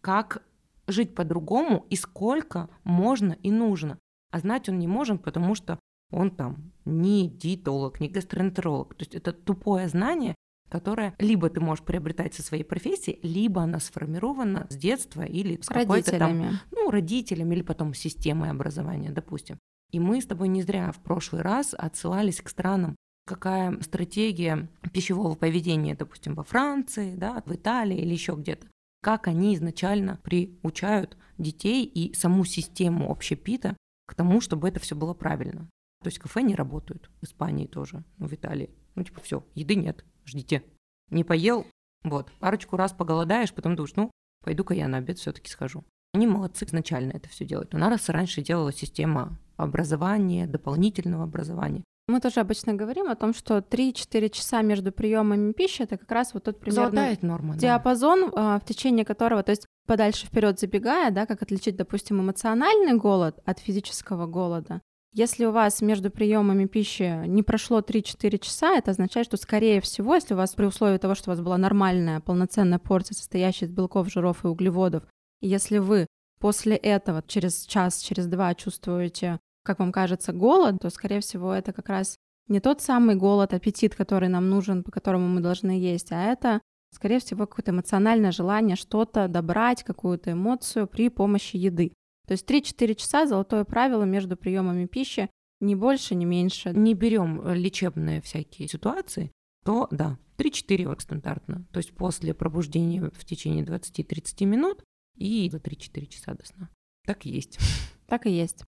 как 0.01 0.43
жить 0.87 1.15
по-другому 1.15 1.85
и 1.89 1.95
сколько 1.95 2.69
можно 2.83 3.33
и 3.43 3.51
нужно. 3.51 3.97
А 4.31 4.39
знать 4.39 4.69
он 4.69 4.79
не 4.79 4.87
может, 4.87 5.23
потому 5.23 5.55
что 5.55 5.79
он 6.11 6.31
там 6.31 6.71
не 6.85 7.29
диетолог, 7.29 7.99
не 7.99 8.09
гастроэнтеролог. 8.09 8.93
То 8.95 9.01
есть 9.01 9.15
это 9.15 9.33
тупое 9.33 9.87
знание, 9.87 10.35
которая 10.71 11.13
либо 11.19 11.49
ты 11.49 11.59
можешь 11.59 11.83
приобретать 11.83 12.33
со 12.33 12.41
своей 12.41 12.63
профессии, 12.63 13.19
либо 13.21 13.61
она 13.61 13.79
сформирована 13.79 14.67
с 14.69 14.75
детства 14.77 15.23
или 15.23 15.59
с, 15.61 15.67
какой-то 15.67 16.17
там, 16.17 16.59
ну, 16.71 16.89
родителями 16.89 17.55
или 17.55 17.61
потом 17.61 17.93
системой 17.93 18.49
образования, 18.49 19.11
допустим. 19.11 19.59
И 19.91 19.99
мы 19.99 20.21
с 20.21 20.25
тобой 20.25 20.47
не 20.47 20.61
зря 20.61 20.93
в 20.93 20.99
прошлый 21.03 21.41
раз 21.41 21.75
отсылались 21.77 22.41
к 22.41 22.47
странам, 22.47 22.95
какая 23.27 23.81
стратегия 23.81 24.69
пищевого 24.93 25.35
поведения, 25.35 25.93
допустим, 25.93 26.35
во 26.35 26.43
Франции, 26.43 27.15
да, 27.15 27.43
в 27.45 27.53
Италии 27.53 27.97
или 27.97 28.13
еще 28.13 28.35
где-то. 28.35 28.67
Как 29.01 29.27
они 29.27 29.55
изначально 29.55 30.21
приучают 30.23 31.17
детей 31.37 31.83
и 31.83 32.13
саму 32.13 32.45
систему 32.45 33.11
общепита 33.11 33.75
к 34.07 34.15
тому, 34.15 34.39
чтобы 34.39 34.69
это 34.69 34.79
все 34.79 34.95
было 34.95 35.13
правильно. 35.13 35.69
То 36.01 36.07
есть 36.07 36.19
кафе 36.19 36.41
не 36.43 36.55
работают, 36.55 37.09
в 37.19 37.25
Испании 37.25 37.67
тоже, 37.67 38.05
ну, 38.17 38.27
в 38.27 38.33
Италии. 38.33 38.69
Ну, 38.95 39.03
типа, 39.03 39.21
все, 39.21 39.43
еды 39.55 39.75
нет, 39.75 40.05
ждите. 40.25 40.63
Не 41.09 41.23
поел, 41.23 41.65
вот, 42.03 42.31
парочку 42.39 42.77
раз 42.77 42.93
поголодаешь, 42.93 43.53
потом 43.53 43.75
думаешь, 43.75 43.95
ну, 43.95 44.11
пойду-ка 44.43 44.73
я 44.73 44.87
на 44.87 44.97
обед 44.97 45.19
все 45.19 45.31
таки 45.31 45.49
схожу. 45.49 45.83
Они 46.13 46.27
молодцы 46.27 46.65
изначально 46.65 47.11
это 47.13 47.29
все 47.29 47.45
делают. 47.45 47.73
У 47.73 47.77
нас 47.77 48.09
раньше 48.09 48.41
делала 48.41 48.73
система 48.73 49.37
образования, 49.55 50.47
дополнительного 50.47 51.23
образования. 51.23 51.83
Мы 52.07 52.19
тоже 52.19 52.41
обычно 52.41 52.73
говорим 52.73 53.09
о 53.09 53.15
том, 53.15 53.33
что 53.33 53.59
3-4 53.59 54.29
часа 54.29 54.61
между 54.63 54.91
приемами 54.91 55.53
пищи 55.53 55.83
это 55.83 55.97
как 55.97 56.11
раз 56.11 56.33
вот 56.33 56.43
тот 56.43 56.59
примерно 56.59 57.15
норма, 57.21 57.55
диапазон, 57.55 58.31
да. 58.31 58.59
в 58.59 58.65
течение 58.65 59.05
которого, 59.05 59.43
то 59.43 59.51
есть 59.51 59.65
подальше 59.87 60.25
вперед 60.25 60.59
забегая, 60.59 61.11
да, 61.11 61.25
как 61.25 61.41
отличить, 61.41 61.77
допустим, 61.77 62.19
эмоциональный 62.19 62.97
голод 62.97 63.39
от 63.45 63.59
физического 63.59 64.25
голода. 64.25 64.81
Если 65.13 65.43
у 65.43 65.51
вас 65.51 65.81
между 65.81 66.09
приемами 66.09 66.67
пищи 66.67 67.27
не 67.27 67.43
прошло 67.43 67.81
3-4 67.81 68.37
часа, 68.39 68.77
это 68.77 68.91
означает, 68.91 69.27
что, 69.27 69.35
скорее 69.35 69.81
всего, 69.81 70.15
если 70.15 70.33
у 70.33 70.37
вас 70.37 70.53
при 70.53 70.65
условии 70.65 70.97
того, 70.99 71.15
что 71.15 71.29
у 71.29 71.33
вас 71.33 71.41
была 71.41 71.57
нормальная 71.57 72.21
полноценная 72.21 72.79
порция, 72.79 73.15
состоящая 73.15 73.65
из 73.65 73.71
белков, 73.71 74.09
жиров 74.09 74.45
и 74.45 74.47
углеводов, 74.47 75.03
если 75.41 75.79
вы 75.79 76.07
после 76.39 76.77
этого 76.77 77.21
через 77.27 77.65
час, 77.65 77.99
через 77.99 78.25
два 78.27 78.55
чувствуете, 78.55 79.39
как 79.63 79.79
вам 79.79 79.91
кажется, 79.91 80.31
голод, 80.31 80.77
то, 80.81 80.89
скорее 80.89 81.19
всего, 81.19 81.53
это 81.53 81.73
как 81.73 81.89
раз 81.89 82.15
не 82.47 82.61
тот 82.61 82.81
самый 82.81 83.15
голод, 83.15 83.53
аппетит, 83.53 83.95
который 83.95 84.29
нам 84.29 84.49
нужен, 84.49 84.81
по 84.81 84.91
которому 84.91 85.27
мы 85.27 85.41
должны 85.41 85.71
есть, 85.71 86.13
а 86.13 86.23
это, 86.23 86.61
скорее 86.95 87.19
всего, 87.19 87.47
какое-то 87.47 87.71
эмоциональное 87.71 88.31
желание 88.31 88.77
что-то 88.77 89.27
добрать, 89.27 89.83
какую-то 89.83 90.31
эмоцию 90.31 90.87
при 90.87 91.09
помощи 91.09 91.57
еды. 91.57 91.91
То 92.31 92.33
есть 92.33 92.49
3-4 92.49 92.95
часа 92.95 93.27
золотое 93.27 93.65
правило 93.65 94.05
между 94.05 94.37
приемами 94.37 94.85
пищи, 94.85 95.29
ни 95.59 95.75
больше, 95.75 96.15
ни 96.15 96.23
меньше. 96.23 96.69
Не 96.69 96.93
берем 96.93 97.41
э, 97.41 97.55
лечебные 97.55 98.21
всякие 98.21 98.69
ситуации, 98.69 99.33
то 99.65 99.89
да, 99.91 100.17
3-4 100.37 100.87
вот 100.87 101.01
стандартно. 101.01 101.65
То 101.73 101.79
есть 101.79 101.93
после 101.93 102.33
пробуждения 102.33 103.11
в 103.13 103.25
течение 103.25 103.65
20-30 103.65 104.45
минут 104.45 104.81
и 105.17 105.49
за 105.49 105.57
3-4 105.57 106.05
часа 106.05 106.33
до 106.33 106.45
сна. 106.45 106.69
Так 107.05 107.25
и 107.25 107.29
есть. 107.29 107.59
Так 108.07 108.25
и 108.25 108.29
есть. 108.29 108.63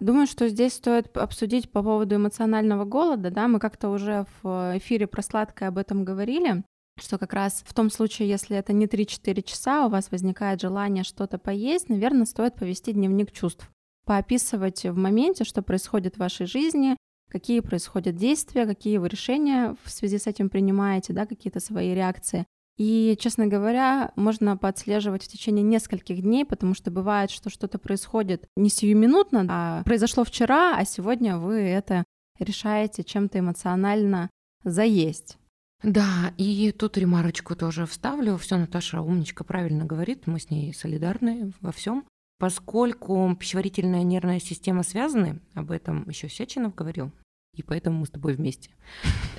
Думаю, 0.00 0.26
что 0.26 0.48
здесь 0.48 0.72
стоит 0.72 1.14
обсудить 1.18 1.70
по 1.70 1.82
поводу 1.82 2.16
эмоционального 2.16 2.86
голода. 2.86 3.30
Да, 3.30 3.46
мы 3.46 3.58
как-то 3.58 3.90
уже 3.90 4.24
в 4.42 4.78
эфире 4.78 5.06
про 5.06 5.20
сладкое 5.20 5.68
об 5.68 5.76
этом 5.76 6.06
говорили 6.06 6.62
что 7.00 7.18
как 7.18 7.32
раз 7.32 7.62
в 7.66 7.74
том 7.74 7.90
случае, 7.90 8.28
если 8.28 8.56
это 8.56 8.72
не 8.72 8.86
3-4 8.86 9.42
часа, 9.42 9.86
у 9.86 9.90
вас 9.90 10.10
возникает 10.10 10.60
желание 10.60 11.04
что-то 11.04 11.38
поесть, 11.38 11.88
наверное, 11.88 12.26
стоит 12.26 12.54
повести 12.54 12.92
дневник 12.92 13.32
чувств, 13.32 13.68
поописывать 14.04 14.84
в 14.84 14.96
моменте, 14.96 15.44
что 15.44 15.62
происходит 15.62 16.16
в 16.16 16.20
вашей 16.20 16.46
жизни, 16.46 16.96
какие 17.30 17.60
происходят 17.60 18.16
действия, 18.16 18.66
какие 18.66 18.98
вы 18.98 19.08
решения 19.08 19.76
в 19.84 19.90
связи 19.90 20.18
с 20.18 20.26
этим 20.26 20.48
принимаете, 20.48 21.12
да, 21.12 21.26
какие-то 21.26 21.60
свои 21.60 21.94
реакции. 21.94 22.46
И, 22.78 23.16
честно 23.20 23.48
говоря, 23.48 24.12
можно 24.14 24.56
подслеживать 24.56 25.24
в 25.24 25.28
течение 25.28 25.64
нескольких 25.64 26.22
дней, 26.22 26.44
потому 26.44 26.74
что 26.74 26.92
бывает, 26.92 27.30
что 27.30 27.50
что-то 27.50 27.78
происходит 27.78 28.46
не 28.56 28.70
сиюминутно, 28.70 29.46
а 29.48 29.82
произошло 29.82 30.24
вчера, 30.24 30.76
а 30.78 30.84
сегодня 30.84 31.38
вы 31.38 31.56
это 31.56 32.04
решаете 32.38 33.02
чем-то 33.02 33.40
эмоционально 33.40 34.30
заесть. 34.62 35.38
Да, 35.82 36.34
и 36.36 36.72
тут 36.72 36.98
ремарочку 36.98 37.54
тоже 37.54 37.86
вставлю. 37.86 38.36
Все 38.36 38.56
Наташа 38.56 39.00
умничка 39.00 39.44
правильно 39.44 39.84
говорит, 39.84 40.26
мы 40.26 40.40
с 40.40 40.50
ней 40.50 40.74
солидарны 40.74 41.52
во 41.60 41.70
всем. 41.70 42.04
Поскольку 42.38 43.34
пищеварительная 43.38 44.02
нервная 44.02 44.40
система 44.40 44.82
связаны, 44.82 45.40
об 45.54 45.70
этом 45.70 46.08
еще 46.08 46.28
Сеченов 46.28 46.74
говорил, 46.74 47.12
и 47.54 47.62
поэтому 47.62 48.00
мы 48.00 48.06
с 48.06 48.10
тобой 48.10 48.34
вместе. 48.34 48.70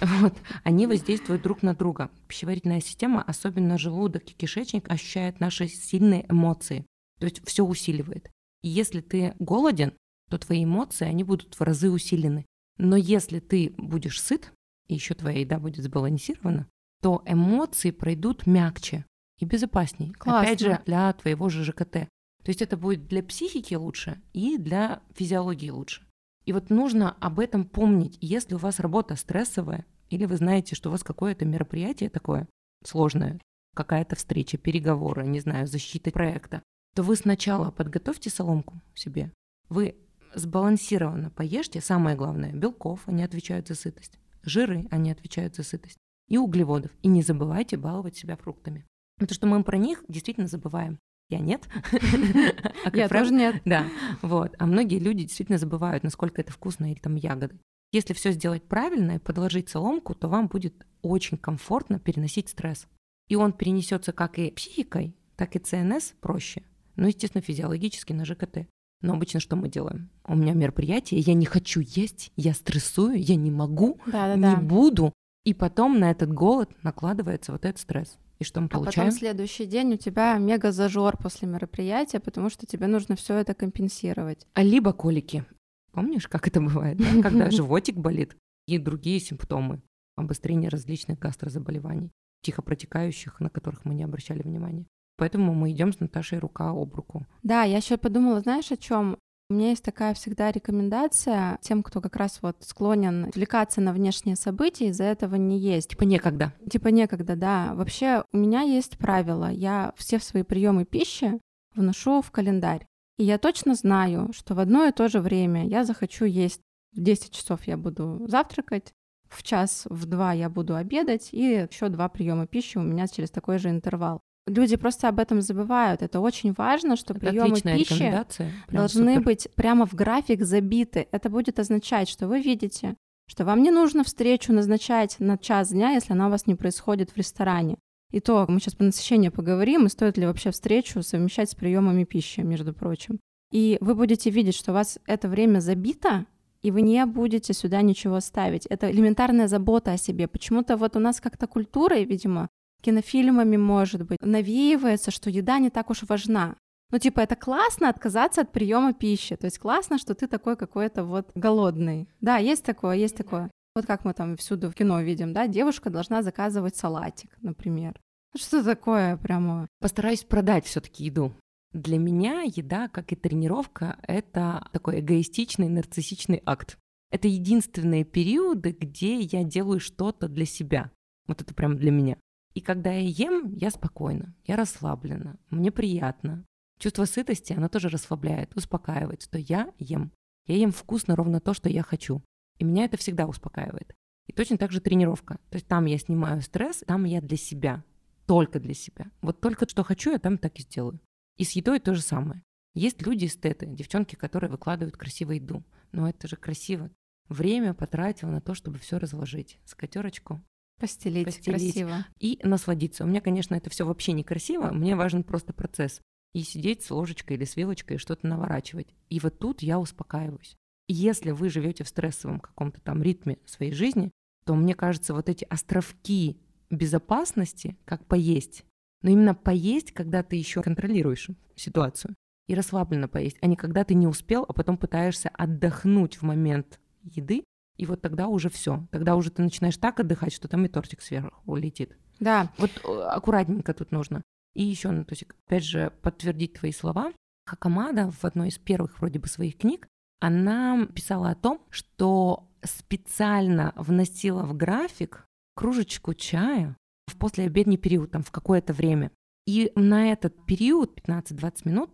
Вот. 0.01 0.37
Они 0.63 0.87
воздействуют 0.87 1.41
друг 1.41 1.61
на 1.61 1.73
друга. 1.75 2.09
Пищеварительная 2.27 2.79
система, 2.79 3.21
особенно 3.21 3.77
желудок 3.77 4.23
и 4.23 4.33
кишечник, 4.33 4.89
ощущают 4.89 5.41
наши 5.41 5.67
сильные 5.67 6.25
эмоции. 6.29 6.85
То 7.19 7.25
есть 7.25 7.45
все 7.45 7.65
усиливает. 7.65 8.29
И 8.61 8.69
если 8.69 9.01
ты 9.01 9.35
голоден, 9.39 9.93
то 10.29 10.37
твои 10.37 10.63
эмоции, 10.63 11.05
они 11.05 11.25
будут 11.25 11.55
в 11.55 11.61
разы 11.61 11.89
усилены. 11.89 12.45
Но 12.77 12.95
если 12.95 13.39
ты 13.39 13.73
будешь 13.77 14.21
сыт, 14.21 14.53
и 14.89 14.95
еще 14.95 15.13
твоя 15.13 15.39
еда 15.39 15.59
будет 15.59 15.83
сбалансирована, 15.83 16.67
то 17.01 17.23
эмоции 17.25 17.91
пройдут 17.91 18.45
мягче 18.45 19.05
и 19.37 19.45
безопасней. 19.45 20.11
Классно. 20.11 20.41
Опять 20.41 20.59
же, 20.59 20.81
для 20.85 21.13
твоего 21.13 21.47
же 21.47 21.63
ЖКТ. 21.63 22.09
То 22.43 22.47
есть 22.47 22.61
это 22.61 22.75
будет 22.75 23.07
для 23.07 23.23
психики 23.23 23.75
лучше 23.75 24.21
и 24.33 24.57
для 24.57 25.01
физиологии 25.15 25.69
лучше. 25.69 26.05
И 26.45 26.51
вот 26.51 26.69
нужно 26.69 27.11
об 27.19 27.39
этом 27.39 27.65
помнить. 27.65 28.17
Если 28.19 28.55
у 28.55 28.57
вас 28.57 28.79
работа 28.79 29.15
стрессовая, 29.15 29.85
или 30.09 30.25
вы 30.25 30.35
знаете, 30.35 30.75
что 30.75 30.89
у 30.89 30.91
вас 30.91 31.03
какое-то 31.03 31.45
мероприятие 31.45 32.09
такое 32.09 32.47
сложное, 32.83 33.39
какая-то 33.75 34.15
встреча, 34.15 34.57
переговоры, 34.57 35.27
не 35.27 35.39
знаю, 35.39 35.67
защита 35.67 36.11
проекта, 36.11 36.63
то 36.95 37.03
вы 37.03 37.15
сначала 37.15 37.71
подготовьте 37.71 38.29
соломку 38.29 38.81
себе. 38.95 39.31
Вы 39.69 39.95
сбалансированно 40.33 41.29
поешьте, 41.29 41.81
самое 41.81 42.15
главное, 42.15 42.51
белков, 42.51 43.07
они 43.07 43.23
отвечают 43.23 43.67
за 43.67 43.75
сытость, 43.75 44.17
жиры, 44.43 44.87
они 44.91 45.11
отвечают 45.11 45.55
за 45.55 45.63
сытость, 45.63 45.97
и 46.27 46.37
углеводов. 46.37 46.91
И 47.01 47.07
не 47.07 47.21
забывайте 47.21 47.77
баловать 47.77 48.15
себя 48.15 48.35
фруктами. 48.37 48.85
Потому 49.17 49.35
что 49.35 49.47
мы 49.47 49.63
про 49.63 49.77
них 49.77 50.03
действительно 50.07 50.47
забываем. 50.47 50.99
Я 51.29 51.39
нет. 51.39 51.67
А 52.85 52.95
Я 52.95 53.07
тоже 53.09 53.33
нет. 53.33 53.61
Да, 53.65 53.85
вот. 54.21 54.55
А 54.57 54.65
многие 54.65 54.99
люди 54.99 55.23
действительно 55.23 55.57
забывают, 55.57 56.03
насколько 56.03 56.41
это 56.41 56.51
вкусно 56.51 56.91
или 56.91 56.99
там 56.99 57.15
ягоды. 57.15 57.59
Если 57.91 58.13
все 58.13 58.31
сделать 58.31 58.63
правильно 58.63 59.13
и 59.13 59.19
подложить 59.19 59.69
соломку, 59.69 60.15
то 60.15 60.27
вам 60.27 60.47
будет 60.47 60.85
очень 61.01 61.37
комфортно 61.37 61.99
переносить 61.99 62.49
стресс. 62.49 62.87
И 63.27 63.35
он 63.35 63.53
перенесется 63.53 64.11
как 64.11 64.39
и 64.39 64.51
психикой, 64.51 65.15
так 65.35 65.55
и 65.55 65.59
ЦНС 65.59 66.13
проще. 66.19 66.63
Ну, 66.95 67.07
естественно, 67.07 67.41
физиологически 67.41 68.13
на 68.13 68.25
ЖКТ. 68.25 68.67
Но 69.01 69.13
обычно 69.13 69.39
что 69.39 69.55
мы 69.55 69.69
делаем? 69.69 70.09
У 70.25 70.35
меня 70.35 70.53
мероприятие, 70.53 71.21
я 71.21 71.33
не 71.33 71.45
хочу 71.45 71.79
есть, 71.79 72.31
я 72.35 72.53
стрессую, 72.53 73.21
я 73.21 73.35
не 73.35 73.49
могу, 73.49 73.99
да, 74.05 74.27
да, 74.27 74.35
не 74.35 74.41
да. 74.41 74.57
буду. 74.57 75.13
И 75.45 75.53
потом 75.53 75.99
на 75.99 76.11
этот 76.11 76.31
голод 76.31 76.69
накладывается 76.83 77.53
вот 77.53 77.65
этот 77.65 77.79
стресс. 77.79 78.17
И 78.39 78.43
что 78.43 78.61
мы 78.61 78.67
а 78.67 78.69
получаем? 78.69 79.07
потом 79.07 79.19
следующий 79.19 79.65
день 79.65 79.93
у 79.93 79.97
тебя 79.97 80.37
мега 80.37 80.71
зажор 80.71 81.17
после 81.17 81.47
мероприятия, 81.47 82.19
потому 82.19 82.49
что 82.49 82.65
тебе 82.65 82.87
нужно 82.87 83.15
все 83.15 83.35
это 83.35 83.53
компенсировать. 83.53 84.47
А 84.53 84.63
либо 84.63 84.93
колики. 84.93 85.45
Помнишь, 85.91 86.27
как 86.27 86.47
это 86.47 86.61
бывает, 86.61 86.97
да? 86.97 87.05
когда 87.21 87.49
животик 87.51 87.95
болит 87.95 88.35
и 88.67 88.77
другие 88.77 89.19
симптомы, 89.19 89.81
обострение 90.15 90.69
различных 90.69 91.19
гастрозаболеваний, 91.19 92.11
тихо 92.41 92.61
протекающих, 92.61 93.39
на 93.39 93.49
которых 93.49 93.85
мы 93.85 93.93
не 93.93 94.03
обращали 94.03 94.41
внимания. 94.41 94.85
Поэтому 95.19 95.53
мы 95.53 95.71
идем 95.71 95.91
с 95.91 95.99
Наташей 95.99 96.39
рука 96.39 96.69
об 96.69 96.95
руку. 96.95 97.25
Да, 97.43 97.63
я 97.63 97.77
еще 97.77 97.97
подумала, 97.97 98.39
знаешь, 98.39 98.71
о 98.71 98.77
чем? 98.77 99.17
У 99.49 99.55
меня 99.55 99.69
есть 99.71 99.83
такая 99.83 100.13
всегда 100.13 100.51
рекомендация 100.51 101.57
тем, 101.61 101.83
кто 101.83 102.01
как 102.01 102.15
раз 102.15 102.39
вот 102.41 102.57
склонен 102.61 103.25
отвлекаться 103.25 103.81
на 103.81 103.93
внешние 103.93 104.35
события, 104.35 104.87
из-за 104.87 105.05
этого 105.05 105.35
не 105.35 105.59
есть. 105.59 105.89
Типа 105.89 106.03
некогда. 106.03 106.53
Типа 106.69 106.87
некогда, 106.87 107.35
да. 107.35 107.71
Вообще 107.73 108.23
у 108.31 108.37
меня 108.37 108.61
есть 108.61 108.97
правило. 108.97 109.49
Я 109.51 109.93
все 109.97 110.19
свои 110.19 110.43
приемы 110.43 110.85
пищи 110.85 111.39
вношу 111.75 112.21
в 112.21 112.31
календарь. 112.31 112.85
И 113.17 113.23
я 113.23 113.37
точно 113.37 113.75
знаю, 113.75 114.31
что 114.33 114.55
в 114.55 114.59
одно 114.59 114.85
и 114.85 114.91
то 114.91 115.09
же 115.09 115.19
время 115.19 115.67
я 115.67 115.83
захочу 115.83 116.25
есть. 116.25 116.61
В 116.95 117.01
10 117.01 117.31
часов 117.31 117.67
я 117.67 117.75
буду 117.75 118.25
завтракать, 118.27 118.93
в 119.27 119.43
час, 119.43 119.85
в 119.89 120.05
два 120.05 120.33
я 120.33 120.49
буду 120.49 120.75
обедать, 120.75 121.29
и 121.33 121.67
еще 121.69 121.89
два 121.89 122.09
приема 122.09 122.47
пищи 122.47 122.77
у 122.77 122.81
меня 122.81 123.07
через 123.07 123.29
такой 123.29 123.59
же 123.59 123.69
интервал. 123.69 124.21
Люди 124.47 124.77
просто 124.77 125.07
об 125.07 125.19
этом 125.19 125.41
забывают. 125.41 126.01
Это 126.01 126.19
очень 126.19 126.53
важно, 126.53 126.95
что 126.95 127.13
это 127.13 127.27
приемы 127.27 127.59
пищи 127.61 128.25
должны 128.69 129.13
супер. 129.15 129.23
быть 129.23 129.47
прямо 129.55 129.85
в 129.85 129.93
график 129.93 130.43
забиты. 130.43 131.07
Это 131.11 131.29
будет 131.29 131.59
означать, 131.59 132.09
что 132.09 132.27
вы 132.27 132.41
видите, 132.41 132.95
что 133.27 133.45
вам 133.45 133.61
не 133.61 133.69
нужно 133.69 134.03
встречу 134.03 134.51
назначать 134.51 135.19
на 135.19 135.37
час 135.37 135.69
дня, 135.69 135.91
если 135.91 136.13
она 136.13 136.27
у 136.27 136.31
вас 136.31 136.47
не 136.47 136.55
происходит 136.55 137.11
в 137.11 137.17
ресторане. 137.17 137.77
И 138.11 138.19
то, 138.19 138.45
мы 138.47 138.59
сейчас 138.59 138.73
по 138.73 138.83
насыщению 138.83 139.31
поговорим, 139.31 139.85
и 139.85 139.89
стоит 139.89 140.17
ли 140.17 140.25
вообще 140.25 140.49
встречу 140.49 141.03
совмещать 141.03 141.51
с 141.51 141.55
приемами 141.55 142.05
пищи, 142.05 142.39
между 142.39 142.73
прочим. 142.73 143.19
И 143.51 143.77
вы 143.81 143.93
будете 143.93 144.31
видеть, 144.31 144.55
что 144.55 144.71
у 144.71 144.73
вас 144.73 144.97
это 145.05 145.27
время 145.27 145.59
забито, 145.59 146.25
и 146.63 146.71
вы 146.71 146.81
не 146.81 147.05
будете 147.05 147.53
сюда 147.53 147.81
ничего 147.81 148.19
ставить. 148.19 148.65
Это 148.65 148.91
элементарная 148.91 149.47
забота 149.47 149.93
о 149.93 149.97
себе. 149.97 150.27
Почему-то 150.27 150.75
вот 150.75 150.95
у 150.95 150.99
нас 150.99 151.21
как-то 151.21 151.47
культурой, 151.47 152.03
видимо, 152.03 152.49
кинофильмами, 152.81 153.57
может 153.57 154.05
быть, 154.05 154.17
навеивается, 154.21 155.11
что 155.11 155.29
еда 155.29 155.59
не 155.59 155.69
так 155.69 155.89
уж 155.89 156.03
важна. 156.03 156.55
Ну, 156.91 156.97
типа, 156.97 157.19
это 157.19 157.35
классно 157.35 157.89
отказаться 157.89 158.41
от 158.41 158.51
приема 158.51 158.93
пищи. 158.93 159.35
То 159.35 159.45
есть 159.45 159.59
классно, 159.59 159.97
что 159.99 160.15
ты 160.15 160.27
такой 160.27 160.57
какой-то 160.57 161.03
вот 161.03 161.31
голодный. 161.35 162.09
Да, 162.19 162.37
есть 162.37 162.65
такое, 162.65 162.95
есть 162.95 163.15
такое. 163.15 163.51
Вот 163.75 163.85
как 163.85 164.05
мы 164.05 164.13
там 164.13 164.35
всюду 164.35 164.71
в 164.71 164.73
кино 164.73 164.99
видим, 165.01 165.31
да, 165.31 165.47
девушка 165.47 165.89
должна 165.89 166.23
заказывать 166.23 166.75
салатик, 166.75 167.37
например. 167.41 167.99
Что 168.35 168.63
такое 168.63 169.17
прямо? 169.17 169.67
Постараюсь 169.79 170.23
продать 170.23 170.65
все 170.65 170.81
таки 170.81 171.05
еду. 171.05 171.33
Для 171.71 171.99
меня 171.99 172.41
еда, 172.41 172.87
как 172.87 173.11
и 173.11 173.15
тренировка, 173.15 173.97
это 174.07 174.67
такой 174.73 175.01
эгоистичный, 175.01 175.69
нарциссичный 175.69 176.41
акт. 176.45 176.77
Это 177.11 177.27
единственные 177.27 178.03
периоды, 178.05 178.71
где 178.71 179.19
я 179.19 179.43
делаю 179.43 179.79
что-то 179.79 180.27
для 180.27 180.45
себя. 180.45 180.91
Вот 181.27 181.41
это 181.41 181.53
прям 181.53 181.77
для 181.77 181.91
меня. 181.91 182.17
И 182.59 182.61
когда 182.61 182.91
я 182.91 183.07
ем, 183.07 183.53
я 183.53 183.71
спокойна, 183.71 184.35
я 184.43 184.57
расслаблена, 184.57 185.37
мне 185.49 185.71
приятно. 185.71 186.43
Чувство 186.77 187.05
сытости, 187.05 187.53
оно 187.53 187.69
тоже 187.69 187.87
расслабляет, 187.87 188.53
успокаивает, 188.53 189.21
что 189.21 189.37
я 189.37 189.73
ем. 189.79 190.11
Я 190.45 190.57
ем 190.57 190.73
вкусно 190.73 191.15
ровно 191.15 191.39
то, 191.39 191.53
что 191.53 191.69
я 191.69 191.83
хочу. 191.83 192.21
И 192.57 192.65
меня 192.65 192.83
это 192.83 192.97
всегда 192.97 193.27
успокаивает. 193.27 193.95
И 194.27 194.33
точно 194.33 194.57
так 194.57 194.73
же 194.73 194.81
тренировка. 194.81 195.35
То 195.49 195.55
есть 195.55 195.67
там 195.67 195.85
я 195.85 195.97
снимаю 195.97 196.41
стресс, 196.41 196.83
там 196.85 197.05
я 197.05 197.21
для 197.21 197.37
себя. 197.37 197.81
Только 198.25 198.59
для 198.59 198.73
себя. 198.73 199.09
Вот 199.21 199.39
только 199.39 199.65
что 199.69 199.85
хочу, 199.85 200.11
я 200.11 200.19
там 200.19 200.37
так 200.37 200.59
и 200.59 200.63
сделаю. 200.63 200.99
И 201.37 201.45
с 201.45 201.51
едой 201.51 201.79
то 201.79 201.95
же 201.95 202.01
самое. 202.01 202.43
Есть 202.73 203.01
люди 203.03 203.27
эстеты, 203.27 203.67
девчонки, 203.67 204.15
которые 204.15 204.51
выкладывают 204.51 204.97
красивую 204.97 205.37
еду. 205.37 205.63
Но 205.93 206.09
это 206.09 206.27
же 206.27 206.35
красиво. 206.35 206.91
Время 207.29 207.73
потратил 207.73 208.27
на 208.27 208.41
то, 208.41 208.53
чтобы 208.53 208.79
все 208.79 208.97
разложить. 208.97 209.59
Скатерочку 209.63 210.43
Постелить, 210.79 211.25
постелить 211.25 211.73
красиво. 211.73 212.05
И 212.19 212.39
насладиться. 212.43 213.03
У 213.03 213.07
меня, 213.07 213.21
конечно, 213.21 213.55
это 213.55 213.69
все 213.69 213.85
вообще 213.85 214.13
некрасиво. 214.13 214.71
Мне 214.71 214.95
важен 214.95 215.23
просто 215.23 215.53
процесс. 215.53 216.01
И 216.33 216.41
сидеть 216.41 216.83
с 216.83 216.91
ложечкой 216.91 217.37
или 217.37 217.43
с 217.43 217.55
вилочкой 217.55 217.97
и 217.97 217.99
что-то 217.99 218.27
наворачивать. 218.27 218.87
И 219.09 219.19
вот 219.19 219.39
тут 219.39 219.61
я 219.61 219.79
успокаиваюсь. 219.79 220.55
если 220.91 221.31
вы 221.31 221.49
живете 221.49 221.83
в 221.83 221.87
стрессовом 221.87 222.39
каком-то 222.39 222.81
там 222.81 223.03
ритме 223.03 223.37
своей 223.45 223.73
жизни, 223.73 224.11
то 224.45 224.55
мне 224.55 224.73
кажется, 224.73 225.13
вот 225.13 225.29
эти 225.29 225.45
островки 225.45 226.41
безопасности, 226.71 227.77
как 227.85 228.05
поесть, 228.05 228.65
но 229.01 229.11
именно 229.11 229.35
поесть, 229.35 229.91
когда 229.91 230.23
ты 230.23 230.35
еще 230.35 230.61
контролируешь 230.61 231.29
ситуацию, 231.55 232.15
и 232.47 232.55
расслабленно 232.55 233.07
поесть, 233.07 233.37
а 233.41 233.47
не 233.47 233.55
когда 233.55 233.83
ты 233.83 233.93
не 233.93 234.07
успел, 234.07 234.43
а 234.47 234.53
потом 234.53 234.77
пытаешься 234.77 235.29
отдохнуть 235.29 236.15
в 236.15 236.23
момент 236.23 236.79
еды, 237.03 237.43
и 237.79 237.85
вот 237.85 238.01
тогда 238.01 238.27
уже 238.27 238.49
все. 238.49 238.85
Тогда 238.91 239.15
уже 239.15 239.31
ты 239.31 239.41
начинаешь 239.41 239.77
так 239.77 240.01
отдыхать, 240.01 240.33
что 240.33 240.49
там 240.49 240.65
и 240.65 240.67
тортик 240.67 241.01
сверху 241.01 241.41
улетит. 241.45 241.97
Да. 242.19 242.51
Вот 242.57 242.71
э, 242.83 243.01
аккуратненько 243.03 243.73
тут 243.73 243.93
нужно. 243.93 244.21
И 244.53 244.63
еще, 244.63 244.91
ну, 244.91 245.05
то 245.05 245.13
есть, 245.13 245.23
опять 245.23 245.63
же, 245.63 245.93
подтвердить 246.01 246.55
твои 246.55 246.73
слова. 246.73 247.13
Хакамада 247.45 248.11
в 248.11 248.25
одной 248.25 248.49
из 248.49 248.57
первых 248.57 248.99
вроде 248.99 249.19
бы 249.19 249.27
своих 249.27 249.57
книг, 249.57 249.87
она 250.19 250.87
писала 250.87 251.29
о 251.29 251.35
том, 251.35 251.61
что 251.69 252.49
специально 252.63 253.71
вносила 253.77 254.43
в 254.43 254.57
график 254.57 255.25
кружечку 255.55 256.13
чая 256.13 256.75
в 257.07 257.15
послеобедний 257.15 257.77
период, 257.77 258.11
там, 258.11 258.23
в 258.23 258.31
какое-то 258.31 258.73
время. 258.73 259.09
И 259.47 259.71
на 259.75 260.11
этот 260.11 260.45
период, 260.45 260.99
15-20 260.99 261.61
минут, 261.63 261.91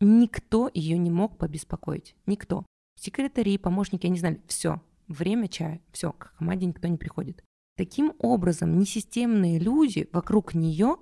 никто 0.00 0.68
ее 0.74 0.98
не 0.98 1.10
мог 1.10 1.38
побеспокоить. 1.38 2.16
Никто. 2.26 2.66
Секретари, 2.98 3.58
помощники, 3.58 4.06
они 4.06 4.18
знали, 4.18 4.40
все, 4.48 4.82
время 5.10 5.48
чая, 5.48 5.80
все, 5.92 6.12
к 6.12 6.34
команде 6.38 6.66
никто 6.66 6.88
не 6.88 6.96
приходит. 6.96 7.42
Таким 7.76 8.14
образом, 8.18 8.78
несистемные 8.78 9.58
люди 9.58 10.08
вокруг 10.12 10.54
нее 10.54 10.96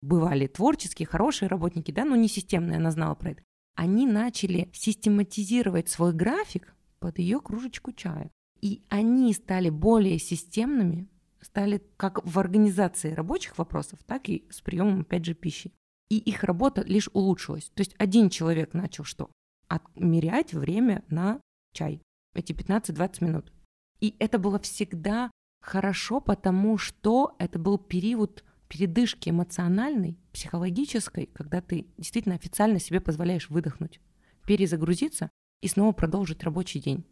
бывали 0.00 0.46
творческие, 0.46 1.06
хорошие 1.06 1.48
работники, 1.48 1.90
да, 1.90 2.04
но 2.04 2.16
не 2.16 2.28
системные, 2.28 2.78
она 2.78 2.90
знала 2.90 3.14
про 3.14 3.32
это. 3.32 3.42
Они 3.74 4.06
начали 4.06 4.70
систематизировать 4.72 5.88
свой 5.88 6.12
график 6.12 6.74
под 6.98 7.18
ее 7.18 7.40
кружечку 7.40 7.92
чая. 7.92 8.30
И 8.60 8.82
они 8.88 9.32
стали 9.32 9.70
более 9.70 10.18
системными, 10.18 11.08
стали 11.40 11.82
как 11.96 12.24
в 12.24 12.38
организации 12.38 13.12
рабочих 13.12 13.58
вопросов, 13.58 13.98
так 14.06 14.28
и 14.28 14.46
с 14.50 14.60
приемом, 14.60 15.00
опять 15.00 15.24
же, 15.24 15.34
пищи. 15.34 15.72
И 16.10 16.18
их 16.18 16.44
работа 16.44 16.82
лишь 16.82 17.08
улучшилась. 17.12 17.70
То 17.74 17.80
есть 17.80 17.94
один 17.98 18.30
человек 18.30 18.74
начал 18.74 19.04
что? 19.04 19.30
Отмерять 19.68 20.52
время 20.52 21.02
на 21.08 21.40
чай 21.72 22.02
эти 22.34 22.52
15-20 22.52 23.24
минут. 23.24 23.52
И 24.00 24.16
это 24.18 24.38
было 24.38 24.58
всегда 24.58 25.30
хорошо, 25.60 26.20
потому 26.20 26.76
что 26.78 27.34
это 27.38 27.58
был 27.58 27.78
период 27.78 28.44
передышки 28.68 29.28
эмоциональной, 29.28 30.16
психологической, 30.32 31.26
когда 31.34 31.60
ты 31.60 31.86
действительно 31.98 32.34
официально 32.34 32.78
себе 32.78 33.00
позволяешь 33.00 33.50
выдохнуть, 33.50 34.00
перезагрузиться 34.46 35.28
и 35.60 35.68
снова 35.68 35.92
продолжить 35.92 36.42
рабочий 36.42 36.80
день. 36.80 37.04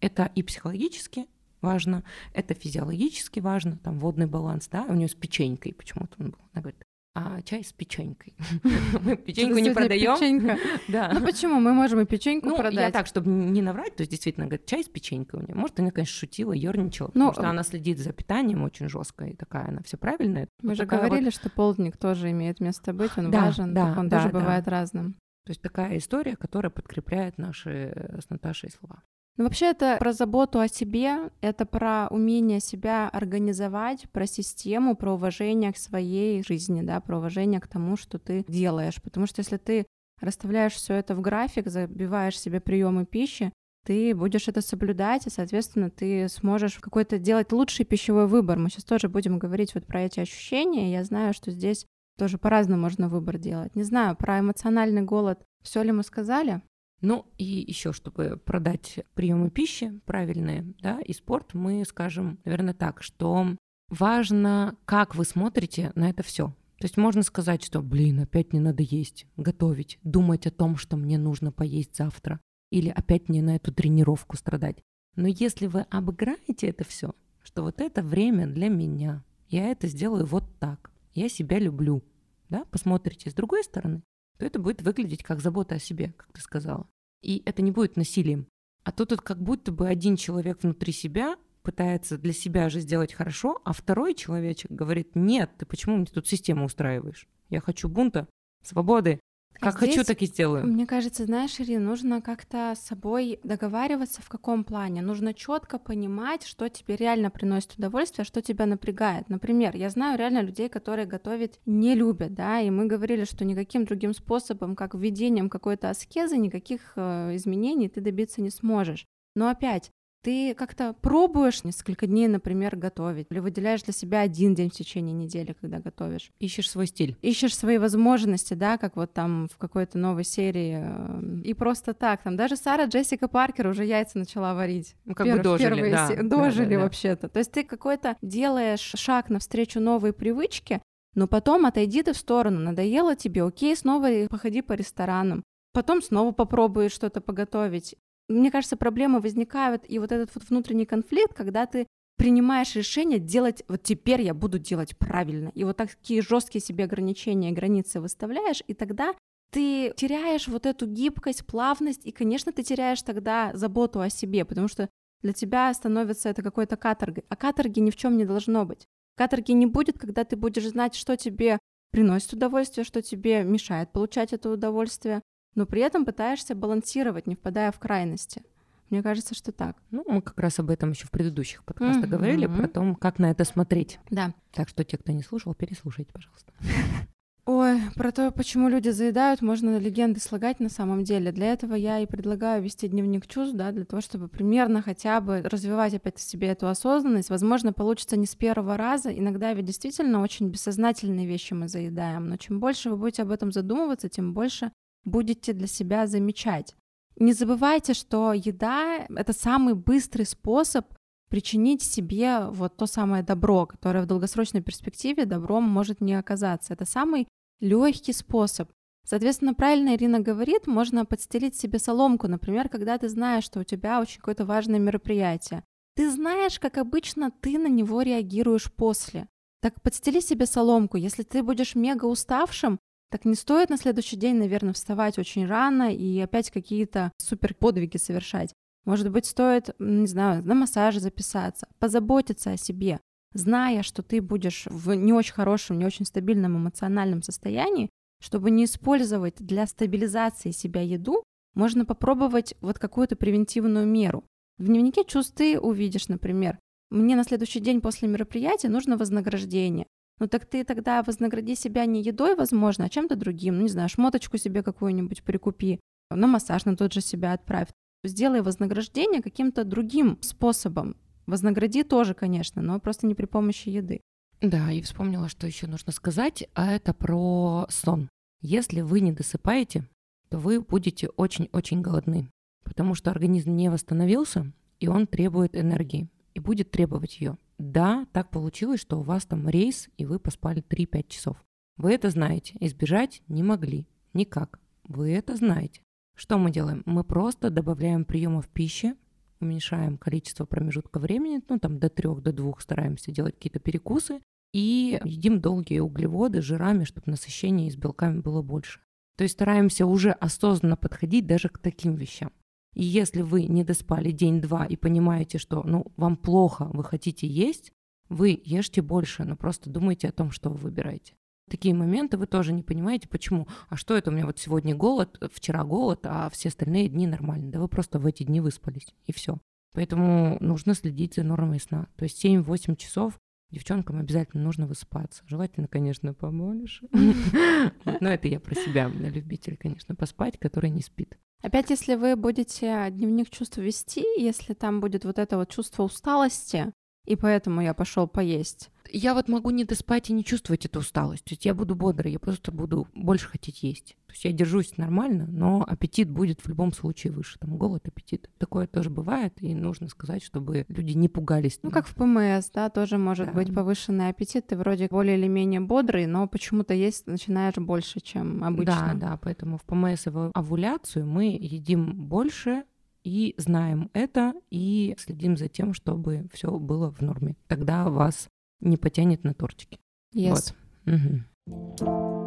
Это 0.00 0.30
и 0.36 0.44
психологически 0.44 1.26
важно, 1.60 2.04
это 2.32 2.54
физиологически 2.54 3.40
важно, 3.40 3.76
там 3.78 3.98
водный 3.98 4.26
баланс, 4.26 4.68
да, 4.68 4.84
у 4.84 4.94
нее 4.94 5.08
с 5.08 5.14
печенькой 5.14 5.74
почему-то 5.74 6.14
он 6.20 6.30
был. 6.30 6.38
Она 6.52 6.62
говорит, 6.62 6.83
а 7.14 7.40
чай 7.42 7.62
с 7.62 7.72
печенькой. 7.72 8.34
Мы 9.00 9.16
печеньку 9.16 9.58
не 9.58 9.70
продаем. 9.70 10.58
Да. 10.88 11.10
Ну 11.12 11.24
почему? 11.24 11.60
Мы 11.60 11.72
можем 11.72 12.00
и 12.00 12.04
печеньку 12.04 12.48
ну, 12.48 12.56
продать. 12.56 12.74
Я 12.86 12.90
так, 12.90 13.06
чтобы 13.06 13.30
не 13.30 13.62
наврать, 13.62 13.94
то 13.94 14.00
есть 14.02 14.10
действительно, 14.10 14.46
говорит, 14.46 14.66
чай 14.66 14.82
с 14.82 14.88
печенькой 14.88 15.40
у 15.40 15.42
нее. 15.44 15.54
Может, 15.54 15.78
она, 15.78 15.90
конечно, 15.90 16.14
шутила, 16.14 16.52
ерничала, 16.52 17.08
потому 17.08 17.26
ну, 17.26 17.32
что 17.32 17.48
она 17.48 17.62
следит 17.62 17.98
за 17.98 18.12
питанием 18.12 18.62
очень 18.62 18.88
жестко, 18.88 19.26
и 19.26 19.34
такая 19.34 19.68
она 19.68 19.82
все 19.84 19.96
правильная. 19.96 20.48
Мы 20.62 20.74
же 20.74 20.86
говорили, 20.86 21.30
что 21.30 21.50
полдник 21.50 21.96
тоже 21.96 22.30
имеет 22.30 22.60
место 22.60 22.92
быть, 22.92 23.12
он 23.16 23.30
важен, 23.30 23.76
он 23.76 24.10
тоже 24.10 24.28
бывает 24.28 24.66
разным. 24.66 25.16
То 25.44 25.50
есть 25.50 25.60
такая 25.60 25.98
история, 25.98 26.36
которая 26.36 26.70
подкрепляет 26.70 27.36
наши 27.38 28.18
с 28.18 28.30
Наташей 28.30 28.70
слова. 28.70 29.02
Ну, 29.36 29.44
вообще 29.44 29.66
это 29.66 29.96
про 29.98 30.12
заботу 30.12 30.60
о 30.60 30.68
себе, 30.68 31.30
это 31.40 31.66
про 31.66 32.06
умение 32.10 32.60
себя 32.60 33.08
организовать, 33.08 34.08
про 34.12 34.26
систему, 34.26 34.94
про 34.94 35.14
уважение 35.14 35.72
к 35.72 35.76
своей 35.76 36.44
жизни, 36.44 36.82
да, 36.82 37.00
про 37.00 37.18
уважение 37.18 37.60
к 37.60 37.66
тому, 37.66 37.96
что 37.96 38.20
ты 38.20 38.44
делаешь. 38.46 39.02
Потому 39.02 39.26
что 39.26 39.40
если 39.40 39.56
ты 39.56 39.86
расставляешь 40.20 40.74
все 40.74 40.94
это 40.94 41.16
в 41.16 41.20
график, 41.20 41.68
забиваешь 41.68 42.38
себе 42.38 42.60
приемы 42.60 43.06
пищи, 43.06 43.52
ты 43.84 44.14
будешь 44.14 44.46
это 44.48 44.62
соблюдать, 44.62 45.26
и, 45.26 45.30
соответственно, 45.30 45.90
ты 45.90 46.28
сможешь 46.28 46.78
какой-то 46.78 47.18
делать 47.18 47.52
лучший 47.52 47.84
пищевой 47.84 48.28
выбор. 48.28 48.58
Мы 48.58 48.70
сейчас 48.70 48.84
тоже 48.84 49.08
будем 49.08 49.38
говорить 49.38 49.74
вот 49.74 49.84
про 49.84 50.02
эти 50.02 50.20
ощущения. 50.20 50.92
Я 50.92 51.04
знаю, 51.04 51.34
что 51.34 51.50
здесь 51.50 51.86
тоже 52.16 52.38
по-разному 52.38 52.80
можно 52.80 53.08
выбор 53.08 53.38
делать. 53.38 53.74
Не 53.74 53.82
знаю, 53.82 54.16
про 54.16 54.38
эмоциональный 54.38 55.02
голод 55.02 55.42
все 55.62 55.82
ли 55.82 55.92
мы 55.92 56.02
сказали? 56.04 56.62
Ну 57.04 57.26
и 57.36 57.44
еще, 57.44 57.92
чтобы 57.92 58.40
продать 58.42 59.00
приемы 59.12 59.50
пищи 59.50 60.00
правильные, 60.06 60.72
да, 60.80 61.02
и 61.02 61.12
спорт, 61.12 61.52
мы 61.52 61.84
скажем, 61.84 62.38
наверное, 62.46 62.72
так, 62.72 63.02
что 63.02 63.58
важно, 63.90 64.78
как 64.86 65.14
вы 65.14 65.26
смотрите 65.26 65.92
на 65.96 66.08
это 66.08 66.22
все. 66.22 66.46
То 66.78 66.86
есть 66.86 66.96
можно 66.96 67.20
сказать, 67.20 67.62
что, 67.62 67.82
блин, 67.82 68.20
опять 68.20 68.54
не 68.54 68.58
надо 68.58 68.82
есть, 68.82 69.26
готовить, 69.36 69.98
думать 70.02 70.46
о 70.46 70.50
том, 70.50 70.78
что 70.78 70.96
мне 70.96 71.18
нужно 71.18 71.52
поесть 71.52 71.94
завтра, 71.94 72.40
или 72.70 72.88
опять 72.88 73.28
мне 73.28 73.42
на 73.42 73.56
эту 73.56 73.70
тренировку 73.70 74.38
страдать. 74.38 74.78
Но 75.14 75.28
если 75.28 75.66
вы 75.66 75.82
обыграете 75.90 76.68
это 76.68 76.84
все, 76.84 77.14
что 77.42 77.64
вот 77.64 77.82
это 77.82 78.02
время 78.02 78.46
для 78.46 78.70
меня, 78.70 79.22
я 79.50 79.70
это 79.70 79.88
сделаю 79.88 80.24
вот 80.24 80.58
так, 80.58 80.90
я 81.12 81.28
себя 81.28 81.58
люблю, 81.58 82.02
да, 82.48 82.64
посмотрите 82.70 83.28
с 83.28 83.34
другой 83.34 83.62
стороны, 83.62 84.02
то 84.38 84.46
это 84.46 84.58
будет 84.58 84.80
выглядеть 84.80 85.22
как 85.22 85.42
забота 85.42 85.74
о 85.74 85.78
себе, 85.78 86.14
как 86.16 86.32
ты 86.32 86.40
сказала 86.40 86.88
и 87.24 87.42
это 87.46 87.62
не 87.62 87.70
будет 87.70 87.96
насилием. 87.96 88.46
А 88.84 88.92
тут 88.92 89.10
вот 89.12 89.22
как 89.22 89.42
будто 89.42 89.72
бы 89.72 89.88
один 89.88 90.16
человек 90.16 90.62
внутри 90.62 90.92
себя 90.92 91.36
пытается 91.62 92.18
для 92.18 92.34
себя 92.34 92.68
же 92.68 92.80
сделать 92.80 93.14
хорошо, 93.14 93.60
а 93.64 93.72
второй 93.72 94.14
человечек 94.14 94.70
говорит, 94.70 95.12
нет, 95.14 95.50
ты 95.58 95.64
почему 95.64 95.96
мне 95.96 96.06
тут 96.06 96.28
систему 96.28 96.66
устраиваешь? 96.66 97.26
Я 97.48 97.60
хочу 97.60 97.88
бунта, 97.88 98.28
свободы, 98.62 99.20
как 99.64 99.78
Здесь, 99.78 99.96
хочу, 99.96 100.04
так 100.04 100.22
и 100.22 100.26
сделаю. 100.26 100.66
Мне 100.66 100.86
кажется, 100.86 101.24
знаешь, 101.24 101.58
Ирина, 101.60 101.84
нужно 101.84 102.20
как-то 102.20 102.74
с 102.76 102.80
собой 102.80 103.40
договариваться 103.42 104.22
в 104.22 104.28
каком 104.28 104.64
плане. 104.64 105.02
Нужно 105.02 105.34
четко 105.34 105.78
понимать, 105.78 106.46
что 106.46 106.68
тебе 106.68 106.96
реально 106.96 107.30
приносит 107.30 107.74
удовольствие, 107.74 108.22
а 108.22 108.26
что 108.26 108.42
тебя 108.42 108.66
напрягает. 108.66 109.28
Например, 109.28 109.74
я 109.76 109.90
знаю 109.90 110.18
реально 110.18 110.42
людей, 110.42 110.68
которые 110.68 111.06
готовить 111.06 111.60
не 111.66 111.94
любят, 111.94 112.34
да, 112.34 112.60
и 112.60 112.70
мы 112.70 112.86
говорили, 112.86 113.24
что 113.24 113.44
никаким 113.44 113.84
другим 113.84 114.14
способом, 114.14 114.76
как 114.76 114.94
введением 114.94 115.48
какой-то 115.48 115.90
аскезы, 115.90 116.36
никаких 116.36 116.92
э, 116.96 117.34
изменений 117.36 117.88
ты 117.88 118.00
добиться 118.00 118.40
не 118.40 118.50
сможешь. 118.50 119.06
Но 119.34 119.48
опять, 119.48 119.90
ты 120.24 120.54
как-то 120.54 120.94
пробуешь 121.02 121.64
несколько 121.64 122.06
дней, 122.06 122.28
например, 122.28 122.76
готовить, 122.76 123.26
или 123.30 123.40
выделяешь 123.40 123.82
для 123.82 123.92
себя 123.92 124.20
один 124.20 124.54
день 124.54 124.70
в 124.70 124.72
течение 124.72 125.12
недели, 125.12 125.54
когда 125.60 125.78
готовишь. 125.78 126.32
Ищешь 126.40 126.70
свой 126.70 126.86
стиль. 126.86 127.16
Ищешь 127.20 127.54
свои 127.54 127.76
возможности, 127.76 128.54
да, 128.54 128.78
как 128.78 128.96
вот 128.96 129.12
там 129.12 129.48
в 129.52 129.58
какой-то 129.58 129.98
новой 129.98 130.24
серии. 130.24 130.78
Э, 130.80 131.42
и 131.44 131.52
просто 131.52 131.92
так, 131.92 132.22
там 132.22 132.36
даже 132.36 132.56
Сара 132.56 132.86
Джессика 132.86 133.28
Паркер 133.28 133.66
уже 133.66 133.84
яйца 133.84 134.18
начала 134.18 134.54
варить. 134.54 134.96
Ну, 135.04 135.14
как 135.14 135.26
Пер- 135.26 135.36
бы 135.36 135.42
дожили, 135.42 135.68
первые 135.68 135.92
да. 135.92 136.08
Се- 136.08 136.22
дожили 136.22 136.70
да, 136.70 136.76
да, 136.76 136.82
вообще-то. 136.84 137.28
То 137.28 137.38
есть 137.38 137.52
ты 137.52 137.62
какой-то 137.62 138.16
делаешь 138.22 138.92
шаг 138.96 139.28
навстречу 139.28 139.78
новой 139.78 140.14
привычке, 140.14 140.80
но 141.14 141.28
потом 141.28 141.66
отойди 141.66 142.02
ты 142.02 142.14
в 142.14 142.16
сторону, 142.16 142.60
надоело 142.60 143.14
тебе, 143.14 143.42
окей, 143.44 143.76
снова 143.76 144.08
походи 144.30 144.62
по 144.62 144.72
ресторанам, 144.72 145.42
потом 145.74 146.00
снова 146.00 146.32
попробуй 146.32 146.88
что-то 146.88 147.20
поготовить. 147.20 147.94
Мне 148.28 148.50
кажется, 148.50 148.76
проблемы 148.76 149.20
возникают, 149.20 149.84
и 149.88 149.98
вот 149.98 150.12
этот 150.12 150.34
вот 150.34 150.44
внутренний 150.48 150.86
конфликт, 150.86 151.34
когда 151.34 151.66
ты 151.66 151.86
принимаешь 152.16 152.74
решение 152.74 153.18
делать, 153.18 153.64
вот 153.68 153.82
теперь 153.82 154.22
я 154.22 154.34
буду 154.34 154.58
делать 154.58 154.96
правильно, 154.96 155.50
и 155.54 155.64
вот 155.64 155.76
такие 155.76 156.22
жесткие 156.22 156.62
себе 156.62 156.84
ограничения 156.84 157.52
границы 157.52 158.00
выставляешь, 158.00 158.62
и 158.66 158.74
тогда 158.74 159.14
ты 159.50 159.92
теряешь 159.96 160.48
вот 160.48 160.66
эту 160.66 160.86
гибкость, 160.86 161.46
плавность, 161.46 162.06
и, 162.06 162.12
конечно, 162.12 162.52
ты 162.52 162.62
теряешь 162.62 163.02
тогда 163.02 163.52
заботу 163.54 164.00
о 164.00 164.10
себе, 164.10 164.44
потому 164.44 164.68
что 164.68 164.88
для 165.22 165.32
тебя 165.32 165.72
становится 165.74 166.28
это 166.28 166.42
какой-то 166.42 166.76
каторгой, 166.76 167.24
а 167.28 167.36
каторги 167.36 167.80
ни 167.80 167.90
в 167.90 167.96
чем 167.96 168.16
не 168.16 168.24
должно 168.24 168.64
быть. 168.64 168.86
Каторги 169.16 169.52
не 169.52 169.66
будет, 169.66 169.98
когда 169.98 170.24
ты 170.24 170.36
будешь 170.36 170.68
знать, 170.68 170.94
что 170.94 171.16
тебе 171.16 171.58
приносит 171.92 172.32
удовольствие, 172.32 172.84
что 172.84 173.00
тебе 173.00 173.44
мешает 173.44 173.92
получать 173.92 174.32
это 174.32 174.50
удовольствие, 174.50 175.22
но 175.54 175.66
при 175.66 175.80
этом 175.80 176.04
пытаешься 176.04 176.54
балансировать, 176.54 177.26
не 177.26 177.34
впадая 177.34 177.72
в 177.72 177.78
крайности. 177.78 178.42
Мне 178.90 179.02
кажется, 179.02 179.34
что 179.34 179.50
так. 179.50 179.76
Ну, 179.90 180.04
мы 180.06 180.22
как 180.22 180.38
раз 180.38 180.58
об 180.58 180.70
этом 180.70 180.90
еще 180.90 181.06
в 181.06 181.10
предыдущих 181.10 181.64
подкастах 181.64 182.04
mm-hmm. 182.04 182.08
говорили, 182.08 182.46
про 182.46 182.68
то, 182.68 182.94
как 183.00 183.18
на 183.18 183.30
это 183.30 183.44
смотреть. 183.44 183.98
Да. 184.10 184.34
Так 184.52 184.68
что 184.68 184.84
те, 184.84 184.98
кто 184.98 185.12
не 185.12 185.22
слушал, 185.22 185.54
переслушайте, 185.54 186.12
пожалуйста. 186.12 186.52
Ой, 187.46 187.78
про 187.94 188.10
то, 188.10 188.30
почему 188.30 188.70
люди 188.70 188.88
заедают, 188.88 189.42
можно 189.42 189.76
легенды 189.78 190.18
слагать 190.18 190.60
на 190.60 190.70
самом 190.70 191.04
деле. 191.04 191.30
Для 191.30 191.52
этого 191.52 191.74
я 191.74 191.98
и 191.98 192.06
предлагаю 192.06 192.62
вести 192.62 192.88
дневник 192.88 193.26
чувств, 193.26 193.54
да, 193.54 193.70
для 193.70 193.84
того, 193.84 194.00
чтобы 194.00 194.28
примерно 194.28 194.80
хотя 194.80 195.20
бы 195.20 195.42
развивать 195.42 195.92
опять 195.92 196.16
в 196.16 196.22
себе 196.22 196.48
эту 196.48 196.68
осознанность. 196.68 197.28
Возможно, 197.28 197.74
получится 197.74 198.16
не 198.16 198.24
с 198.24 198.34
первого 198.34 198.78
раза. 198.78 199.10
Иногда 199.10 199.52
ведь 199.52 199.66
действительно 199.66 200.22
очень 200.22 200.48
бессознательные 200.48 201.26
вещи 201.26 201.52
мы 201.52 201.68
заедаем. 201.68 202.28
Но 202.28 202.38
чем 202.38 202.60
больше 202.60 202.88
вы 202.88 202.96
будете 202.96 203.22
об 203.22 203.30
этом 203.30 203.52
задумываться, 203.52 204.08
тем 204.08 204.32
больше 204.32 204.72
будете 205.04 205.52
для 205.52 205.66
себя 205.66 206.06
замечать. 206.06 206.74
Не 207.16 207.32
забывайте, 207.32 207.94
что 207.94 208.32
еда— 208.32 209.06
это 209.08 209.32
самый 209.32 209.74
быстрый 209.74 210.24
способ 210.26 210.86
причинить 211.28 211.82
себе 211.82 212.46
вот 212.50 212.76
то 212.76 212.86
самое 212.86 213.22
добро, 213.22 213.66
которое 213.66 214.02
в 214.02 214.06
долгосрочной 214.06 214.62
перспективе 214.62 215.24
добром 215.24 215.64
может 215.64 216.00
не 216.00 216.14
оказаться. 216.14 216.72
Это 216.72 216.84
самый 216.84 217.28
легкий 217.60 218.12
способ. 218.12 218.70
Соответственно, 219.06 219.54
правильно 219.54 219.94
Ирина 219.94 220.20
говорит, 220.20 220.66
можно 220.66 221.04
подстелить 221.04 221.56
себе 221.56 221.78
соломку, 221.78 222.26
например, 222.26 222.68
когда 222.68 222.96
ты 222.98 223.08
знаешь, 223.08 223.44
что 223.44 223.60
у 223.60 223.64
тебя 223.64 224.00
очень 224.00 224.18
какое-то 224.18 224.44
важное 224.44 224.78
мероприятие. 224.78 225.62
Ты 225.94 226.10
знаешь, 226.10 226.58
как 226.58 226.78
обычно 226.78 227.30
ты 227.30 227.58
на 227.58 227.68
него 227.68 228.02
реагируешь 228.02 228.72
после. 228.72 229.28
Так 229.60 229.80
подстели 229.82 230.20
себе 230.20 230.46
соломку. 230.46 230.96
Если 230.96 231.22
ты 231.22 231.42
будешь 231.42 231.74
мега 231.74 232.06
уставшим, 232.06 232.78
так 233.14 233.24
не 233.24 233.36
стоит 233.36 233.70
на 233.70 233.76
следующий 233.76 234.16
день, 234.16 234.38
наверное, 234.38 234.72
вставать 234.72 235.20
очень 235.20 235.46
рано 235.46 235.94
и 235.94 236.18
опять 236.18 236.50
какие-то 236.50 237.12
супер 237.16 237.54
подвиги 237.54 237.96
совершать. 237.96 238.52
Может 238.86 239.08
быть, 239.12 239.24
стоит, 239.24 239.70
не 239.78 240.08
знаю, 240.08 240.44
на 240.44 240.56
массаж 240.56 240.96
записаться, 240.96 241.68
позаботиться 241.78 242.50
о 242.50 242.56
себе, 242.56 242.98
зная, 243.32 243.84
что 243.84 244.02
ты 244.02 244.20
будешь 244.20 244.66
в 244.66 244.94
не 244.94 245.12
очень 245.12 245.32
хорошем, 245.32 245.78
не 245.78 245.86
очень 245.86 246.06
стабильном 246.06 246.56
эмоциональном 246.56 247.22
состоянии, 247.22 247.88
чтобы 248.20 248.50
не 248.50 248.64
использовать 248.64 249.36
для 249.36 249.68
стабилизации 249.68 250.50
себя 250.50 250.80
еду, 250.80 251.22
можно 251.54 251.84
попробовать 251.84 252.56
вот 252.60 252.80
какую-то 252.80 253.14
превентивную 253.14 253.86
меру. 253.86 254.24
В 254.58 254.66
дневнике 254.66 255.04
чувств 255.04 255.34
ты 255.36 255.60
увидишь, 255.60 256.08
например, 256.08 256.58
мне 256.90 257.14
на 257.14 257.22
следующий 257.22 257.60
день 257.60 257.80
после 257.80 258.08
мероприятия 258.08 258.68
нужно 258.68 258.96
вознаграждение. 258.96 259.86
Ну 260.20 260.28
так 260.28 260.46
ты 260.46 260.64
тогда 260.64 261.02
вознагради 261.02 261.54
себя 261.54 261.86
не 261.86 262.02
едой, 262.02 262.36
возможно, 262.36 262.84
а 262.84 262.88
чем-то 262.88 263.16
другим. 263.16 263.56
Ну 263.56 263.62
не 263.62 263.68
знаю, 263.68 263.88
шмоточку 263.88 264.38
себе 264.38 264.62
какую-нибудь 264.62 265.22
прикупи, 265.22 265.80
на 266.10 266.26
массаж 266.26 266.64
на 266.64 266.76
тот 266.76 266.92
же 266.92 267.00
себя 267.00 267.32
отправь. 267.32 267.68
Сделай 268.04 268.42
вознаграждение 268.42 269.22
каким-то 269.22 269.64
другим 269.64 270.18
способом. 270.20 270.96
Вознагради 271.26 271.82
тоже, 271.82 272.14
конечно, 272.14 272.62
но 272.62 272.78
просто 272.78 273.06
не 273.06 273.14
при 273.14 273.24
помощи 273.24 273.70
еды. 273.70 274.00
Да, 274.40 274.70
и 274.70 274.82
вспомнила, 274.82 275.28
что 275.28 275.46
еще 275.46 275.66
нужно 275.66 275.90
сказать, 275.90 276.46
а 276.54 276.70
это 276.70 276.92
про 276.92 277.66
сон. 277.70 278.10
Если 278.42 278.82
вы 278.82 279.00
не 279.00 279.12
досыпаете, 279.12 279.88
то 280.28 280.38
вы 280.38 280.60
будете 280.60 281.08
очень-очень 281.08 281.80
голодны, 281.80 282.28
потому 282.62 282.94
что 282.94 283.10
организм 283.10 283.56
не 283.56 283.70
восстановился, 283.70 284.52
и 284.80 284.88
он 284.88 285.06
требует 285.06 285.56
энергии, 285.56 286.10
и 286.34 286.40
будет 286.40 286.70
требовать 286.70 287.20
ее 287.20 287.38
Да, 287.58 288.06
так 288.12 288.30
получилось, 288.30 288.80
что 288.80 288.98
у 288.98 289.02
вас 289.02 289.24
там 289.24 289.48
рейс, 289.48 289.88
и 289.96 290.04
вы 290.04 290.18
поспали 290.18 290.62
3-5 290.62 291.08
часов. 291.08 291.44
Вы 291.76 291.92
это 291.92 292.10
знаете, 292.10 292.56
избежать 292.60 293.22
не 293.28 293.42
могли. 293.42 293.86
Никак. 294.12 294.60
Вы 294.84 295.12
это 295.12 295.36
знаете. 295.36 295.80
Что 296.16 296.38
мы 296.38 296.50
делаем? 296.50 296.82
Мы 296.86 297.02
просто 297.02 297.50
добавляем 297.50 298.04
приемов 298.04 298.48
пищи, 298.48 298.94
уменьшаем 299.40 299.98
количество 299.98 300.44
промежутка 300.44 300.98
времени, 300.98 301.42
ну 301.48 301.58
там 301.58 301.78
до 301.78 301.88
трех, 301.88 302.22
до 302.22 302.32
двух 302.32 302.60
стараемся 302.60 303.10
делать 303.10 303.34
какие-то 303.34 303.58
перекусы, 303.58 304.20
и 304.52 305.00
едим 305.04 305.40
долгие 305.40 305.80
углеводы 305.80 306.40
жирами, 306.40 306.84
чтобы 306.84 307.10
насыщение 307.10 307.70
с 307.70 307.76
белками 307.76 308.20
было 308.20 308.42
больше. 308.42 308.80
То 309.16 309.24
есть 309.24 309.34
стараемся 309.34 309.86
уже 309.86 310.12
осознанно 310.12 310.76
подходить 310.76 311.26
даже 311.26 311.48
к 311.48 311.58
таким 311.58 311.94
вещам. 311.96 312.32
И 312.74 312.84
если 312.84 313.22
вы 313.22 313.44
не 313.44 313.64
доспали 313.64 314.10
день-два 314.10 314.66
и 314.66 314.76
понимаете, 314.76 315.38
что 315.38 315.62
ну, 315.62 315.86
вам 315.96 316.16
плохо, 316.16 316.68
вы 316.72 316.84
хотите 316.84 317.26
есть, 317.26 317.72
вы 318.08 318.40
ешьте 318.44 318.82
больше, 318.82 319.24
но 319.24 319.36
просто 319.36 319.70
думайте 319.70 320.08
о 320.08 320.12
том, 320.12 320.30
что 320.30 320.50
вы 320.50 320.56
выбираете. 320.56 321.14
Такие 321.50 321.74
моменты 321.74 322.16
вы 322.16 322.26
тоже 322.26 322.52
не 322.52 322.62
понимаете, 322.62 323.08
почему. 323.08 323.48
А 323.68 323.76
что 323.76 323.96
это 323.96 324.10
у 324.10 324.14
меня 324.14 324.26
вот 324.26 324.38
сегодня 324.38 324.74
голод, 324.74 325.22
вчера 325.32 325.62
голод, 325.64 326.00
а 326.04 326.30
все 326.30 326.48
остальные 326.48 326.88
дни 326.88 327.06
нормально. 327.06 327.50
Да 327.50 327.60
вы 327.60 327.68
просто 327.68 327.98
в 327.98 328.06
эти 328.06 328.22
дни 328.22 328.40
выспались, 328.40 328.94
и 329.06 329.12
все. 329.12 329.38
Поэтому 329.74 330.38
нужно 330.40 330.74
следить 330.74 331.14
за 331.14 331.22
нормой 331.24 331.60
сна. 331.60 331.88
То 331.96 332.04
есть 332.04 332.24
7-8 332.24 332.76
часов 332.76 333.18
девчонкам 333.54 333.98
обязательно 333.98 334.42
нужно 334.42 334.66
высыпаться. 334.66 335.22
Желательно, 335.26 335.68
конечно, 335.68 336.12
побольше. 336.12 336.86
Но 336.92 338.08
это 338.10 338.28
я 338.28 338.40
про 338.40 338.54
себя, 338.54 338.88
любитель, 338.88 339.56
конечно, 339.56 339.94
поспать, 339.94 340.38
который 340.38 340.70
не 340.70 340.82
спит. 340.82 341.18
Опять, 341.42 341.70
если 341.70 341.94
вы 341.94 342.16
будете 342.16 342.88
дневник 342.90 343.30
чувств 343.30 343.58
вести, 343.58 344.04
если 344.18 344.54
там 344.54 344.80
будет 344.80 345.04
вот 345.04 345.18
это 345.18 345.36
вот 345.36 345.50
чувство 345.50 345.82
усталости, 345.82 346.72
и 347.04 347.16
поэтому 347.16 347.60
я 347.60 347.74
пошел 347.74 348.06
поесть. 348.06 348.70
Я 348.90 349.14
вот 349.14 349.28
могу 349.28 349.50
не 349.50 349.64
доспать 349.64 350.10
и 350.10 350.12
не 350.12 350.24
чувствовать 350.24 350.66
эту 350.66 350.80
усталость. 350.80 351.24
То 351.24 351.32
есть 351.32 351.44
я 351.44 351.54
буду 351.54 351.74
бодрой, 351.74 352.12
я 352.12 352.18
просто 352.18 352.52
буду 352.52 352.86
больше 352.94 353.28
хотеть 353.28 353.62
есть. 353.62 353.96
То 354.06 354.12
есть 354.12 354.24
я 354.24 354.32
держусь 354.32 354.76
нормально, 354.76 355.26
но 355.26 355.64
аппетит 355.66 356.08
будет 356.08 356.40
в 356.40 356.48
любом 356.48 356.72
случае 356.72 357.12
выше. 357.12 357.38
Там 357.40 357.56
голод, 357.56 357.88
аппетит. 357.88 358.30
Такое 358.38 358.66
тоже 358.66 358.90
бывает, 358.90 359.34
и 359.42 359.54
нужно 359.54 359.88
сказать, 359.88 360.22
чтобы 360.22 360.66
люди 360.68 360.92
не 360.92 361.08
пугались. 361.08 361.58
Ну, 361.62 361.70
как 361.70 361.86
в 361.86 361.94
ПМС, 361.94 362.50
да, 362.50 362.70
тоже 362.70 362.98
может 362.98 363.26
да. 363.26 363.32
быть 363.32 363.52
повышенный 363.52 364.10
аппетит. 364.10 364.46
Ты 364.46 364.56
вроде 364.56 364.86
более 364.88 365.18
или 365.18 365.26
менее 365.26 365.60
бодрый, 365.60 366.06
но 366.06 366.28
почему-то 366.28 366.74
есть 366.74 367.06
начинаешь 367.06 367.56
больше, 367.56 368.00
чем 368.00 368.44
обычно. 368.44 368.92
Да, 368.94 369.08
да, 369.08 369.16
поэтому 369.16 369.58
в 369.58 369.62
ПМС 369.62 370.06
и 370.06 370.10
в 370.10 370.30
овуляцию 370.32 371.06
мы 371.06 371.36
едим 371.40 372.06
больше, 372.06 372.64
и 373.04 373.34
знаем 373.36 373.90
это, 373.92 374.34
и 374.50 374.96
следим 374.98 375.36
за 375.36 375.48
тем, 375.48 375.74
чтобы 375.74 376.26
все 376.32 376.58
было 376.58 376.90
в 376.90 377.00
норме. 377.02 377.36
Тогда 377.46 377.88
вас 377.88 378.28
не 378.60 378.76
потянет 378.76 379.22
на 379.24 379.34
тортики. 379.34 379.78
Yes. 380.14 380.54
Вот. 380.86 380.94
Угу. 380.94 382.24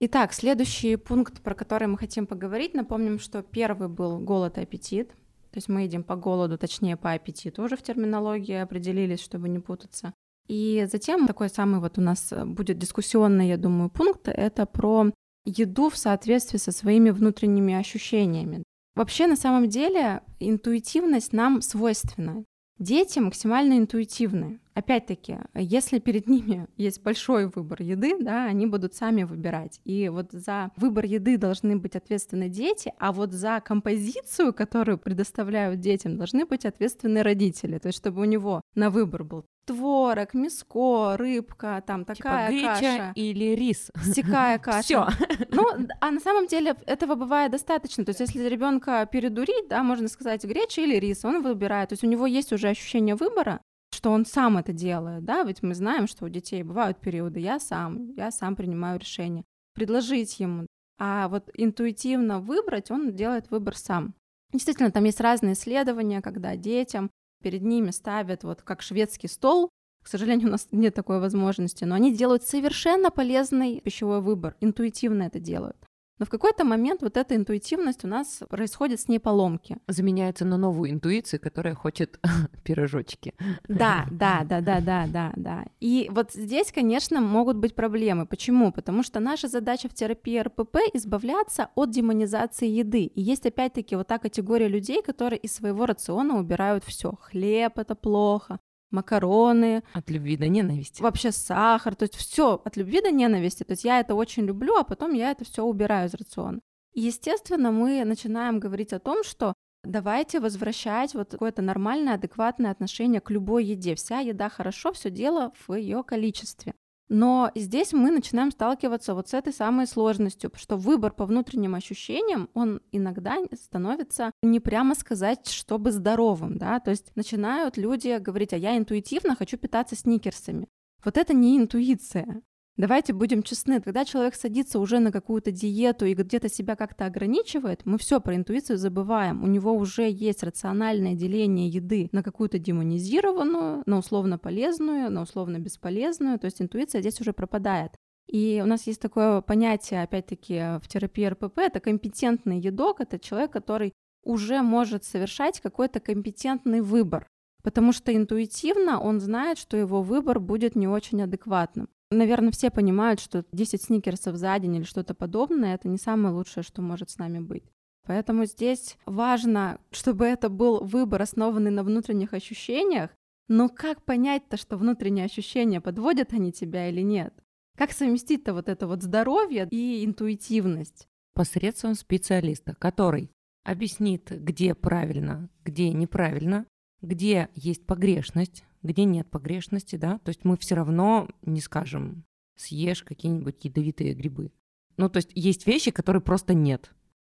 Итак, 0.00 0.32
следующий 0.32 0.96
пункт, 0.96 1.40
про 1.42 1.54
который 1.54 1.88
мы 1.88 1.96
хотим 1.98 2.26
поговорить, 2.26 2.74
напомним, 2.74 3.18
что 3.18 3.42
первый 3.42 3.88
был 3.88 4.18
голод 4.18 4.58
и 4.58 4.62
аппетит. 4.62 5.10
То 5.50 5.58
есть 5.58 5.68
мы 5.68 5.82
едим 5.82 6.02
по 6.02 6.16
голоду, 6.16 6.58
точнее 6.58 6.96
по 6.98 7.12
аппетиту 7.12 7.62
уже 7.62 7.76
в 7.76 7.82
терминологии 7.82 8.56
определились, 8.56 9.20
чтобы 9.20 9.48
не 9.48 9.58
путаться. 9.58 10.12
И 10.48 10.86
затем 10.90 11.26
такой 11.26 11.48
самый 11.48 11.80
вот 11.80 11.98
у 11.98 12.02
нас 12.02 12.32
будет 12.44 12.78
дискуссионный, 12.78 13.48
я 13.48 13.56
думаю, 13.56 13.88
пункт, 13.88 14.28
это 14.28 14.66
про 14.66 15.10
еду 15.46 15.88
в 15.88 15.96
соответствии 15.96 16.58
со 16.58 16.72
своими 16.72 17.10
внутренними 17.10 17.74
ощущениями. 17.74 18.62
Вообще, 18.94 19.26
на 19.26 19.36
самом 19.36 19.68
деле, 19.68 20.22
интуитивность 20.40 21.32
нам 21.32 21.62
свойственна. 21.62 22.44
Дети 22.78 23.20
максимально 23.20 23.78
интуитивны. 23.78 24.60
Опять-таки, 24.74 25.38
если 25.54 25.98
перед 25.98 26.26
ними 26.28 26.66
есть 26.76 27.02
большой 27.02 27.46
выбор 27.46 27.80
еды, 27.80 28.18
да, 28.20 28.44
они 28.44 28.66
будут 28.66 28.94
сами 28.94 29.22
выбирать. 29.22 29.80
И 29.84 30.10
вот 30.10 30.32
за 30.32 30.70
выбор 30.76 31.06
еды 31.06 31.38
должны 31.38 31.76
быть 31.76 31.96
ответственны 31.96 32.50
дети, 32.50 32.92
а 32.98 33.12
вот 33.12 33.32
за 33.32 33.62
композицию, 33.64 34.52
которую 34.52 34.98
предоставляют 34.98 35.80
детям, 35.80 36.18
должны 36.18 36.44
быть 36.44 36.66
ответственны 36.66 37.22
родители. 37.22 37.78
То 37.78 37.88
есть, 37.88 37.98
чтобы 37.98 38.20
у 38.20 38.24
него 38.24 38.60
на 38.74 38.90
выбор 38.90 39.24
был 39.24 39.46
творог, 39.66 40.32
мяско, 40.34 41.16
рыбка, 41.16 41.82
там 41.86 42.04
типа 42.04 42.14
такая 42.14 42.50
типа 42.50 42.66
каша. 42.68 43.12
или 43.14 43.54
рис. 43.54 43.90
Стекая 44.02 44.58
каша. 44.60 44.82
Все. 44.82 45.08
Ну, 45.50 45.64
а 46.00 46.10
на 46.10 46.20
самом 46.20 46.46
деле 46.46 46.76
этого 46.86 47.14
бывает 47.16 47.52
достаточно. 47.52 48.04
То 48.04 48.10
есть, 48.10 48.20
если 48.20 48.48
ребенка 48.48 49.06
передурить, 49.10 49.68
да, 49.68 49.82
можно 49.82 50.08
сказать, 50.08 50.44
греча 50.44 50.80
или 50.80 50.96
рис, 50.96 51.24
он 51.24 51.42
выбирает. 51.42 51.90
То 51.90 51.94
есть 51.94 52.04
у 52.04 52.08
него 52.08 52.26
есть 52.26 52.52
уже 52.52 52.68
ощущение 52.68 53.16
выбора, 53.16 53.60
что 53.92 54.10
он 54.10 54.24
сам 54.24 54.56
это 54.56 54.72
делает, 54.72 55.24
да, 55.24 55.42
ведь 55.42 55.62
мы 55.62 55.74
знаем, 55.74 56.06
что 56.06 56.24
у 56.26 56.28
детей 56.28 56.62
бывают 56.62 57.00
периоды, 57.00 57.40
я 57.40 57.58
сам, 57.58 58.12
я 58.12 58.30
сам 58.30 58.54
принимаю 58.54 59.00
решение. 59.00 59.44
Предложить 59.74 60.38
ему, 60.38 60.66
а 60.98 61.28
вот 61.28 61.50
интуитивно 61.54 62.40
выбрать, 62.40 62.90
он 62.90 63.14
делает 63.14 63.50
выбор 63.50 63.76
сам. 63.76 64.14
Действительно, 64.52 64.90
там 64.90 65.04
есть 65.04 65.20
разные 65.20 65.54
исследования, 65.54 66.22
когда 66.22 66.56
детям 66.56 67.10
перед 67.42 67.62
ними 67.62 67.90
ставят 67.90 68.44
вот 68.44 68.62
как 68.62 68.82
шведский 68.82 69.28
стол, 69.28 69.70
к 70.02 70.08
сожалению, 70.08 70.48
у 70.48 70.52
нас 70.52 70.68
нет 70.70 70.94
такой 70.94 71.18
возможности, 71.18 71.84
но 71.84 71.96
они 71.96 72.14
делают 72.14 72.44
совершенно 72.44 73.10
полезный 73.10 73.80
пищевой 73.80 74.20
выбор, 74.20 74.56
интуитивно 74.60 75.24
это 75.24 75.40
делают. 75.40 75.76
Но 76.18 76.26
в 76.26 76.30
какой-то 76.30 76.64
момент 76.64 77.02
вот 77.02 77.16
эта 77.16 77.36
интуитивность 77.36 78.04
у 78.04 78.08
нас 78.08 78.42
происходит 78.48 79.00
с 79.00 79.08
ней 79.08 79.18
поломки. 79.18 79.76
Заменяется 79.86 80.44
на 80.44 80.56
новую 80.56 80.90
интуицию, 80.90 81.40
которая 81.40 81.74
хочет 81.74 82.18
пирожочки. 82.64 83.34
Да, 83.68 84.06
да, 84.10 84.44
да, 84.44 84.60
да, 84.60 84.80
да, 84.80 85.06
да, 85.06 85.32
да. 85.36 85.64
И 85.80 86.08
вот 86.10 86.32
здесь, 86.32 86.72
конечно, 86.72 87.20
могут 87.20 87.56
быть 87.56 87.74
проблемы. 87.74 88.26
Почему? 88.26 88.72
Потому 88.72 89.02
что 89.02 89.20
наша 89.20 89.48
задача 89.48 89.88
в 89.88 89.94
терапии 89.94 90.38
РПП 90.38 90.76
избавляться 90.94 91.70
от 91.74 91.90
демонизации 91.90 92.68
еды. 92.68 93.04
И 93.04 93.20
есть 93.20 93.46
опять-таки 93.46 93.96
вот 93.96 94.06
та 94.06 94.18
категория 94.18 94.68
людей, 94.68 95.02
которые 95.02 95.38
из 95.38 95.54
своего 95.54 95.86
рациона 95.86 96.38
убирают 96.38 96.84
все. 96.84 97.12
Хлеб 97.20 97.78
это 97.78 97.94
плохо, 97.94 98.58
макароны. 98.90 99.82
От 99.92 100.10
любви 100.10 100.36
до 100.36 100.48
ненависти. 100.48 101.02
Вообще 101.02 101.32
сахар, 101.32 101.94
то 101.94 102.04
есть 102.04 102.16
все 102.16 102.60
от 102.64 102.76
любви 102.76 103.00
до 103.00 103.10
ненависти. 103.10 103.62
То 103.64 103.72
есть 103.72 103.84
я 103.84 104.00
это 104.00 104.14
очень 104.14 104.44
люблю, 104.44 104.76
а 104.76 104.84
потом 104.84 105.12
я 105.12 105.30
это 105.30 105.44
все 105.44 105.64
убираю 105.64 106.08
из 106.08 106.14
рациона. 106.14 106.60
И, 106.92 107.00
естественно, 107.00 107.70
мы 107.70 108.04
начинаем 108.04 108.58
говорить 108.58 108.92
о 108.92 108.98
том, 108.98 109.22
что 109.22 109.54
давайте 109.84 110.40
возвращать 110.40 111.14
вот 111.14 111.30
какое-то 111.30 111.62
нормальное, 111.62 112.14
адекватное 112.14 112.70
отношение 112.70 113.20
к 113.20 113.30
любой 113.30 113.64
еде. 113.64 113.94
Вся 113.94 114.20
еда 114.20 114.48
хорошо, 114.48 114.92
все 114.92 115.10
дело 115.10 115.52
в 115.66 115.74
ее 115.74 116.02
количестве. 116.02 116.74
Но 117.08 117.52
здесь 117.54 117.92
мы 117.92 118.10
начинаем 118.10 118.50
сталкиваться 118.50 119.14
вот 119.14 119.28
с 119.28 119.34
этой 119.34 119.52
самой 119.52 119.86
сложностью, 119.86 120.50
что 120.56 120.76
выбор 120.76 121.12
по 121.12 121.24
внутренним 121.24 121.74
ощущениям, 121.74 122.50
он 122.54 122.80
иногда 122.90 123.36
становится 123.54 124.32
не 124.42 124.58
прямо 124.58 124.94
сказать, 124.94 125.46
чтобы 125.46 125.92
здоровым, 125.92 126.58
да, 126.58 126.80
то 126.80 126.90
есть 126.90 127.14
начинают 127.14 127.76
люди 127.76 128.18
говорить, 128.18 128.52
а 128.52 128.56
я 128.56 128.76
интуитивно 128.76 129.36
хочу 129.36 129.56
питаться 129.56 129.94
сникерсами. 129.94 130.68
Вот 131.04 131.16
это 131.16 131.34
не 131.34 131.56
интуиция. 131.56 132.42
Давайте 132.76 133.14
будем 133.14 133.42
честны, 133.42 133.80
когда 133.80 134.04
человек 134.04 134.34
садится 134.34 134.78
уже 134.78 134.98
на 134.98 135.10
какую-то 135.10 135.50
диету 135.50 136.04
и 136.04 136.12
где-то 136.12 136.50
себя 136.50 136.76
как-то 136.76 137.06
ограничивает, 137.06 137.80
мы 137.86 137.96
все 137.96 138.20
про 138.20 138.36
интуицию 138.36 138.76
забываем. 138.76 139.42
У 139.42 139.46
него 139.46 139.72
уже 139.72 140.10
есть 140.10 140.42
рациональное 140.42 141.14
деление 141.14 141.68
еды 141.68 142.10
на 142.12 142.22
какую-то 142.22 142.58
демонизированную, 142.58 143.82
на 143.86 143.98
условно 143.98 144.36
полезную, 144.36 145.10
на 145.10 145.22
условно 145.22 145.58
бесполезную. 145.58 146.38
То 146.38 146.44
есть 146.44 146.60
интуиция 146.60 147.00
здесь 147.00 147.18
уже 147.18 147.32
пропадает. 147.32 147.92
И 148.26 148.60
у 148.62 148.66
нас 148.66 148.86
есть 148.86 149.00
такое 149.00 149.40
понятие, 149.40 150.02
опять-таки, 150.02 150.78
в 150.82 150.88
терапии 150.88 151.24
РПП, 151.24 151.58
это 151.58 151.80
компетентный 151.80 152.58
едок, 152.58 153.00
это 153.00 153.18
человек, 153.18 153.52
который 153.52 153.94
уже 154.22 154.60
может 154.60 155.04
совершать 155.04 155.60
какой-то 155.60 156.00
компетентный 156.00 156.80
выбор, 156.82 157.26
потому 157.62 157.92
что 157.92 158.14
интуитивно 158.14 159.00
он 159.00 159.20
знает, 159.20 159.58
что 159.58 159.76
его 159.76 160.02
выбор 160.02 160.40
будет 160.40 160.74
не 160.74 160.88
очень 160.88 161.22
адекватным. 161.22 161.88
Наверное, 162.10 162.52
все 162.52 162.70
понимают, 162.70 163.20
что 163.20 163.44
10 163.52 163.82
сникерсов 163.82 164.36
за 164.36 164.58
день 164.58 164.76
или 164.76 164.84
что-то 164.84 165.14
подобное— 165.14 165.74
это 165.76 165.88
не 165.88 165.98
самое 165.98 166.34
лучшее, 166.34 166.62
что 166.62 166.82
может 166.82 167.10
с 167.10 167.18
нами 167.18 167.40
быть. 167.40 167.64
Поэтому 168.06 168.44
здесь 168.44 168.96
важно, 169.04 169.80
чтобы 169.90 170.26
это 170.26 170.48
был 170.48 170.84
выбор, 170.84 171.22
основанный 171.22 171.72
на 171.72 171.82
внутренних 171.82 172.32
ощущениях, 172.32 173.10
но 173.48 173.68
как 173.68 174.04
понять-то, 174.04 174.56
что 174.56 174.76
внутренние 174.76 175.24
ощущения, 175.24 175.80
подводят 175.80 176.32
они 176.32 176.52
тебя 176.52 176.88
или 176.88 177.00
нет? 177.00 177.34
Как 177.76 177.92
совместить-то 177.92 178.54
вот 178.54 178.68
это 178.68 178.86
вот 178.86 179.02
здоровье 179.02 179.66
и 179.70 180.04
интуитивность? 180.04 181.08
Посредством 181.34 181.94
специалиста, 181.94 182.74
который 182.78 183.30
объяснит, 183.64 184.30
где 184.30 184.74
правильно, 184.74 185.50
где 185.64 185.92
неправильно, 185.92 186.66
где 187.02 187.50
есть 187.54 187.84
погрешность, 187.84 188.64
где 188.82 189.04
нет 189.04 189.28
погрешности, 189.30 189.96
да, 189.96 190.18
то 190.18 190.30
есть 190.30 190.44
мы 190.44 190.56
все 190.56 190.74
равно 190.74 191.28
не 191.42 191.60
скажем, 191.60 192.24
съешь 192.56 193.02
какие-нибудь 193.02 193.64
ядовитые 193.64 194.14
грибы. 194.14 194.52
Ну, 194.96 195.08
то 195.08 195.18
есть 195.18 195.30
есть 195.34 195.66
вещи, 195.66 195.90
которые 195.90 196.22
просто 196.22 196.54
нет. 196.54 196.90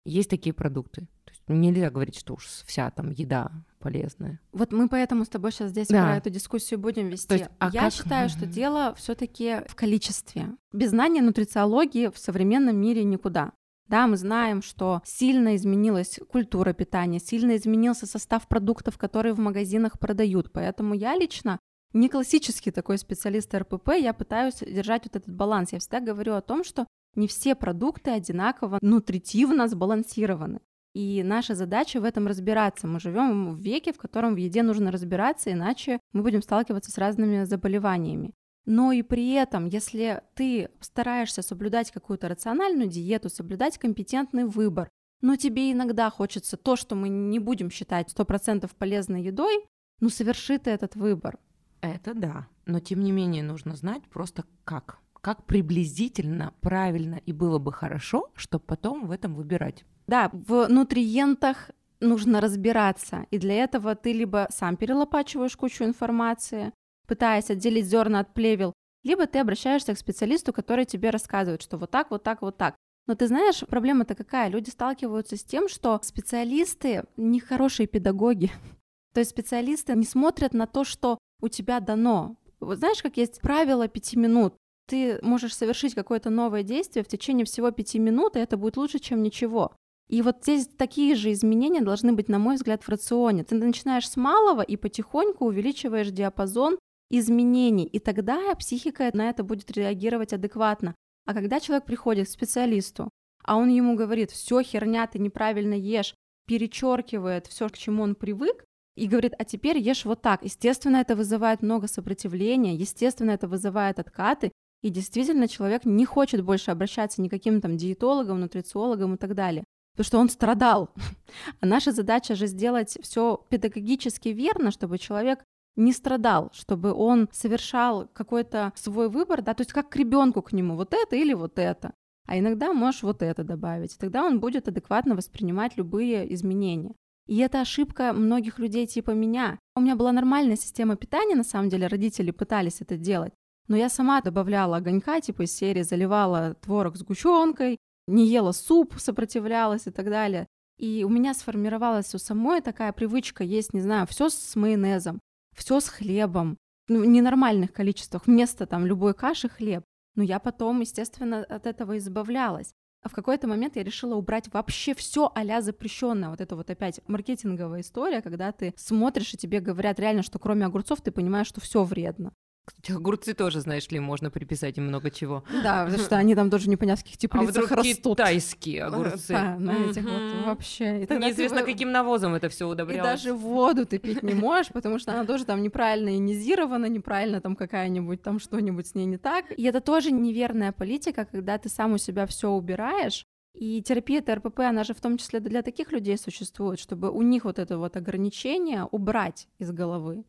Есть 0.06 0.30
такие 0.30 0.54
продукты. 0.54 1.02
То 1.26 1.32
есть 1.32 1.44
Нельзя 1.48 1.90
говорить, 1.90 2.18
что 2.18 2.36
уж 2.36 2.46
вся 2.66 2.90
там 2.92 3.12
еда 3.12 3.52
полезная. 3.80 4.40
Вот 4.52 4.72
мы 4.72 4.88
поэтому 4.88 5.26
с 5.26 5.30
тобой 5.30 5.52
сейчас 5.52 5.72
здесь 5.72 5.88
да. 5.88 6.04
про 6.04 6.18
эту 6.18 6.30
дискуссию 6.30 6.80
будем 6.80 7.10
вести. 7.10 7.34
есть, 7.34 7.50
а 7.60 7.70
Я 7.74 7.82
как... 7.82 7.94
считаю, 7.94 8.30
что 8.30 8.46
дело 8.46 8.96
все-таки 8.96 9.62
в 9.68 9.76
количестве. 9.76 10.56
Без 10.72 10.92
знания 10.92 11.22
нутрициологии 11.22 12.10
в 12.10 12.18
современном 12.18 12.78
мире 12.78 13.04
никуда. 13.04 13.52
Да, 13.88 14.06
мы 14.08 14.18
знаем, 14.18 14.62
что 14.62 15.02
сильно 15.06 15.56
изменилась 15.56 16.20
культура 16.30 16.74
питания, 16.74 17.20
сильно 17.20 17.56
изменился 17.56 18.06
состав 18.06 18.48
продуктов, 18.48 18.98
которые 18.98 19.34
в 19.34 19.40
магазинах 19.40 19.98
продают. 19.98 20.52
Поэтому 20.52 20.94
я 20.94 21.16
лично 21.16 21.60
не 21.94 22.10
классический 22.10 22.72
такой 22.72 22.98
специалист 22.98 23.54
РПП, 23.56 23.94
я 23.98 24.14
пытаюсь 24.14 24.60
держать 24.60 25.06
вот 25.06 25.16
этот 25.16 25.34
баланс. 25.34 25.72
Я 25.72 25.80
всегда 25.80 26.02
говорю 26.02 26.34
о 26.34 26.42
том, 26.42 26.64
что 26.64 26.86
не 27.16 27.28
все 27.28 27.56
продукты 27.56 28.12
одинаково 28.12 28.78
нутритивно 28.82 29.68
сбалансированы. 29.68 30.60
И 30.94 31.24
наша 31.24 31.56
задача 31.56 32.02
в 32.02 32.04
этом 32.04 32.28
разбираться. 32.28 32.88
Мы 32.88 33.00
живем 33.00 33.56
в 33.56 33.60
веке, 33.60 33.94
в 33.94 33.98
котором 33.98 34.34
в 34.34 34.38
еде 34.38 34.64
нужно 34.64 34.92
разбираться, 34.92 35.52
иначе 35.52 36.00
мы 36.12 36.24
будем 36.24 36.42
сталкиваться 36.42 36.92
с 36.92 36.98
разными 36.98 37.44
заболеваниями. 37.44 38.34
Но 38.68 38.92
и 38.92 39.02
при 39.02 39.32
этом, 39.32 39.66
если 39.66 40.22
ты 40.36 40.70
стараешься 40.82 41.42
соблюдать 41.42 41.90
какую-то 41.90 42.28
рациональную 42.28 42.90
диету, 42.90 43.30
соблюдать 43.30 43.78
компетентный 43.78 44.44
выбор, 44.44 44.90
но 45.22 45.38
тебе 45.38 45.72
иногда 45.72 46.10
хочется 46.10 46.58
то, 46.58 46.76
что 46.76 46.94
мы 46.94 47.08
не 47.08 47.40
будем 47.40 47.72
считать 47.72 48.14
100% 48.14 48.70
полезной 48.78 49.24
едой, 49.24 49.66
ну 50.02 50.10
соверши 50.10 50.58
ты 50.60 50.70
этот 50.70 50.98
выбор. 50.98 51.40
Это 51.80 52.14
да, 52.14 52.48
но 52.66 52.82
тем 52.82 53.02
не 53.02 53.14
менее 53.14 53.42
нужно 53.42 53.76
знать 53.78 54.04
просто 54.10 54.44
как. 54.66 55.00
Как 55.22 55.46
приблизительно, 55.46 56.54
правильно 56.60 57.16
и 57.16 57.32
было 57.32 57.60
бы 57.60 57.72
хорошо, 57.72 58.32
чтобы 58.36 58.66
потом 58.66 59.08
в 59.08 59.12
этом 59.12 59.34
выбирать. 59.34 59.86
Да, 60.08 60.30
в 60.34 60.68
нутриентах 60.68 61.72
нужно 62.02 62.42
разбираться, 62.42 63.26
и 63.32 63.38
для 63.38 63.56
этого 63.56 63.96
ты 63.96 64.12
либо 64.12 64.48
сам 64.52 64.76
перелопачиваешь 64.76 65.56
кучу 65.56 65.86
информации, 65.86 66.74
пытаясь 67.08 67.50
отделить 67.50 67.86
зерна 67.86 68.20
от 68.20 68.34
плевел, 68.34 68.74
либо 69.04 69.26
ты 69.26 69.40
обращаешься 69.40 69.94
к 69.94 70.00
специалисту, 70.00 70.54
который 70.54 70.86
тебе 70.86 71.10
рассказывает, 71.10 71.62
что 71.62 71.78
вот 71.78 71.92
так, 71.92 72.12
вот 72.12 72.24
так, 72.24 72.42
вот 72.42 72.58
так. 72.58 72.76
Но 73.08 73.16
ты 73.16 73.28
знаешь, 73.28 73.64
проблема-то 73.66 74.16
какая? 74.16 74.50
Люди 74.50 74.70
сталкиваются 74.70 75.38
с 75.38 75.44
тем, 75.44 75.70
что 75.70 76.00
специалисты 76.04 77.06
не 77.16 77.40
хорошие 77.40 77.88
педагоги. 77.88 78.52
То 79.14 79.22
есть 79.22 79.32
специалисты 79.32 79.96
не 79.96 80.06
смотрят 80.06 80.54
на 80.54 80.68
то, 80.68 80.84
что 80.84 81.18
у 81.42 81.48
тебя 81.48 81.80
дано. 81.80 82.36
Вот 82.60 82.80
знаешь, 82.80 83.02
как 83.02 83.18
есть 83.18 83.40
правило 83.42 83.88
пяти 83.88 84.18
минут. 84.18 84.56
Ты 84.88 85.20
можешь 85.22 85.56
совершить 85.56 85.96
какое-то 85.96 86.30
новое 86.30 86.64
действие 86.64 87.04
в 87.04 87.08
течение 87.08 87.46
всего 87.46 87.72
пяти 87.72 88.00
минут, 88.00 88.36
и 88.36 88.40
это 88.40 88.58
будет 88.58 88.78
лучше, 88.78 89.00
чем 89.00 89.22
ничего. 89.22 89.74
И 90.10 90.22
вот 90.22 90.38
здесь 90.42 90.68
такие 90.68 91.16
же 91.16 91.32
изменения 91.32 91.82
должны 91.82 92.14
быть, 92.14 92.30
на 92.30 92.40
мой 92.40 92.56
взгляд, 92.56 92.84
в 92.84 92.90
рационе. 92.90 93.44
Ты 93.44 93.56
начинаешь 93.56 94.10
с 94.10 94.16
малого 94.16 94.62
и 94.62 94.78
потихоньку 94.78 95.46
увеличиваешь 95.46 96.10
диапазон 96.10 96.78
изменений, 97.10 97.86
и 97.86 98.00
тогда 98.00 98.54
психика 98.56 99.10
на 99.14 99.30
это 99.30 99.44
будет 99.44 99.72
реагировать 99.72 100.34
адекватно. 100.34 100.96
А 101.26 101.34
когда 101.34 101.60
человек 101.60 101.86
приходит 101.86 102.28
к 102.28 102.32
специалисту, 102.32 103.10
а 103.44 103.56
он 103.56 103.70
ему 103.70 103.96
говорит, 103.96 104.32
все 104.32 104.62
херня, 104.62 105.08
ты 105.08 105.20
неправильно 105.20 105.74
ешь, 105.74 106.14
перечеркивает 106.48 107.48
все, 107.48 107.70
к 107.70 107.78
чему 107.78 108.04
он 108.04 108.16
привык, 108.16 108.66
и 108.96 109.08
говорит, 109.08 109.34
а 109.38 109.46
теперь 109.46 109.78
ешь 109.78 110.06
вот 110.06 110.22
так. 110.22 110.44
Естественно, 110.44 110.98
это 110.98 111.16
вызывает 111.16 111.62
много 111.62 111.88
сопротивления, 111.88 112.76
естественно, 112.76 113.32
это 113.32 113.48
вызывает 113.48 114.00
откаты, 114.00 114.52
и 114.82 114.90
действительно 114.90 115.48
человек 115.48 115.86
не 115.86 116.06
хочет 116.06 116.44
больше 116.44 116.72
обращаться 116.72 117.22
ни 117.22 117.28
к 117.28 117.32
каким 117.32 117.62
там 117.62 117.78
диетологам, 117.78 118.40
нутрициологам 118.40 119.16
и 119.16 119.18
так 119.18 119.36
далее. 119.36 119.64
Потому 119.94 120.06
что 120.06 120.20
он 120.20 120.30
страдал. 120.30 120.90
А 121.60 121.66
наша 121.66 121.92
задача 121.92 122.36
же 122.36 122.48
сделать 122.48 122.98
все 123.02 123.46
педагогически 123.50 124.30
верно, 124.30 124.72
чтобы 124.72 124.98
человек 124.98 125.44
не 125.78 125.94
страдал, 125.94 126.50
чтобы 126.54 126.92
он 126.92 127.30
совершал 127.32 128.08
какой-то 128.14 128.74
свой 128.76 129.08
выбор, 129.08 129.42
да, 129.42 129.54
то 129.54 129.62
есть 129.62 129.72
как 129.72 129.90
к 129.90 129.96
ребенку 129.96 130.42
к 130.42 130.52
нему, 130.52 130.76
вот 130.76 130.94
это 130.94 131.16
или 131.16 131.34
вот 131.34 131.58
это. 131.58 131.94
А 132.28 132.38
иногда 132.38 132.74
можешь 132.74 133.04
вот 133.04 133.22
это 133.22 133.44
добавить, 133.44 133.98
тогда 133.98 134.26
он 134.26 134.42
будет 134.42 134.68
адекватно 134.68 135.16
воспринимать 135.16 135.78
любые 135.78 136.34
изменения. 136.34 136.94
И 137.28 137.38
это 137.38 137.62
ошибка 137.62 138.14
многих 138.14 138.58
людей 138.60 138.88
типа 138.88 139.12
меня. 139.12 139.60
У 139.76 139.82
меня 139.82 139.96
была 139.96 140.12
нормальная 140.12 140.56
система 140.58 140.96
питания, 140.96 141.36
на 141.36 141.44
самом 141.44 141.70
деле 141.70 141.88
родители 141.88 142.32
пытались 142.32 142.82
это 142.82 142.98
делать, 142.98 143.34
но 143.68 143.78
я 143.78 143.90
сама 143.90 144.22
добавляла 144.22 144.78
огонька, 144.78 145.22
типа 145.22 145.44
из 145.44 145.56
серии 145.56 145.84
заливала 145.84 146.56
творог 146.56 146.98
с 146.98 147.04
гущенкой, 147.04 147.78
не 148.08 148.26
ела 148.26 148.52
суп, 148.52 148.96
сопротивлялась 148.98 149.88
и 149.88 149.92
так 149.92 150.10
далее. 150.10 150.48
И 150.78 151.04
у 151.04 151.10
меня 151.10 151.34
сформировалась 151.34 152.14
у 152.16 152.18
самой 152.18 152.62
такая 152.62 152.94
привычка 152.94 153.44
есть, 153.44 153.74
не 153.74 153.82
знаю, 153.82 154.08
все 154.08 154.30
с 154.30 154.56
майонезом, 154.56 155.20
все 155.58 155.80
с 155.80 155.90
хлебом, 155.90 156.58
ну, 156.88 157.02
в 157.02 157.06
ненормальных 157.06 157.74
количествах, 157.74 158.28
вместо 158.28 158.66
там 158.66 158.86
любой 158.86 159.14
каши 159.14 159.50
хлеб. 159.50 159.84
Но 160.16 160.24
я 160.24 160.40
потом, 160.40 160.80
естественно, 160.80 161.44
от 161.44 161.66
этого 161.66 161.98
избавлялась. 161.98 162.72
А 163.04 163.10
в 163.10 163.14
какой-то 163.14 163.48
момент 163.48 163.76
я 163.76 163.84
решила 163.84 164.16
убрать 164.16 164.52
вообще 164.52 164.96
все 164.96 165.32
а 165.34 165.62
запрещенное. 165.62 166.30
Вот 166.30 166.42
это 166.42 166.56
вот 166.56 166.70
опять 166.70 167.00
маркетинговая 167.08 167.82
история, 167.82 168.22
когда 168.22 168.52
ты 168.52 168.74
смотришь 168.76 169.34
и 169.34 169.38
тебе 169.38 169.60
говорят 169.60 170.00
реально, 170.00 170.24
что 170.24 170.40
кроме 170.40 170.66
огурцов 170.66 171.02
ты 171.02 171.12
понимаешь, 171.12 171.48
что 171.48 171.62
все 171.62 171.84
вредно. 171.84 172.34
Кстати, 172.68 172.92
огурцы 172.92 173.34
тоже, 173.34 173.62
знаешь 173.62 173.88
ли, 173.92 174.00
можно 174.02 174.30
приписать 174.30 174.78
им 174.78 174.88
много 174.88 175.10
чего. 175.10 175.42
Да, 175.64 175.86
потому 175.86 176.04
что 176.04 176.18
они 176.18 176.36
там 176.36 176.50
тоже 176.50 176.70
каких 176.70 177.18
теплицах 177.18 177.48
а 177.48 177.52
вдруг 177.52 177.72
растут. 177.72 178.18
китайские 178.18 178.84
огурцы. 178.84 179.34
Да, 179.34 179.56
на 179.58 179.72
этих 179.72 180.04
вот 180.04 180.46
вообще. 180.46 181.04
И 181.04 181.14
Неизвестно, 181.14 181.62
ты... 181.62 181.72
каким 181.72 181.94
навозом 181.94 182.36
это 182.36 182.50
все 182.50 182.68
удобрялось. 182.68 183.22
И 183.24 183.28
даже 183.28 183.34
воду 183.34 183.86
ты 183.86 184.00
пить 184.00 184.22
не 184.22 184.34
можешь, 184.34 184.74
потому 184.74 185.00
что 185.00 185.14
она 185.14 185.24
тоже 185.24 185.46
там 185.46 185.62
неправильно 185.62 186.10
ионизирована, 186.10 186.88
неправильно 186.88 187.40
там 187.40 187.56
какая-нибудь, 187.56 188.22
там 188.22 188.38
что-нибудь 188.38 188.88
с 188.88 188.96
ней 188.96 189.06
не 189.06 189.18
так. 189.18 189.46
И 189.58 189.64
это 189.64 189.80
тоже 189.80 190.12
неверная 190.12 190.74
политика, 190.74 191.24
когда 191.24 191.58
ты 191.58 191.70
сам 191.70 191.94
у 191.94 191.98
себя 191.98 192.26
все 192.26 192.50
убираешь, 192.50 193.26
и 193.54 193.82
терапия 193.82 194.22
ТРПП, 194.22 194.60
она 194.60 194.84
же 194.84 194.94
в 194.94 195.00
том 195.00 195.18
числе 195.18 195.40
для 195.40 195.62
таких 195.62 195.94
людей 195.94 196.18
существует, 196.18 196.82
чтобы 196.82 197.12
у 197.12 197.22
них 197.22 197.46
вот 197.46 197.60
это 197.60 197.78
вот 197.78 197.96
ограничение 197.96 198.84
убрать 198.84 199.48
из 199.58 199.72
головы. 199.72 200.26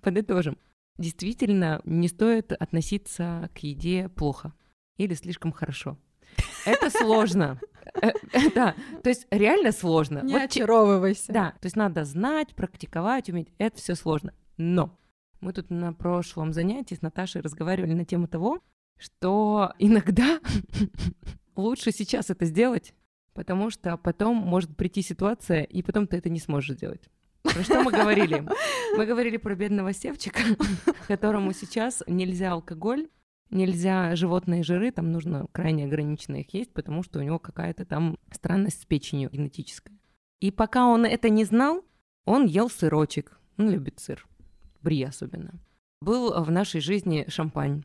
Подытожим 0.00 0.58
действительно 0.98 1.80
не 1.84 2.08
стоит 2.08 2.52
относиться 2.52 3.50
к 3.54 3.58
еде 3.58 4.08
плохо 4.08 4.52
или 4.96 5.14
слишком 5.14 5.52
хорошо. 5.52 5.98
Это 6.66 6.90
сложно. 6.90 7.60
Э, 8.00 8.10
э, 8.32 8.50
да, 8.54 8.74
то 9.02 9.08
есть 9.08 9.26
реально 9.30 9.72
сложно. 9.72 10.20
Не 10.22 10.34
вот, 10.34 10.42
очаровывайся. 10.42 11.32
Да, 11.32 11.50
то 11.60 11.66
есть 11.66 11.76
надо 11.76 12.04
знать, 12.04 12.54
практиковать, 12.54 13.28
уметь. 13.28 13.48
Это 13.58 13.76
все 13.78 13.94
сложно. 13.94 14.32
Но 14.56 14.98
мы 15.40 15.52
тут 15.52 15.70
на 15.70 15.92
прошлом 15.92 16.52
занятии 16.52 16.94
с 16.94 17.02
Наташей 17.02 17.42
разговаривали 17.42 17.94
на 17.94 18.04
тему 18.04 18.28
того, 18.28 18.60
что 18.96 19.72
иногда 19.78 20.40
лучше 21.56 21.90
сейчас 21.90 22.30
это 22.30 22.44
сделать, 22.44 22.94
потому 23.34 23.70
что 23.70 23.96
потом 23.96 24.36
может 24.36 24.76
прийти 24.76 25.02
ситуация, 25.02 25.62
и 25.62 25.82
потом 25.82 26.06
ты 26.06 26.16
это 26.16 26.30
не 26.30 26.38
сможешь 26.38 26.76
сделать. 26.76 27.08
Про 27.42 27.62
что 27.62 27.82
мы 27.82 27.90
говорили? 27.90 28.46
Мы 28.96 29.06
говорили 29.06 29.36
про 29.36 29.54
бедного 29.54 29.92
севчика, 29.92 30.42
которому 31.08 31.52
сейчас 31.52 32.02
нельзя 32.06 32.52
алкоголь, 32.52 33.08
нельзя 33.50 34.14
животные 34.16 34.62
жиры, 34.62 34.90
там 34.90 35.12
нужно 35.12 35.46
крайне 35.52 35.84
ограниченно 35.84 36.36
их 36.36 36.54
есть, 36.54 36.72
потому 36.72 37.02
что 37.02 37.18
у 37.18 37.22
него 37.22 37.38
какая-то 37.38 37.84
там 37.84 38.18
странность 38.30 38.82
с 38.82 38.86
печенью 38.86 39.30
генетическая. 39.30 39.96
И 40.40 40.50
пока 40.50 40.86
он 40.86 41.04
это 41.04 41.28
не 41.28 41.44
знал, 41.44 41.84
он 42.24 42.46
ел 42.46 42.70
сырочек. 42.70 43.38
Он 43.58 43.70
любит 43.70 44.00
сыр. 44.00 44.26
Бри 44.80 45.02
особенно. 45.02 45.54
Был 46.00 46.42
в 46.42 46.50
нашей 46.50 46.80
жизни 46.80 47.24
шампань. 47.28 47.84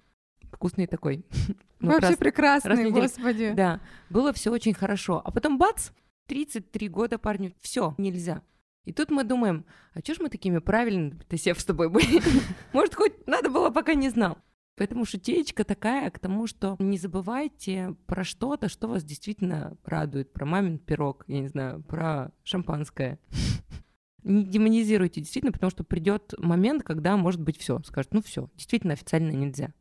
Вкусный 0.51 0.87
такой. 0.87 1.25
Ну, 1.79 1.91
Вообще 1.91 2.07
раз, 2.07 2.17
прекрасный, 2.17 2.71
раз 2.71 2.91
господи. 2.91 3.53
Да, 3.55 3.81
было 4.09 4.33
все 4.33 4.49
очень 4.49 4.73
хорошо. 4.73 5.21
А 5.23 5.29
потом 5.29 5.59
бац, 5.59 5.91
33 6.25 6.89
года 6.89 7.19
парню, 7.19 7.53
все, 7.61 7.93
нельзя. 7.99 8.41
И 8.87 8.93
тут 8.93 9.11
мы 9.11 9.25
думаем, 9.25 9.65
а 9.93 10.01
чё 10.01 10.13
ж 10.13 10.19
мы 10.21 10.29
такими 10.29 10.59
правильными 10.59 11.19
то 11.27 11.37
сев 11.37 11.59
с 11.59 11.65
тобой 11.65 11.89
были? 11.89 12.21
Может, 12.73 12.95
хоть 12.95 13.27
надо 13.27 13.49
было, 13.49 13.69
пока 13.69 13.95
не 13.95 14.07
знал. 14.07 14.37
Поэтому 14.77 15.03
шутеечка 15.03 15.65
такая 15.65 16.09
к 16.09 16.19
тому, 16.19 16.47
что 16.47 16.77
не 16.79 16.97
забывайте 16.97 17.97
про 18.05 18.23
что-то, 18.23 18.69
что 18.69 18.87
вас 18.87 19.03
действительно 19.03 19.75
радует. 19.83 20.31
Про 20.31 20.45
мамин 20.45 20.79
пирог, 20.79 21.25
я 21.27 21.41
не 21.41 21.49
знаю, 21.49 21.83
про 21.83 22.31
шампанское. 22.43 23.19
Не 24.23 24.43
демонизируйте 24.43 25.21
действительно, 25.21 25.53
потому 25.53 25.69
что 25.69 25.85
придет 25.85 26.33
момент, 26.37 26.83
когда, 26.83 27.15
может 27.15 27.41
быть, 27.41 27.57
все. 27.57 27.81
Скажет, 27.85 28.13
ну 28.13 28.21
все, 28.21 28.49
действительно 28.55 28.93
официально 28.93 29.31
нельзя. 29.31 29.73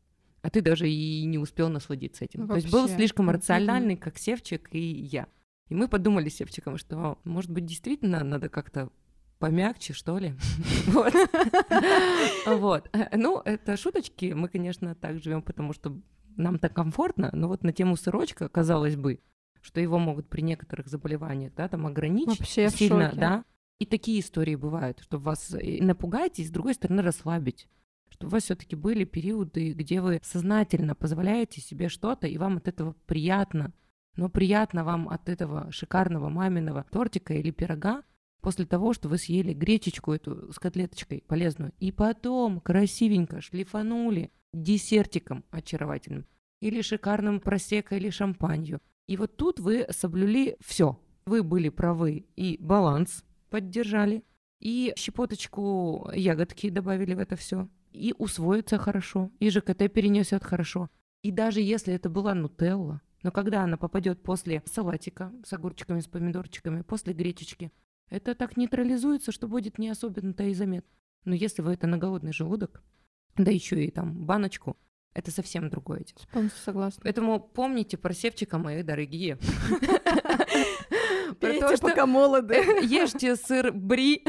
А 0.43 0.51
ты 0.51 0.61
даже 0.61 0.89
и 0.89 1.25
не 1.25 1.39
успел 1.39 1.69
насладиться 1.69 2.25
этим. 2.25 2.47
Вообще. 2.47 2.61
То 2.61 2.67
есть 2.67 2.71
был 2.71 2.89
слишком 2.89 3.31
рациональный, 3.31 3.97
как 3.97 4.19
Севчик 4.19 4.69
и 4.73 4.79
я. 4.79 5.27
И 5.69 5.75
мы 5.75 5.89
подумали 5.89 6.29
с 6.29 6.37
Севчиком, 6.37 6.79
что, 6.79 7.19
может 7.25 7.51
быть, 7.51 7.67
действительно 7.67 8.23
надо 8.23 8.49
как-то 8.49 8.91
помягче, 9.39 9.93
что 9.93 10.19
ли. 10.19 10.35
Вот. 10.87 11.12
Вот. 12.47 12.91
Ну, 13.12 13.43
это 13.45 13.77
шуточки. 13.77 14.33
Мы, 14.33 14.49
конечно, 14.49 14.95
так 14.95 15.23
живем, 15.23 15.43
потому 15.43 15.73
что 15.73 16.01
нам 16.37 16.59
так 16.59 16.75
комфортно. 16.75 17.31
Но 17.33 17.49
вот 17.49 17.64
на 17.64 17.73
тему 17.73 17.97
сырочка, 17.97 18.49
казалось 18.49 18.97
бы, 18.97 19.21
что 19.61 19.81
его 19.81 19.99
могут 19.99 20.29
при 20.29 20.43
некоторых 20.43 20.87
заболеваниях, 20.87 21.53
да, 21.55 21.69
там 21.69 21.87
ограничить 21.87 22.39
Вообще 22.41 22.71
сильно, 22.71 23.12
да. 23.14 23.45
И 23.79 23.85
такие 23.85 24.21
истории 24.21 24.55
бывают, 24.55 25.01
что 25.01 25.19
вас 25.19 25.55
напугать 25.81 26.39
и 26.39 26.45
с 26.45 26.51
другой 26.51 26.75
стороны 26.75 27.03
расслабить 27.03 27.69
что 28.09 28.29
у 28.29 28.31
вас 28.31 28.45
все-таки 28.45 28.77
были 28.77 29.05
периоды, 29.05 29.73
где 29.73 30.01
вы 30.01 30.21
сознательно 30.23 30.95
позволяете 30.95 31.61
себе 31.61 31.89
что-то, 31.89 32.27
и 32.27 32.39
вам 32.39 32.57
от 32.57 32.69
этого 32.69 32.95
приятно. 33.07 33.73
Но 34.17 34.29
приятно 34.29 34.85
вам 34.85 35.09
от 35.09 35.29
этого 35.29 35.71
шикарного 35.71 36.29
маминого 36.29 36.85
тортика 36.91 37.35
или 37.35 37.51
пирога 37.51 38.03
после 38.41 38.64
того, 38.64 38.93
что 38.93 39.09
вы 39.09 39.19
съели 39.19 39.53
гречечку 39.53 40.12
эту 40.12 40.53
с 40.53 40.59
котлеточкой 40.59 41.25
полезную, 41.27 41.73
и 41.79 41.93
потом 41.93 42.61
красивенько 42.61 43.41
шлифанули 43.41 44.31
десертиком 44.53 45.45
очаровательным 45.51 46.27
или 46.61 46.81
шикарным 46.81 47.41
просека 47.41 47.97
или 47.97 48.11
шампанью. 48.11 48.81
И 49.07 49.17
вот 49.17 49.37
тут 49.37 49.61
вы 49.61 49.87
соблюли 49.91 50.57
все. 50.61 50.99
Вы 51.27 51.43
были 51.43 51.69
правы 51.69 52.27
и 52.37 52.57
баланс 52.61 53.25
поддержали, 53.51 54.25
и 54.61 54.95
щепоточку 54.97 56.11
ягодки 56.14 56.71
добавили 56.71 57.14
в 57.14 57.19
это 57.19 57.37
все 57.37 57.69
и 57.97 58.14
усвоится 58.17 58.79
хорошо, 58.79 59.31
и 59.41 59.51
ЖКТ 59.51 59.91
перенесет 59.93 60.45
хорошо. 60.45 60.91
И 61.23 61.31
даже 61.31 61.61
если 61.61 61.95
это 61.95 62.09
была 62.09 62.35
нутелла, 62.35 63.01
но 63.23 63.31
когда 63.31 63.62
она 63.62 63.77
попадет 63.77 64.23
после 64.23 64.62
салатика 64.67 65.33
с 65.45 65.53
огурчиками, 65.53 66.01
с 66.01 66.07
помидорчиками, 66.07 66.83
после 66.83 67.12
гречечки, 67.12 67.73
это 68.09 68.35
так 68.35 68.57
нейтрализуется, 68.57 69.33
что 69.33 69.49
будет 69.49 69.79
не 69.79 69.89
особенно-то 69.89 70.45
и 70.45 70.55
заметно. 70.55 70.91
Но 71.25 71.35
если 71.35 71.62
вы 71.62 71.73
это 71.73 71.87
на 71.87 71.99
голодный 71.99 72.33
желудок, 72.33 72.83
да 73.37 73.51
еще 73.51 73.85
и 73.85 73.91
там 73.91 74.25
баночку, 74.25 74.77
это 75.12 75.31
совсем 75.31 75.71
другое 75.71 76.01
дело. 76.01 76.27
Полностью 76.31 76.62
согласна. 76.62 77.01
Поэтому 77.03 77.41
помните 77.41 77.97
про 77.97 78.12
севчика, 78.12 78.59
мои 78.59 78.83
дорогие. 78.83 79.39
Пейте, 81.41 81.77
пока 81.81 82.07
молоды. 82.07 82.55
Ешьте 82.83 83.35
сыр 83.37 83.73
бри, 83.73 84.23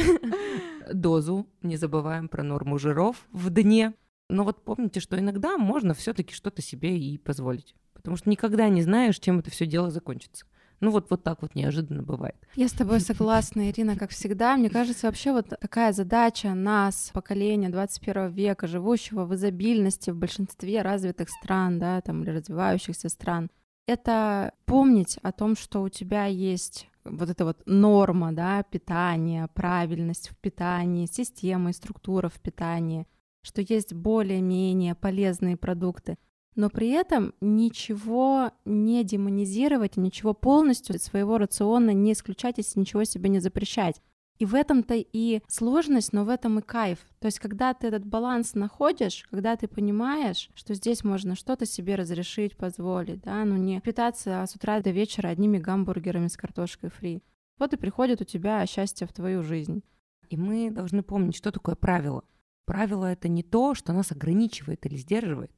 дозу, 0.92 1.48
не 1.62 1.78
забываем 1.78 2.28
про 2.30 2.42
норму 2.42 2.80
жиров 2.80 3.28
в 3.32 3.50
дне. 3.50 3.94
Но 4.30 4.44
вот 4.44 4.64
помните, 4.64 5.00
что 5.00 5.20
иногда 5.20 5.58
можно 5.58 5.94
все-таки 5.94 6.34
что-то 6.34 6.62
себе 6.62 6.98
и 6.98 7.18
позволить. 7.18 7.76
Потому 8.08 8.20
что 8.20 8.30
никогда 8.30 8.70
не 8.70 8.84
знаешь, 8.84 9.20
чем 9.20 9.40
это 9.40 9.52
все 9.52 9.66
дело 9.66 9.92
закончится. 9.92 10.46
Ну 10.80 10.92
вот, 10.92 11.10
вот 11.10 11.24
так 11.24 11.42
вот 11.42 11.56
неожиданно 11.56 12.04
бывает. 12.04 12.38
Я 12.56 12.70
с 12.70 12.72
тобой 12.72 13.00
согласна, 13.02 13.70
Ирина, 13.70 13.98
как 13.98 14.12
всегда. 14.12 14.56
Мне 14.56 14.70
кажется, 14.70 15.08
вообще 15.08 15.34
вот 15.34 15.50
такая 15.50 15.92
задача 15.92 16.54
нас, 16.54 17.12
поколения 17.14 17.68
21 17.68 18.30
века, 18.30 18.66
живущего 18.66 19.26
в 19.26 19.36
изобильности 19.36 20.12
в 20.12 20.16
большинстве 20.16 20.84
развитых 20.84 21.28
стран, 21.30 21.80
да, 21.80 22.00
там, 22.00 22.24
или 22.24 22.30
развивающихся 22.30 23.10
стран, 23.10 23.50
это 23.88 24.54
помнить 24.64 25.20
о 25.22 25.34
том, 25.34 25.58
что 25.58 25.82
у 25.82 25.90
тебя 25.90 26.28
есть 26.28 26.88
вот 27.04 27.30
эта 27.30 27.44
вот 27.44 27.62
норма, 27.66 28.32
да, 28.32 28.64
питания, 28.64 29.50
правильность 29.54 30.30
в 30.30 30.38
питании, 30.38 31.08
система 31.12 31.72
и 31.72 31.74
структура 31.74 32.30
в 32.30 32.40
питании, 32.40 33.06
что 33.42 33.62
есть 33.62 33.92
более-менее 33.92 34.96
полезные 34.96 35.58
продукты, 35.58 36.18
но 36.58 36.70
при 36.70 36.90
этом 36.90 37.34
ничего 37.40 38.52
не 38.66 39.04
демонизировать, 39.04 39.96
ничего 39.96 40.34
полностью 40.34 41.00
своего 41.00 41.38
рациона 41.38 41.92
не 41.92 42.12
исключать, 42.12 42.58
если 42.58 42.80
ничего 42.80 43.04
себе 43.04 43.30
не 43.30 43.40
запрещать. 43.40 44.02
И 44.40 44.46
в 44.46 44.54
этом-то 44.54 44.96
и 44.96 45.42
сложность, 45.48 46.14
но 46.14 46.24
в 46.24 46.30
этом 46.30 46.60
и 46.60 46.62
кайф. 46.62 47.00
То 47.20 47.28
есть, 47.28 47.40
когда 47.40 47.74
ты 47.74 47.88
этот 47.88 48.06
баланс 48.06 48.54
находишь, 48.54 49.26
когда 49.32 49.56
ты 49.56 49.68
понимаешь, 49.68 50.50
что 50.54 50.76
здесь 50.76 51.04
можно 51.04 51.36
что-то 51.36 51.66
себе 51.66 51.96
разрешить, 51.96 52.56
позволить, 52.56 53.22
да, 53.22 53.44
ну 53.46 53.56
не 53.56 53.80
питаться 53.82 54.46
с 54.48 54.56
утра 54.56 54.80
до 54.82 54.92
вечера 54.92 55.30
одними 55.30 55.58
гамбургерами 55.58 56.28
с 56.28 56.38
картошкой 56.38 56.92
фри. 56.92 57.24
Вот 57.58 57.74
и 57.74 57.78
приходит 57.78 58.22
у 58.22 58.26
тебя 58.26 58.66
счастье 58.68 59.08
в 59.08 59.14
твою 59.14 59.42
жизнь. 59.42 59.84
И 60.30 60.38
мы 60.38 60.70
должны 60.70 61.02
помнить, 61.02 61.36
что 61.36 61.52
такое 61.52 61.76
правило. 61.76 62.24
Правило— 62.66 63.06
это 63.12 63.28
не 63.30 63.44
то, 63.44 63.74
что 63.74 63.94
нас 63.94 64.12
ограничивает 64.12 64.86
или 64.86 64.98
сдерживает. 64.98 65.52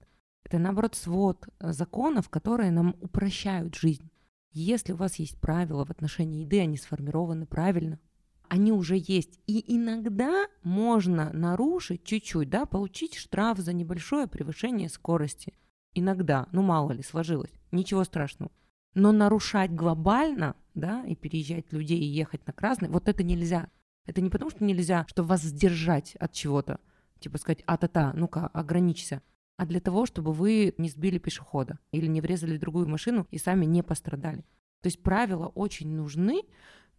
Это, 0.50 0.58
наоборот, 0.58 0.96
свод 0.96 1.48
э, 1.60 1.72
законов, 1.74 2.28
которые 2.28 2.72
нам 2.72 2.96
упрощают 3.02 3.76
жизнь. 3.76 4.10
Если 4.52 4.94
у 4.94 4.96
вас 4.96 5.18
есть 5.18 5.40
правила 5.40 5.86
в 5.86 5.92
отношении 5.92 6.42
еды, 6.42 6.60
они 6.60 6.76
сформированы 6.76 7.46
правильно, 7.46 8.00
они 8.48 8.72
уже 8.72 8.96
есть. 8.98 9.40
И 9.46 9.64
иногда 9.76 10.48
можно 10.64 11.32
нарушить 11.34 12.04
чуть-чуть, 12.04 12.50
да, 12.50 12.66
получить 12.66 13.14
штраф 13.14 13.60
за 13.60 13.74
небольшое 13.74 14.26
превышение 14.26 14.90
скорости. 14.90 15.54
Иногда, 15.94 16.48
ну 16.52 16.64
мало 16.64 16.94
ли, 16.94 17.04
сложилось, 17.04 17.54
ничего 17.72 18.04
страшного. 18.04 18.52
Но 18.96 19.12
нарушать 19.12 19.70
глобально, 19.70 20.56
да, 20.74 21.06
и 21.06 21.16
переезжать 21.16 21.72
людей 21.72 22.00
и 22.00 22.06
ехать 22.06 22.48
на 22.48 22.54
красный, 22.54 22.90
вот 22.90 23.08
это 23.08 23.22
нельзя. 23.22 23.70
Это 24.08 24.20
не 24.20 24.32
потому, 24.32 24.50
что 24.50 24.64
нельзя, 24.64 25.06
чтобы 25.10 25.30
вас 25.30 25.44
сдержать 25.44 26.16
от 26.16 26.34
чего-то, 26.34 26.80
типа 27.20 27.38
сказать, 27.38 27.62
а-та-та, 27.68 28.14
ну-ка, 28.14 28.48
ограничься, 28.48 29.22
а 29.60 29.66
для 29.66 29.82
того, 29.82 30.06
чтобы 30.06 30.32
вы 30.32 30.74
не 30.78 30.88
сбили 30.88 31.18
пешехода 31.18 31.80
или 31.92 32.08
не 32.08 32.22
врезали 32.22 32.56
в 32.56 32.62
другую 32.62 32.88
машину 32.88 33.28
и 33.30 33.38
сами 33.38 33.66
не 33.66 33.84
пострадали. 33.84 34.46
То 34.82 34.88
есть 34.88 35.04
правила 35.04 35.48
очень 35.48 35.94
нужны, 35.94 36.44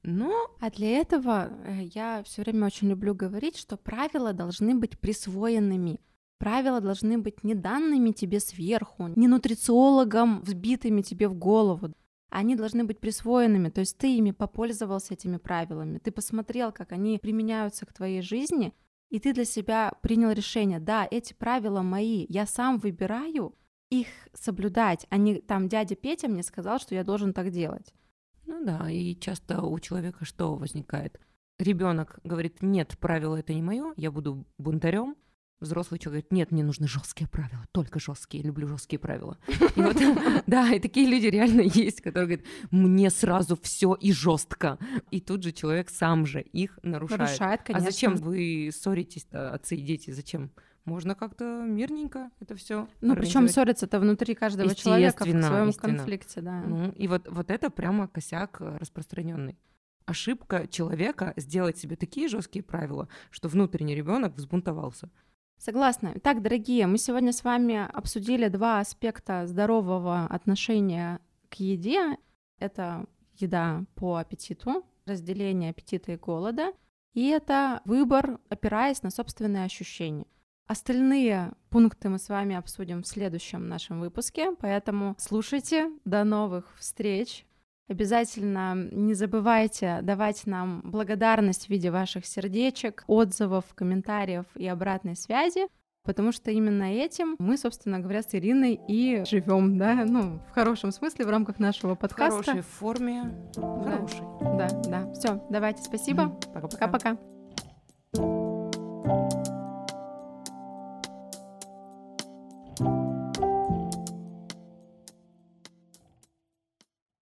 но... 0.03 0.31
А 0.61 0.71
для 0.71 0.99
этого 0.99 1.49
э, 1.65 1.85
я 1.95 2.23
все 2.23 2.43
время 2.43 2.67
очень 2.67 2.91
люблю 2.91 3.15
говорить, 3.15 3.57
что 3.57 3.79
правила 3.79 4.35
должны 4.35 4.75
быть 4.75 4.99
присвоенными. 4.99 6.01
Правила 6.39 6.83
должны 6.83 7.17
быть 7.17 7.45
не 7.45 7.55
данными 7.55 8.11
тебе 8.11 8.41
сверху, 8.41 9.09
не 9.17 9.27
нутрициологом, 9.27 10.43
взбитыми 10.43 11.01
тебе 11.01 11.29
в 11.29 11.35
голову. 11.35 11.95
Они 12.29 12.57
должны 12.57 12.85
быть 12.85 13.01
присвоенными, 13.01 13.71
то 13.71 13.81
есть 13.81 13.97
ты 13.97 14.19
ими 14.19 14.33
попользовался 14.33 15.15
этими 15.15 15.39
правилами, 15.39 15.97
ты 15.97 16.11
посмотрел, 16.11 16.73
как 16.73 16.93
они 16.93 17.19
применяются 17.19 17.87
к 17.87 17.95
твоей 17.95 18.21
жизни, 18.21 18.75
и 19.11 19.19
ты 19.19 19.33
для 19.35 19.45
себя 19.45 19.93
принял 20.03 20.31
решение, 20.31 20.81
да, 20.81 21.07
эти 21.11 21.35
правила 21.35 21.83
мои, 21.83 22.27
я 22.29 22.47
сам 22.47 22.79
выбираю 22.79 23.55
их 23.91 24.07
соблюдать, 24.33 25.07
а 25.11 25.17
не 25.17 25.41
там 25.41 25.69
дядя 25.69 25.97
Петя 25.97 26.29
мне 26.29 26.43
сказал, 26.43 26.79
что 26.79 26.95
я 26.95 27.05
должен 27.05 27.33
так 27.33 27.51
делать. 27.51 27.93
Ну 28.47 28.65
да, 28.65 28.89
и 28.91 29.17
часто 29.17 29.63
у 29.63 29.79
человека 29.81 30.25
что 30.25 30.55
возникает? 30.55 31.21
Ребенок 31.59 32.21
говорит, 32.25 32.63
нет, 32.63 32.97
правила 32.99 33.37
это 33.37 33.53
не 33.53 33.63
мое, 33.63 33.93
я 33.97 34.11
буду 34.11 34.47
бунтарем. 34.59 35.17
Взрослый 35.61 35.99
человек 35.99 36.25
говорит, 36.25 36.33
нет, 36.33 36.53
мне 36.53 36.65
нужны 36.65 36.89
жесткие 36.89 37.29
правила, 37.29 37.67
только 37.73 38.01
жесткие, 38.01 38.43
люблю 38.43 38.67
жесткие 38.67 38.99
правила. 38.99 39.37
И 39.77 39.81
вот, 39.81 39.97
да, 40.47 40.73
и 40.73 40.81
такие 40.81 41.07
люди 41.07 41.27
реально 41.27 41.61
есть, 41.75 42.01
которые 42.01 42.39
говорят, 42.39 42.47
мне 42.71 43.11
сразу 43.11 43.59
все 43.61 43.95
и 43.95 44.13
жестко. 44.13 44.79
И 45.11 45.21
тут 45.21 45.43
же 45.43 45.53
человек 45.53 45.91
сам 45.91 46.25
же 46.25 46.41
их 46.41 46.79
нарушает. 46.83 47.21
Нарушает, 47.21 47.63
конечно. 47.63 47.89
А 47.89 47.91
зачем 47.91 48.17
вы 48.17 48.71
ссоритесь, 48.73 49.27
отцы 49.33 49.77
и 49.77 49.83
дети, 49.83 50.11
зачем? 50.11 50.51
можно 50.87 51.15
как-то 51.15 51.63
мирненько 51.67 52.31
это 52.41 52.55
все. 52.57 52.89
Ну, 53.01 53.15
причем 53.15 53.49
ссориться-то 53.49 54.01
внутри 54.01 54.35
каждого 54.35 54.75
человека 54.75 55.25
в 55.25 55.43
своем 55.43 55.73
конфликте, 55.73 56.41
да. 56.41 56.63
Ну, 56.63 56.91
и 56.93 57.07
вот, 57.07 57.29
вот 57.29 57.51
это 57.51 57.71
прямо 57.71 58.09
косяк 58.09 58.61
распространенный. 58.61 59.59
Ошибка 60.07 60.67
человека 60.67 61.35
сделать 61.37 61.77
себе 61.77 61.95
такие 61.95 62.29
жесткие 62.29 62.65
правила, 62.65 63.09
что 63.31 63.49
внутренний 63.49 63.95
ребенок 63.95 64.35
взбунтовался. 64.35 65.11
Согласна. 65.61 66.15
Так, 66.23 66.41
дорогие, 66.41 66.87
мы 66.87 66.97
сегодня 66.97 67.33
с 67.33 67.45
вами 67.45 67.87
обсудили 67.93 68.49
два 68.49 68.81
аспекта 68.81 69.47
здорового 69.47 70.25
отношения 70.25 71.21
к 71.51 71.57
еде. 71.57 72.17
Это 72.59 73.05
еда 73.35 73.85
по 73.95 74.17
аппетиту, 74.17 74.87
разделение 75.05 75.69
аппетита 75.69 76.13
и 76.13 76.17
голода, 76.17 76.73
и 77.13 77.29
это 77.29 77.83
выбор, 77.85 78.41
опираясь 78.49 79.03
на 79.03 79.11
собственные 79.11 79.67
ощущения. 79.67 80.25
Остальные 80.67 81.53
пункты 81.69 82.09
мы 82.09 82.19
с 82.19 82.31
вами 82.31 82.57
обсудим 82.57 83.03
в 83.03 83.07
следующем 83.07 83.69
нашем 83.69 84.01
выпуске, 84.01 84.53
поэтому 84.59 85.15
слушайте. 85.19 85.91
До 86.07 86.25
новых 86.25 86.75
встреч. 86.79 87.45
Обязательно 87.91 88.89
не 88.93 89.15
забывайте 89.15 89.99
давать 90.03 90.47
нам 90.47 90.81
благодарность 90.85 91.67
в 91.67 91.71
виде 91.71 91.91
ваших 91.91 92.25
сердечек, 92.25 93.03
отзывов, 93.09 93.65
комментариев 93.75 94.45
и 94.55 94.69
обратной 94.69 95.17
связи, 95.17 95.67
потому 96.05 96.31
что 96.31 96.53
именно 96.53 96.85
этим 96.85 97.35
мы, 97.41 97.59
собственно 97.59 97.99
говоря, 97.99 98.23
с 98.23 98.33
Ириной 98.33 98.81
и 98.87 99.25
живем, 99.29 99.77
да, 99.77 100.05
ну, 100.07 100.41
в 100.49 100.53
хорошем 100.53 100.93
смысле, 100.93 101.27
в 101.27 101.31
рамках 101.31 101.59
нашего 101.59 101.97
подкаста. 101.97 102.41
В 102.41 102.47
хорошей 102.47 102.63
форме, 102.63 103.35
да. 103.57 103.83
хорошей. 103.83 104.21
Да, 104.41 104.69
да. 104.89 105.13
Все, 105.15 105.45
давайте, 105.51 105.83
спасибо. 105.83 106.29
Пока-пока. 106.55 106.87
Пока-пока. 106.87 107.30